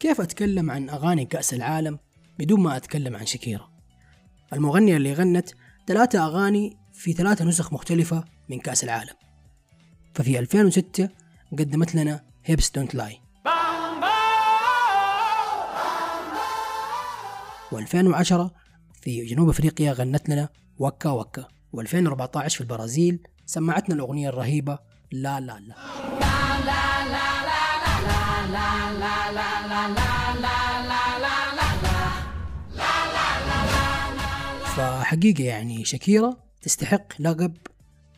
كيف 0.00 0.20
أتكلم 0.20 0.70
عن 0.70 0.90
أغاني 0.90 1.24
كأس 1.24 1.54
العالم 1.54 1.98
بدون 2.38 2.60
ما 2.60 2.76
أتكلم 2.76 3.16
عن 3.16 3.26
شكيرا 3.26 3.68
المغنية 4.52 4.96
اللي 4.96 5.12
غنت 5.12 5.48
ثلاثة 5.86 6.26
أغاني 6.26 6.76
في 6.92 7.12
ثلاثة 7.12 7.44
نسخ 7.44 7.72
مختلفة 7.72 8.35
من 8.48 8.58
كأس 8.60 8.84
العالم. 8.84 9.14
ففي 10.14 10.38
2006 10.38 11.08
قدمت 11.52 11.94
لنا 11.94 12.24
هيبس 12.44 12.70
دونت 12.70 12.94
لاي 12.94 13.20
و2010 17.74 18.50
في 19.02 19.24
جنوب 19.24 19.48
أفريقيا 19.48 19.92
غنت 19.92 20.28
لنا 20.28 20.48
وكا 20.78 21.10
وكا. 21.10 21.48
و2014 21.76 22.48
في 22.48 22.60
البرازيل 22.60 23.18
سمعتنا 23.46 23.94
الأغنية 23.94 24.28
الرهيبة 24.28 24.78
لا 25.12 25.40
لا 25.40 25.60
لا. 25.60 25.74
فحقيقة 34.76 35.44
يعني 35.44 35.84
شاكيرا 35.84 36.36
تستحق 36.62 37.06
لقب 37.18 37.56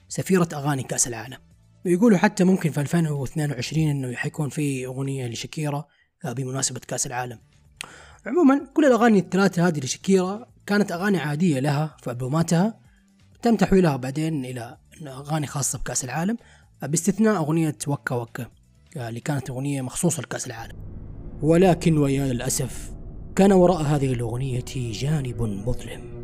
سفيرة 0.09 0.49
أغاني 0.55 0.83
كأس 0.83 1.09
العالم 1.09 1.39
ويقولوا 1.87 2.19
حتى 2.19 2.45
ممكن 2.45 2.71
في 2.71 2.81
2022 2.81 3.89
إنه 3.89 4.17
حيكون 4.17 4.49
في 4.49 4.87
أغنية 4.87 5.27
لشاكيرا 5.27 5.85
آه، 6.25 6.33
بمناسبة 6.33 6.81
كأس 6.89 7.07
العالم. 7.07 7.39
عموما 8.27 8.67
كل 8.75 8.85
الأغاني 8.85 9.19
الثلاثة 9.19 9.69
هذه 9.69 9.79
لشاكيرا 9.81 10.47
كانت 10.67 10.93
أغاني 10.93 11.19
عادية 11.19 11.61
لها 11.61 11.97
في 12.03 12.11
ألبوماتها 12.11 12.81
تم 13.43 13.57
تحويلها 13.57 13.97
بعدين 13.97 14.45
إلى 14.45 14.79
أغاني 15.07 15.47
خاصة 15.47 15.79
بكأس 15.79 16.05
العالم 16.05 16.37
آه، 16.83 16.87
باستثناء 16.87 17.37
أغنية 17.37 17.77
وكا 17.87 18.15
وكا 18.15 18.47
آه، 18.97 19.09
اللي 19.09 19.21
كانت 19.21 19.51
أغنية 19.51 19.83
مخصوصة 19.83 20.23
لكأس 20.23 20.47
العالم. 20.47 20.77
ولكن 21.43 21.99
ويا 21.99 22.33
للأسف 22.33 22.91
كان 23.37 23.53
وراء 23.53 23.83
هذه 23.83 24.13
الأغنية 24.13 24.65
جانب 24.75 25.43
مظلم. 25.43 26.18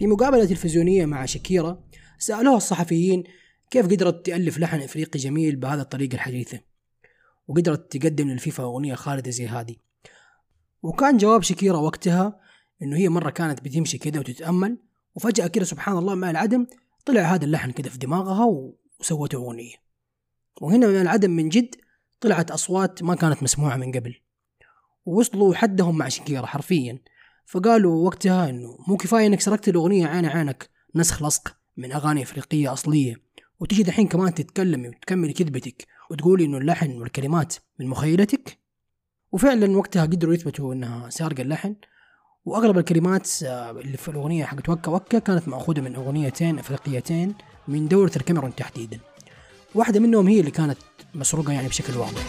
في 0.00 0.06
مقابلة 0.06 0.44
تلفزيونية 0.44 1.06
مع 1.06 1.24
شاكيرا 1.24 1.84
سالوها 2.18 2.56
الصحفيين 2.56 3.24
كيف 3.70 3.86
قدرت 3.86 4.26
تألف 4.26 4.58
لحن 4.58 4.80
إفريقي 4.80 5.18
جميل 5.18 5.56
بهذا 5.56 5.82
الطريقة 5.82 6.14
الحديثة 6.14 6.60
وقدرت 7.48 7.96
تقدم 7.96 8.28
للفيفا 8.28 8.62
أغنية 8.62 8.94
خالدة 8.94 9.30
زي 9.30 9.46
هذه. 9.46 9.76
وكان 10.82 11.16
جواب 11.16 11.42
شكيرا 11.42 11.76
وقتها 11.76 12.40
إنه 12.82 12.96
هي 12.96 13.08
مرة 13.08 13.30
كانت 13.30 13.60
بتمشي 13.60 13.98
كده 13.98 14.20
وتتأمل 14.20 14.78
وفجأة 15.14 15.46
كده 15.46 15.64
سبحان 15.64 15.98
الله 15.98 16.14
مع 16.14 16.30
العدم 16.30 16.66
طلع 17.06 17.20
هذا 17.20 17.44
اللحن 17.44 17.70
كده 17.70 17.90
في 17.90 17.98
دماغها 17.98 18.72
وسوته 19.00 19.36
أغنية. 19.36 19.76
وهنا 20.60 20.86
من 20.86 21.00
العدم 21.00 21.30
من 21.30 21.48
جد 21.48 21.74
طلعت 22.20 22.50
أصوات 22.50 23.02
ما 23.02 23.14
كانت 23.14 23.42
مسموعة 23.42 23.76
من 23.76 23.92
قبل. 23.92 24.14
ووصلوا 25.04 25.54
حدهم 25.54 25.98
مع 25.98 26.08
شكيرا 26.08 26.46
حرفيا. 26.46 26.98
فقالوا 27.50 28.06
وقتها 28.06 28.50
إنه 28.50 28.78
مو 28.88 28.96
كفاية 28.96 29.26
إنك 29.26 29.40
سرقت 29.40 29.68
الأغنية 29.68 30.06
عين 30.06 30.26
عينك 30.26 30.70
نسخ 30.94 31.22
لصق 31.22 31.56
من 31.76 31.92
أغاني 31.92 32.22
إفريقية 32.22 32.72
أصلية. 32.72 33.14
وتجي 33.60 33.82
دحين 33.82 34.08
كمان 34.08 34.34
تتكلمي 34.34 34.88
وتكملي 34.88 35.32
كذبتك 35.32 35.86
وتقولي 36.10 36.44
إنه 36.44 36.58
اللحن 36.58 37.00
والكلمات 37.00 37.54
من 37.80 37.86
مخيلتك. 37.86 38.58
وفعلا 39.32 39.76
وقتها 39.76 40.02
قدروا 40.02 40.34
يثبتوا 40.34 40.74
إنها 40.74 41.10
سارقة 41.10 41.42
اللحن. 41.42 41.76
وأغلب 42.44 42.78
الكلمات 42.78 43.28
آه، 43.42 43.70
اللي 43.70 43.96
في 43.96 44.08
الأغنية 44.08 44.44
حقت 44.44 44.68
وكا 44.68 44.90
وكا 44.90 45.18
كانت 45.18 45.48
مأخوذة 45.48 45.80
من 45.80 45.94
أغنيتين 45.94 46.58
إفريقيتين 46.58 47.34
من 47.68 47.88
دولة 47.88 48.12
الكاميرون 48.16 48.54
تحديدا. 48.54 49.00
واحدة 49.74 50.00
منهم 50.00 50.28
هي 50.28 50.40
اللي 50.40 50.50
كانت 50.50 50.78
مسروقة 51.14 51.52
يعني 51.52 51.68
بشكل 51.68 51.96
واضح. 51.96 52.22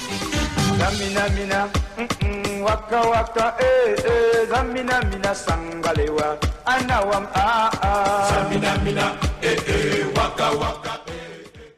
Waka 2.63 3.01
waka, 3.01 3.45
eh 3.59 3.95
eh. 4.13 4.47
Zamina 4.51 4.95
mina 5.09 5.35
sangalewa, 5.35 6.37
anawam 6.65 7.25
ah 7.33 7.69
ah. 7.81 8.29
Zamina 8.31 8.71
mina, 8.85 9.05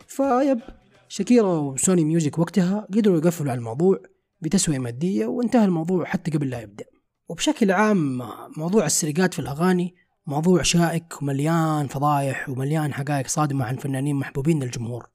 فيب 0.07 0.59
شاكيرا 1.07 1.47
وسوني 1.47 2.05
ميوزك 2.05 2.39
وقتها 2.39 2.87
قدروا 2.93 3.17
يقفلوا 3.17 3.51
على 3.51 3.57
الموضوع 3.59 3.99
بتسوية 4.41 4.79
مادية 4.79 5.25
وانتهى 5.25 5.65
الموضوع 5.65 6.05
حتى 6.05 6.31
قبل 6.31 6.49
لا 6.49 6.61
يبدأ 6.61 6.85
وبشكل 7.29 7.71
عام 7.71 8.21
موضوع 8.57 8.85
السرقات 8.85 9.33
في 9.33 9.39
الأغاني 9.39 9.95
موضوع 10.27 10.61
شائك 10.61 11.21
ومليان 11.21 11.87
فضايح 11.87 12.49
ومليان 12.49 12.93
حقائق 12.93 13.27
صادمة 13.27 13.65
عن 13.65 13.75
فنانين 13.77 14.15
محبوبين 14.15 14.63
للجمهور 14.63 15.07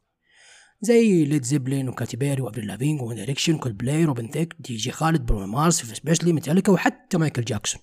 زي 0.80 1.24
ليد 1.24 1.44
زيبلين 1.44 1.88
وكاتي 1.88 2.40
وأفريل 2.40 2.66
لافين 2.66 3.02
وون 3.02 3.16
دايركشن 3.16 3.58
كول 3.58 3.72
بلاي 3.72 4.04
روبن 4.04 4.28
ثيك 4.28 4.54
دي 4.58 4.76
جي 4.76 4.90
خالد 4.90 5.26
برونو 5.26 5.46
مارس 5.46 5.82
especially 5.82 6.32
ميتاليكا 6.32 6.72
وحتى 6.72 7.18
مايكل 7.18 7.44
جاكسون. 7.44 7.82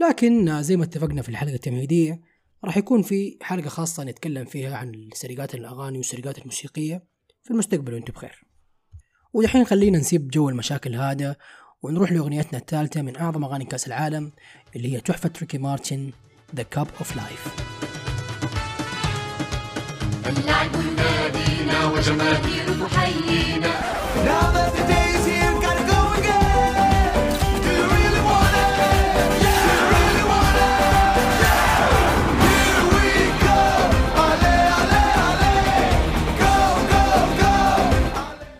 لكن 0.00 0.62
زي 0.62 0.76
ما 0.76 0.84
اتفقنا 0.84 1.22
في 1.22 1.28
الحلقة 1.28 1.54
التمهيدية 1.54 2.20
راح 2.64 2.76
يكون 2.76 3.02
في 3.02 3.38
حلقة 3.42 3.68
خاصة 3.68 4.04
نتكلم 4.04 4.44
فيها 4.44 4.76
عن 4.76 5.08
سرقات 5.14 5.54
الأغاني 5.54 5.98
والسرقات 5.98 6.38
الموسيقية 6.38 7.04
في 7.42 7.50
المستقبل 7.50 7.94
وأنتم 7.94 8.12
بخير. 8.12 8.44
ودحين 9.32 9.64
خلينا 9.64 9.98
نسيب 9.98 10.28
جو 10.28 10.48
المشاكل 10.48 10.94
هذا 10.94 11.36
ونروح 11.82 12.12
لأغنيتنا 12.12 12.58
الثالثة 12.58 13.02
من 13.02 13.16
أعظم 13.16 13.44
أغاني 13.44 13.64
كأس 13.64 13.86
العالم 13.86 14.32
اللي 14.76 14.92
هي 14.92 15.00
تحفة 15.00 15.30
ريكي 15.40 15.58
مارتن 15.58 16.12
The 16.56 16.64
Cup 16.78 17.02
of 17.02 17.06
Life. 17.06 17.48
اللعب 20.26 20.70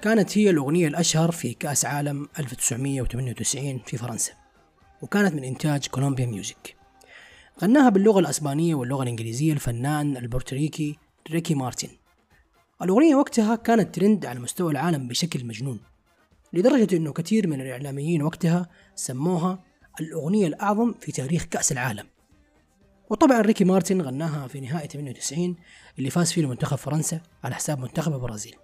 كانت 0.03 0.39
هي 0.39 0.51
الأغنية 0.51 0.89
الأشهر 0.89 1.31
في 1.31 1.55
كأس 1.55 1.85
عالم 1.85 2.29
1998 2.39 3.79
في 3.87 3.97
فرنسا 3.97 4.33
وكانت 5.03 5.35
من 5.35 5.45
إنتاج 5.45 5.87
كولومبيا 5.87 6.27
ميوزك 6.27 6.77
غناها 7.63 7.89
باللغة 7.89 8.21
الأسبانية 8.21 8.75
واللغة 8.75 9.03
الإنجليزية 9.03 9.53
الفنان 9.53 10.17
البورتوريكي 10.17 10.99
ريكي 11.31 11.55
مارتن 11.55 11.89
الأغنية 12.83 13.15
وقتها 13.15 13.57
كانت 13.57 13.95
ترند 13.95 14.27
على 14.27 14.41
مستوى 14.41 14.73
العالم 14.73 15.09
بشكل 15.09 15.45
مجنون 15.45 15.81
لدرجة 16.53 16.97
أنه 16.97 17.13
كثير 17.13 17.47
من 17.47 17.61
الإعلاميين 17.61 18.23
وقتها 18.23 18.69
سموها 18.95 19.65
الأغنية 20.01 20.47
الأعظم 20.47 20.95
في 21.01 21.13
تاريخ 21.13 21.45
كأس 21.45 21.73
العالم. 21.73 22.07
وطبعا 23.11 23.41
ريكي 23.41 23.65
مارتن 23.65 24.03
غناها 24.03 24.49
في 24.49 24.61
نهاية 24.61 24.89
98 24.89 25.57
اللي 25.99 26.11
فاز 26.11 26.33
فيه 26.33 26.43
المنتخب 26.43 26.77
فرنسا 26.77 27.21
على 27.45 27.55
حساب 27.55 27.79
منتخب 27.79 28.13
البرازيل. 28.13 28.57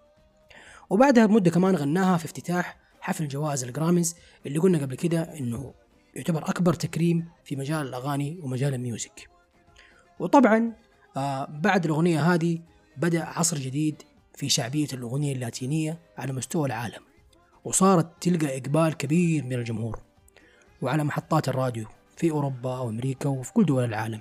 وبعدها 0.90 1.26
بمدة 1.26 1.50
كمان 1.50 1.76
غناها 1.76 2.16
في 2.16 2.24
افتتاح 2.24 2.78
حفل 3.00 3.28
جوائز 3.28 3.64
ال 3.64 3.71
Grammys 3.71 4.16
اللي 4.46 4.58
قلنا 4.58 4.78
قبل 4.78 4.94
كده 4.94 5.22
إنه 5.22 5.74
يعتبر 6.14 6.48
أكبر 6.48 6.74
تكريم 6.74 7.28
في 7.44 7.56
مجال 7.56 7.86
الأغاني 7.86 8.38
ومجال 8.42 8.74
ال 8.74 8.82
music. 8.82 9.28
وطبعا 10.18 10.72
آه 11.16 11.44
بعد 11.44 11.84
الأغنية 11.84 12.34
هذه 12.34 12.58
بدأ 12.96 13.24
عصر 13.24 13.58
جديد 13.58 14.02
في 14.34 14.48
شعبية 14.48 14.88
الأغنية 14.92 15.32
اللاتينية 15.32 15.98
على 16.18 16.32
مستوى 16.32 16.66
العالم 16.66 17.00
وصارت 17.64 18.06
تلقى 18.20 18.58
إقبال 18.58 18.94
كبير 18.96 19.44
من 19.44 19.52
الجمهور 19.52 19.98
وعلى 20.82 21.04
محطات 21.04 21.48
الراديو 21.48 21.86
في 22.16 22.30
أوروبا 22.30 22.78
وأمريكا 22.78 23.28
وفي 23.28 23.52
كل 23.52 23.64
دول 23.64 23.84
العالم 23.84 24.20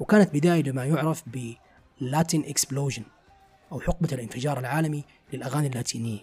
وكانت 0.00 0.34
بداية 0.34 0.62
لما 0.62 0.84
يعرف 0.84 1.22
ب 1.26 1.54
Latin 2.00 2.44
explosion 2.44 3.02
أو 3.72 3.80
حقبة 3.80 4.08
الانفجار 4.12 4.58
العالمي 4.58 5.04
للأغاني 5.32 5.66
اللاتينية. 5.66 6.20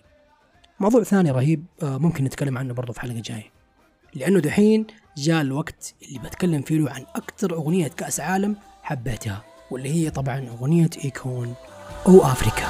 موضوع 0.79 1.03
ثاني 1.03 1.31
رهيب 1.31 1.65
آه، 1.83 1.97
ممكن 1.97 2.23
نتكلم 2.23 2.57
عنه 2.57 2.73
برضه 2.73 2.93
في 2.93 3.01
حلقة 3.01 3.19
جاية 3.19 3.51
لأنه 4.13 4.39
دحين 4.39 4.87
جاء 5.17 5.41
الوقت 5.41 5.95
اللي 6.07 6.19
بتكلم 6.19 6.61
فيه 6.61 6.89
عن 6.89 7.05
أكثر 7.15 7.53
أغنية 7.53 7.87
كأس 7.87 8.19
عالم 8.19 8.55
حبيتها. 8.83 9.50
واللي 9.71 9.89
هي 9.89 10.09
طبعا 10.09 10.49
أغنية 10.49 10.89
إيكون. 11.05 11.55
أو 12.07 12.23
أفريكا. 12.23 12.67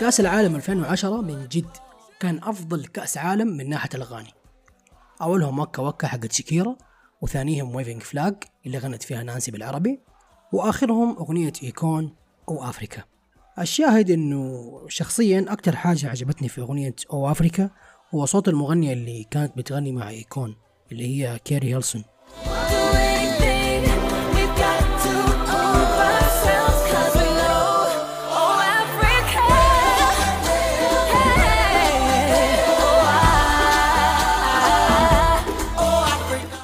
كأس 0.00 0.20
العالم 0.20 0.56
2010 0.56 1.20
من 1.20 1.48
جد 1.48 1.76
كان 2.20 2.40
أفضل 2.42 2.86
كأس 2.86 3.18
عالم 3.18 3.48
من 3.48 3.68
ناحية 3.68 3.88
الأغاني. 3.94 4.30
أولهم 5.22 5.58
Waka 5.58 5.82
Waka 5.82 6.06
حقت 6.06 6.32
شكيرا 6.32 6.76
وثانيهم 7.20 7.74
Waving 7.74 8.02
Flag 8.02 8.34
اللي 8.66 8.78
غنت 8.78 9.02
فيها 9.02 9.22
نانسي 9.22 9.50
بالعربي. 9.50 10.00
وآخرهم 10.54 11.16
أغنية 11.16 11.52
إيكون 11.62 12.14
Oh 12.48 12.64
Africa 12.64 13.02
الشاهد 13.58 14.10
أنه 14.10 14.72
شخصيا 14.88 15.46
أكتر 15.48 15.76
حاجة 15.76 16.10
عجبتني 16.10 16.48
في 16.48 16.60
أغنية 16.60 16.94
Oh 17.12 17.30
Africa 17.30 17.70
هو 18.14 18.24
صوت 18.24 18.48
المغنية 18.48 18.92
اللي 18.92 19.24
كانت 19.30 19.56
بتغني 19.56 19.92
مع 19.92 20.08
إيكون 20.08 20.56
اللي 20.92 21.06
هي 21.06 21.38
كيري 21.38 21.74
هيلسون. 21.74 22.04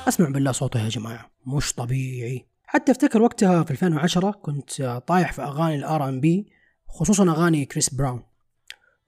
أسمع 0.09 0.29
بالله 0.29 0.53
صوته 0.53 0.85
يا 0.85 0.89
جماعة 0.89 1.31
مش 1.47 1.73
طبيعي 1.73 2.50
حتى 2.73 2.93
افتكر 2.93 3.23
وقتها 3.23 3.65
في 3.65 3.71
2010 3.71 4.31
كنت 4.31 5.03
طايح 5.07 5.33
في 5.33 5.43
أغاني 5.43 5.75
ال 5.75 6.09
R&B 6.09 6.53
خصوصا 6.89 7.31
أغاني 7.31 7.65
كريس 7.65 7.95
براون. 7.95 8.23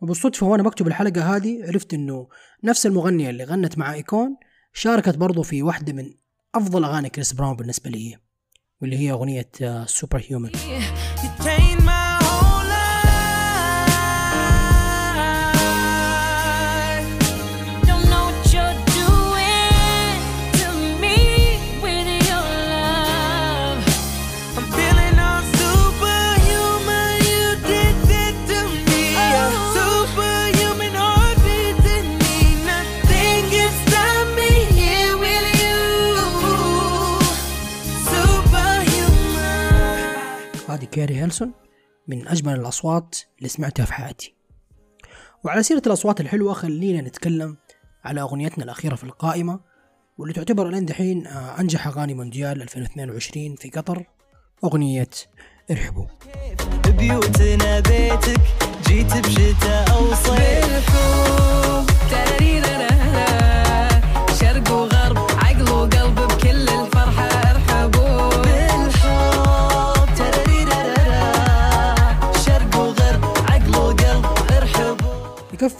وبالصدفة 0.01 0.47
وأنا 0.47 0.63
بكتب 0.63 0.87
الحلقة 0.87 1.37
هذه 1.37 1.67
عرفت 1.67 1.95
إنه 1.95 2.29
نفس 2.65 2.87
المغنية 2.87 3.31
اللي 3.31 3.45
غنت 3.45 3.79
مع 3.79 3.93
إيكون 3.93 4.37
شاركت 4.73 5.17
برضو 5.17 5.43
في 5.43 5.63
واحدة 5.63 5.93
من 5.93 6.15
أفضل 6.55 6.85
أغاني 6.85 7.09
كريس 7.09 7.33
براون 7.33 7.57
بالنسبة 7.57 7.91
لي 7.91 8.17
واللي 8.81 8.99
هي 8.99 9.13
أغنية 9.13 9.51
Superhuman 9.87 10.51
كيري 40.93 41.15
هيلسون 41.21 41.53
من 42.09 42.29
أجمل 42.29 42.61
الأصوات 42.61 43.19
اللي 43.39 43.49
سمعتها 43.49 43.85
في 43.85 43.93
حياتي. 43.93 44.35
وعلى 45.45 45.63
سيرة 45.63 45.83
الأصوات 45.87 46.21
الحلوة 46.21 46.53
خلينا 46.53 47.01
نتكلم 47.01 47.57
على 48.05 48.21
أغنيتنا 48.21 48.65
الأخيرة 48.65 48.95
في 48.95 49.05
القائمة 49.05 49.61
واللي 50.19 50.35
تعتبر 50.35 50.69
الان 50.69 50.87
دحين 50.87 51.27
آه، 51.27 51.61
أنجح 51.61 51.87
أغاني 51.87 52.15
مونديال 52.15 52.63
2022 52.63 53.57
في 53.57 53.71
قطر 53.71 54.05
أغنية 54.65 55.09
ارحبوا. 55.71 56.07
بيوتنا 56.99 57.81
بيتك 57.81 58.41
جيت 58.89 59.27
بشتاء 59.27 60.02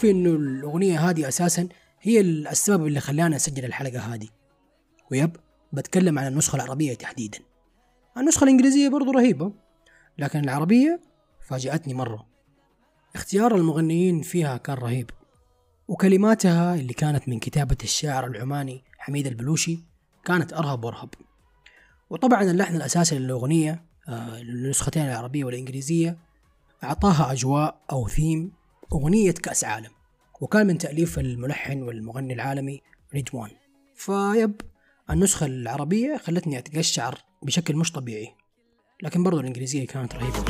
يكفي 0.03 0.11
إنه 0.11 0.29
الأغنية 0.29 1.09
هذه 1.09 1.27
أساسا 1.27 1.67
هي 2.01 2.21
السبب 2.21 2.87
اللي 2.87 2.99
خلاني 2.99 3.35
أسجل 3.35 3.65
الحلقة 3.65 3.99
هذه. 3.99 4.27
ويب 5.11 5.35
بتكلم 5.73 6.19
عن 6.19 6.27
النسخة 6.27 6.55
العربية 6.55 6.93
تحديدا. 6.93 7.39
النسخة 8.17 8.43
الإنجليزية 8.43 8.89
برضو 8.89 9.11
رهيبة 9.11 9.51
لكن 10.17 10.39
العربية 10.39 11.01
فاجأتني 11.47 11.93
مرة. 11.93 12.25
اختيار 13.15 13.55
المغنيين 13.55 14.21
فيها 14.21 14.57
كان 14.57 14.77
رهيب 14.77 15.09
وكلماتها 15.87 16.75
اللي 16.75 16.93
كانت 16.93 17.29
من 17.29 17.39
كتابة 17.39 17.77
الشاعر 17.83 18.27
العماني 18.27 18.83
حميد 18.97 19.27
البلوشي 19.27 19.79
كانت 20.25 20.53
أرهب 20.53 20.83
وأرهب. 20.83 21.09
وطبعا 22.09 22.43
اللحن 22.43 22.75
الأساسي 22.75 23.19
للأغنية 23.19 23.85
آه، 24.07 24.41
النسختين 24.41 25.05
العربية 25.05 25.43
والإنجليزية 25.43 26.17
أعطاها 26.83 27.31
أجواء 27.31 27.81
أو 27.91 28.07
ثيم 28.07 28.62
أغنية 28.93 29.31
كأس 29.31 29.63
عالم 29.63 29.91
وكان 30.41 30.67
من 30.67 30.77
تأليف 30.77 31.19
الملحن 31.19 31.81
والمغني 31.81 32.33
العالمي 32.33 32.81
ريدوان. 33.13 33.49
فيب 33.95 34.61
النسخة 35.09 35.45
العربية 35.45 36.17
خلتني 36.17 36.57
أتقشعر 36.57 37.19
بشكل 37.41 37.75
مش 37.75 37.91
طبيعي 37.91 38.35
لكن 39.03 39.23
برضو 39.23 39.39
الإنجليزية 39.39 39.87
كانت 39.87 40.15
رهيبة. 40.15 40.43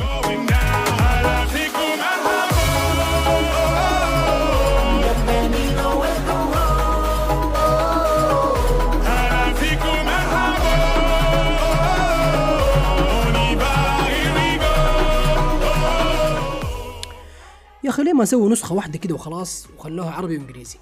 يا 17.84 17.90
أخي 17.90 18.02
ليه 18.02 18.12
ما 18.12 18.24
سووا 18.24 18.50
نسخة 18.50 18.74
واحدة 18.74 18.98
كده 18.98 19.14
وخلاص 19.14 19.66
وخلوها 19.78 20.10
عربي 20.10 20.36
وإنجليزي؟ 20.38 20.78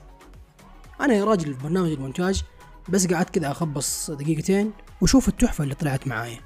أنا 1.01 1.15
يا 1.15 1.25
راجل 1.25 1.55
في 1.55 1.63
برنامج 1.63 1.91
المونتاج 1.91 2.43
بس 2.89 3.07
قعدت 3.07 3.31
كده 3.31 3.51
أخبص 3.51 4.11
دقيقتين 4.11 4.73
وشوف 5.01 5.29
التحفة 5.29 5.65
اللي 5.65 5.75
طلعت 5.75 6.07
معايا. 6.07 6.41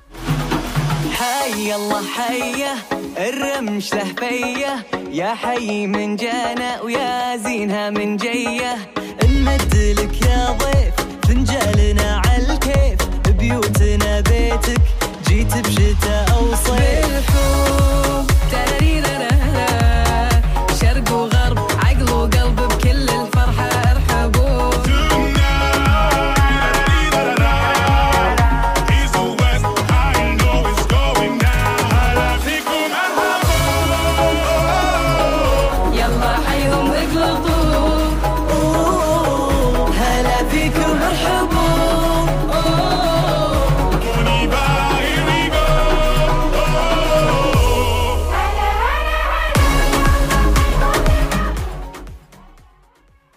حي 1.12 1.74
الله 1.74 2.02
حيه 2.06 2.74
الرمش 3.18 3.94
له 3.94 4.04
فيه 4.04 4.86
يا 5.10 5.34
حي 5.34 5.86
من 5.86 6.16
جانا 6.16 6.80
ويا 6.82 7.36
زينها 7.36 7.90
من 7.90 8.16
جيه 8.16 8.92
نمد 9.24 9.74
لك 9.74 10.22
يا 10.22 10.50
ضيف 10.50 10.94
فنجالنا 11.28 12.22
على 12.26 12.52
الكيف. 12.54 13.08
بيوتنا 13.28 14.20
بيتك 14.20 14.80
جيت 15.28 15.54
بشتاء 15.66 16.30
أو 16.32 16.54
صيف. 16.54 17.06
بالحب 17.06 18.26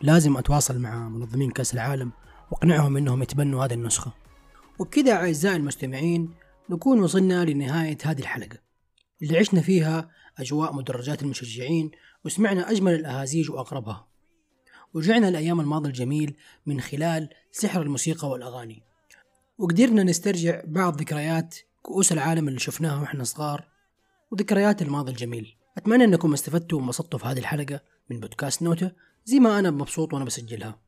لازم 0.01 0.37
أتواصل 0.37 0.79
مع 0.79 1.09
منظمين 1.09 1.51
كأس 1.51 1.73
العالم 1.73 2.11
وأقنعهم 2.51 2.97
أنهم 2.97 3.23
يتبنوا 3.23 3.65
هذه 3.65 3.73
النسخة. 3.73 4.13
وبكذا 4.79 5.13
أعزائي 5.13 5.55
المستمعين 5.55 6.33
نكون 6.69 6.99
وصلنا 6.99 7.45
لنهاية 7.45 7.97
هذه 8.03 8.19
الحلقة. 8.19 8.57
اللي 9.21 9.37
عشنا 9.37 9.61
فيها 9.61 10.11
أجواء 10.37 10.73
مدرجات 10.73 11.23
المشجعين 11.23 11.91
وسمعنا 12.25 12.71
أجمل 12.71 12.93
الأهازيج 12.93 13.51
وأقربها. 13.51 14.07
ورجعنا 14.93 15.31
لأيام 15.31 15.59
الماضي 15.59 15.87
الجميل 15.89 16.35
من 16.65 16.81
خلال 16.81 17.29
سحر 17.51 17.81
الموسيقى 17.81 18.29
والأغاني. 18.29 18.83
وقدرنا 19.57 20.03
نسترجع 20.03 20.61
بعض 20.65 20.99
ذكريات 20.99 21.55
كؤوس 21.81 22.11
العالم 22.11 22.47
اللي 22.47 22.59
شفناها 22.59 23.01
وإحنا 23.01 23.23
صغار 23.23 23.67
وذكريات 24.31 24.81
الماضي 24.81 25.11
الجميل. 25.11 25.55
أتمنى 25.77 26.03
أنكم 26.03 26.33
استفدتوا 26.33 26.79
وانبسطتوا 26.79 27.19
في 27.19 27.25
هذه 27.25 27.39
الحلقة 27.39 27.79
من 28.09 28.19
بودكاست 28.19 28.61
نوتة. 28.61 28.91
زي 29.29 29.39
ما 29.39 29.59
أنا 29.59 29.71
مبسوط 29.71 30.13
وأنا 30.13 30.25
بسجلها. 30.25 30.79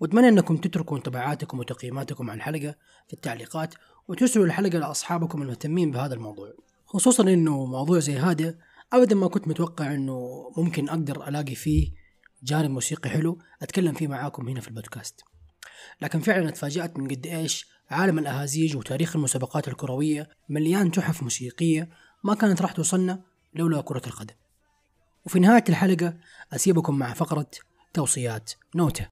وأتمنى 0.00 0.28
أنكم 0.28 0.56
تتركوا 0.56 0.96
انطباعاتكم 0.96 1.58
وتقييماتكم 1.58 2.30
عن 2.30 2.36
الحلقة 2.36 2.74
في 3.08 3.12
التعليقات 3.12 3.74
وترسلوا 4.08 4.44
الحلقة 4.46 4.78
لأصحابكم 4.78 5.42
المهتمين 5.42 5.90
بهذا 5.90 6.14
الموضوع. 6.14 6.52
خصوصا 6.86 7.22
أنه 7.22 7.66
موضوع 7.66 7.98
زي 7.98 8.18
هذا 8.18 8.54
أبدا 8.92 9.14
ما 9.14 9.28
كنت 9.28 9.48
متوقع 9.48 9.94
أنه 9.94 10.50
ممكن 10.56 10.88
أقدر 10.88 11.28
ألاقي 11.28 11.54
فيه 11.54 11.92
جانب 12.42 12.70
موسيقي 12.70 13.10
حلو 13.10 13.38
أتكلم 13.62 13.92
فيه 13.92 14.08
معاكم 14.08 14.48
هنا 14.48 14.60
في 14.60 14.68
البودكاست. 14.68 15.20
لكن 16.02 16.20
فعلا 16.20 16.48
اتفاجأت 16.48 16.98
من 16.98 17.08
قد 17.08 17.26
إيش 17.26 17.66
عالم 17.90 18.18
الأهازيج 18.18 18.76
وتاريخ 18.76 19.16
المسابقات 19.16 19.68
الكروية 19.68 20.28
مليان 20.48 20.90
تحف 20.90 21.22
موسيقية 21.22 21.88
ما 22.24 22.34
كانت 22.34 22.62
راح 22.62 22.72
توصلنا 22.72 23.22
لولا 23.54 23.80
كرة 23.80 24.02
القدم. 24.06 24.34
وفي 25.26 25.40
نهاية 25.40 25.64
الحلقة 25.68 26.14
أسيبكم 26.52 26.98
مع 26.98 27.12
فقرة 27.12 27.50
توصيات 27.94 28.52
نوتة. 28.74 29.08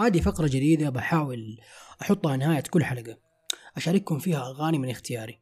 هذه 0.00 0.20
فقرة 0.20 0.46
جديدة 0.46 0.90
بحاول 0.90 1.58
أحطها 2.02 2.36
نهاية 2.36 2.62
كل 2.70 2.84
حلقة. 2.84 3.16
أشارككم 3.76 4.18
فيها 4.18 4.38
أغاني 4.38 4.78
من 4.78 4.90
اختياري. 4.90 5.40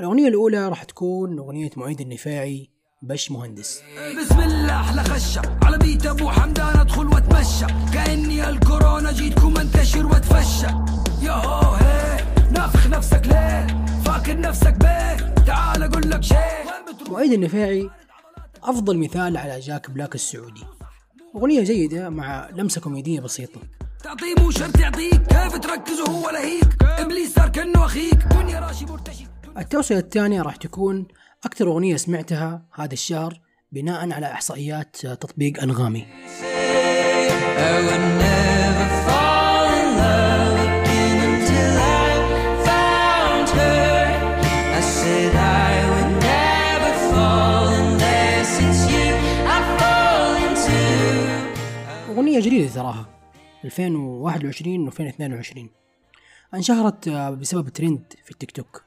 الأغنية 0.00 0.28
الأولى 0.28 0.68
راح 0.68 0.84
تكون 0.84 1.38
أغنية 1.38 1.70
معيد 1.76 2.00
النفاعي 2.00 2.70
بش 3.02 3.30
مهندس. 3.30 3.82
بسم 4.20 4.40
الله 4.40 4.80
أحلى 4.80 5.04
خشة. 5.04 5.58
على 5.62 5.78
بيت 5.78 6.06
أبو 6.06 6.30
حمدان 6.30 6.80
أدخل 6.80 7.06
وأتمشى. 7.06 7.66
كأني 7.92 8.48
الكورونا 8.48 9.12
جيتكم 9.12 9.56
أنتشر 9.56 10.06
وأتفشى. 10.06 10.66
يا 11.22 11.32
هو 11.32 11.74
هي 11.74 12.24
نافخ 12.52 12.86
نفسك 12.86 13.22
ليه؟ 13.26 13.66
فاكر 14.08 14.40
نفسك 14.40 14.72
بيه. 14.72 15.16
تعال 15.46 15.82
أقول 15.82 16.10
لك 16.10 16.22
شيء. 16.22 16.38
معيد 17.10 17.32
النفاعي 17.32 17.90
أفضل 18.62 18.98
مثال 18.98 19.36
على 19.36 19.60
جاك 19.60 19.90
بلاك 19.90 20.14
السعودي. 20.14 20.64
أغنية 21.36 21.64
جيدة 21.64 22.10
مع 22.10 22.48
لمسة 22.52 22.80
كوميدية 22.80 23.20
بسيطة. 23.20 23.60
تعطيه 24.04 24.34
مو 24.38 24.50
شرط 24.50 24.78
يعطيك. 24.80 25.22
كيف 25.22 25.58
تركز 25.58 26.00
وهو 26.00 26.30
لهيك؟ 26.30 26.82
إبليس 26.82 27.34
صار 27.34 27.48
كأنه 27.48 27.84
أخيك. 27.84 28.14
دنيا 28.14 28.60
راشي 28.60 28.84
مرتشي. 28.86 29.24
التوصية 29.58 29.98
الثانية 29.98 30.42
راح 30.42 30.56
تكون 30.56 31.06
أكثر 31.44 31.66
أغنية 31.66 31.96
سمعتها 31.96 32.62
هذا 32.74 32.92
الشهر 32.92 33.40
بناء 33.72 34.12
على 34.12 34.32
إحصائيات 34.32 34.96
تطبيق 34.96 35.62
أنغامي. 35.62 36.06
I 37.58 37.72
would 37.86 38.04
never 38.22 38.88
fall 39.06 39.66
in 39.80 39.88
love. 39.98 40.27
أغنية 52.38 52.50
جديدة 52.50 52.74
تراها. 52.74 53.08
2021 53.64 54.84
و 54.84 54.88
2022 54.88 55.70
انشهرت 56.54 57.08
آه، 57.08 57.30
بسبب 57.30 57.68
ترند 57.68 58.12
في 58.24 58.30
التيك 58.30 58.50
توك. 58.50 58.82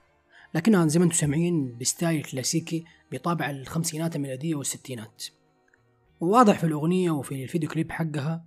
لكنها 0.55 0.87
زي 0.87 0.99
ما 0.99 1.05
أنتم 1.05 1.15
سامعين 1.15 1.77
ب 1.77 1.85
style 1.85 2.23
كلاسيكي 2.23 2.85
بطابع 3.11 3.49
الخمسينات 3.49 4.15
الميلادية 4.15 4.55
والستينات. 4.55 5.23
وواضح 6.19 6.59
في 6.59 6.63
الأغنية 6.63 7.11
وفي 7.11 7.43
الفيديو 7.43 7.69
كليب 7.69 7.91
حقها 7.91 8.45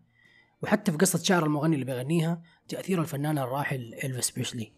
وحتى 0.62 0.92
في 0.92 0.98
قصة 0.98 1.18
شعر 1.22 1.46
المغني 1.46 1.74
اللي 1.74 1.86
بيغنيها 1.86 2.42
تأثير 2.68 3.00
الفنان 3.00 3.38
الراحل 3.38 3.94
إلفيس 4.04 4.30
بريسلي. 4.30 4.72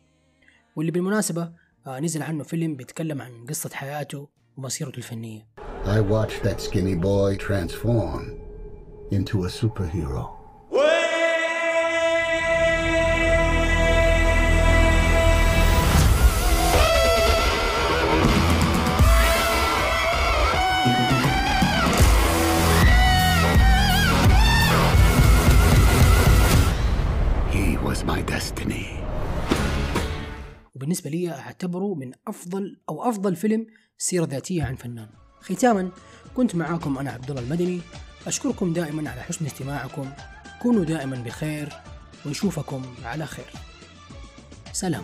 واللي 0.77 0.93
بالمناسبة 0.93 1.53
آه، 1.87 2.01
نزل 2.01 2.23
عنه 2.23 2.45
فيلم 2.45 2.77
بيتكلم 2.77 3.23
عن 3.23 3.45
قصة 3.49 3.71
حياته 3.73 4.29
ومسيرته 4.57 4.97
الفنية. 4.97 5.47
I 5.85 6.01
watched 6.01 6.43
that 6.43 6.61
skinny 6.61 6.97
boy 6.97 7.37
transform 7.37 8.46
into 9.11 9.45
a 9.45 9.49
superhero. 9.49 10.33
He 27.53 27.77
was 27.87 28.05
my 28.05 28.21
destiny. 28.23 28.87
وبالنسبة 30.75 31.11
لي 31.11 31.31
أعتبره 31.31 31.95
من 31.95 32.13
أفضل 32.29 32.77
أو 32.89 33.03
أفضل 33.09 33.37
فيلم 33.37 33.67
سيرة 33.99 34.25
ذاتية 34.25 34.63
عن 34.65 34.75
فنان 34.77 35.09
ختاما 35.41 35.91
كنت 36.37 36.55
معاكم 36.57 36.99
أنا 36.99 37.11
عبد 37.11 37.31
الله 37.31 37.43
المدني 37.43 37.81
أشكركم 38.27 38.73
دائما 38.73 39.11
على 39.11 39.23
حسن 39.23 39.47
استماعكم. 39.47 40.11
كونوا 40.63 40.85
دائما 40.85 41.17
بخير 41.17 41.73
ونشوفكم 42.27 42.95
على 43.05 43.27
خير. 43.27 43.51
سلام. 44.73 45.03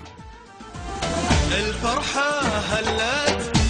الفرحة 1.52 2.40
هلت 2.40 3.61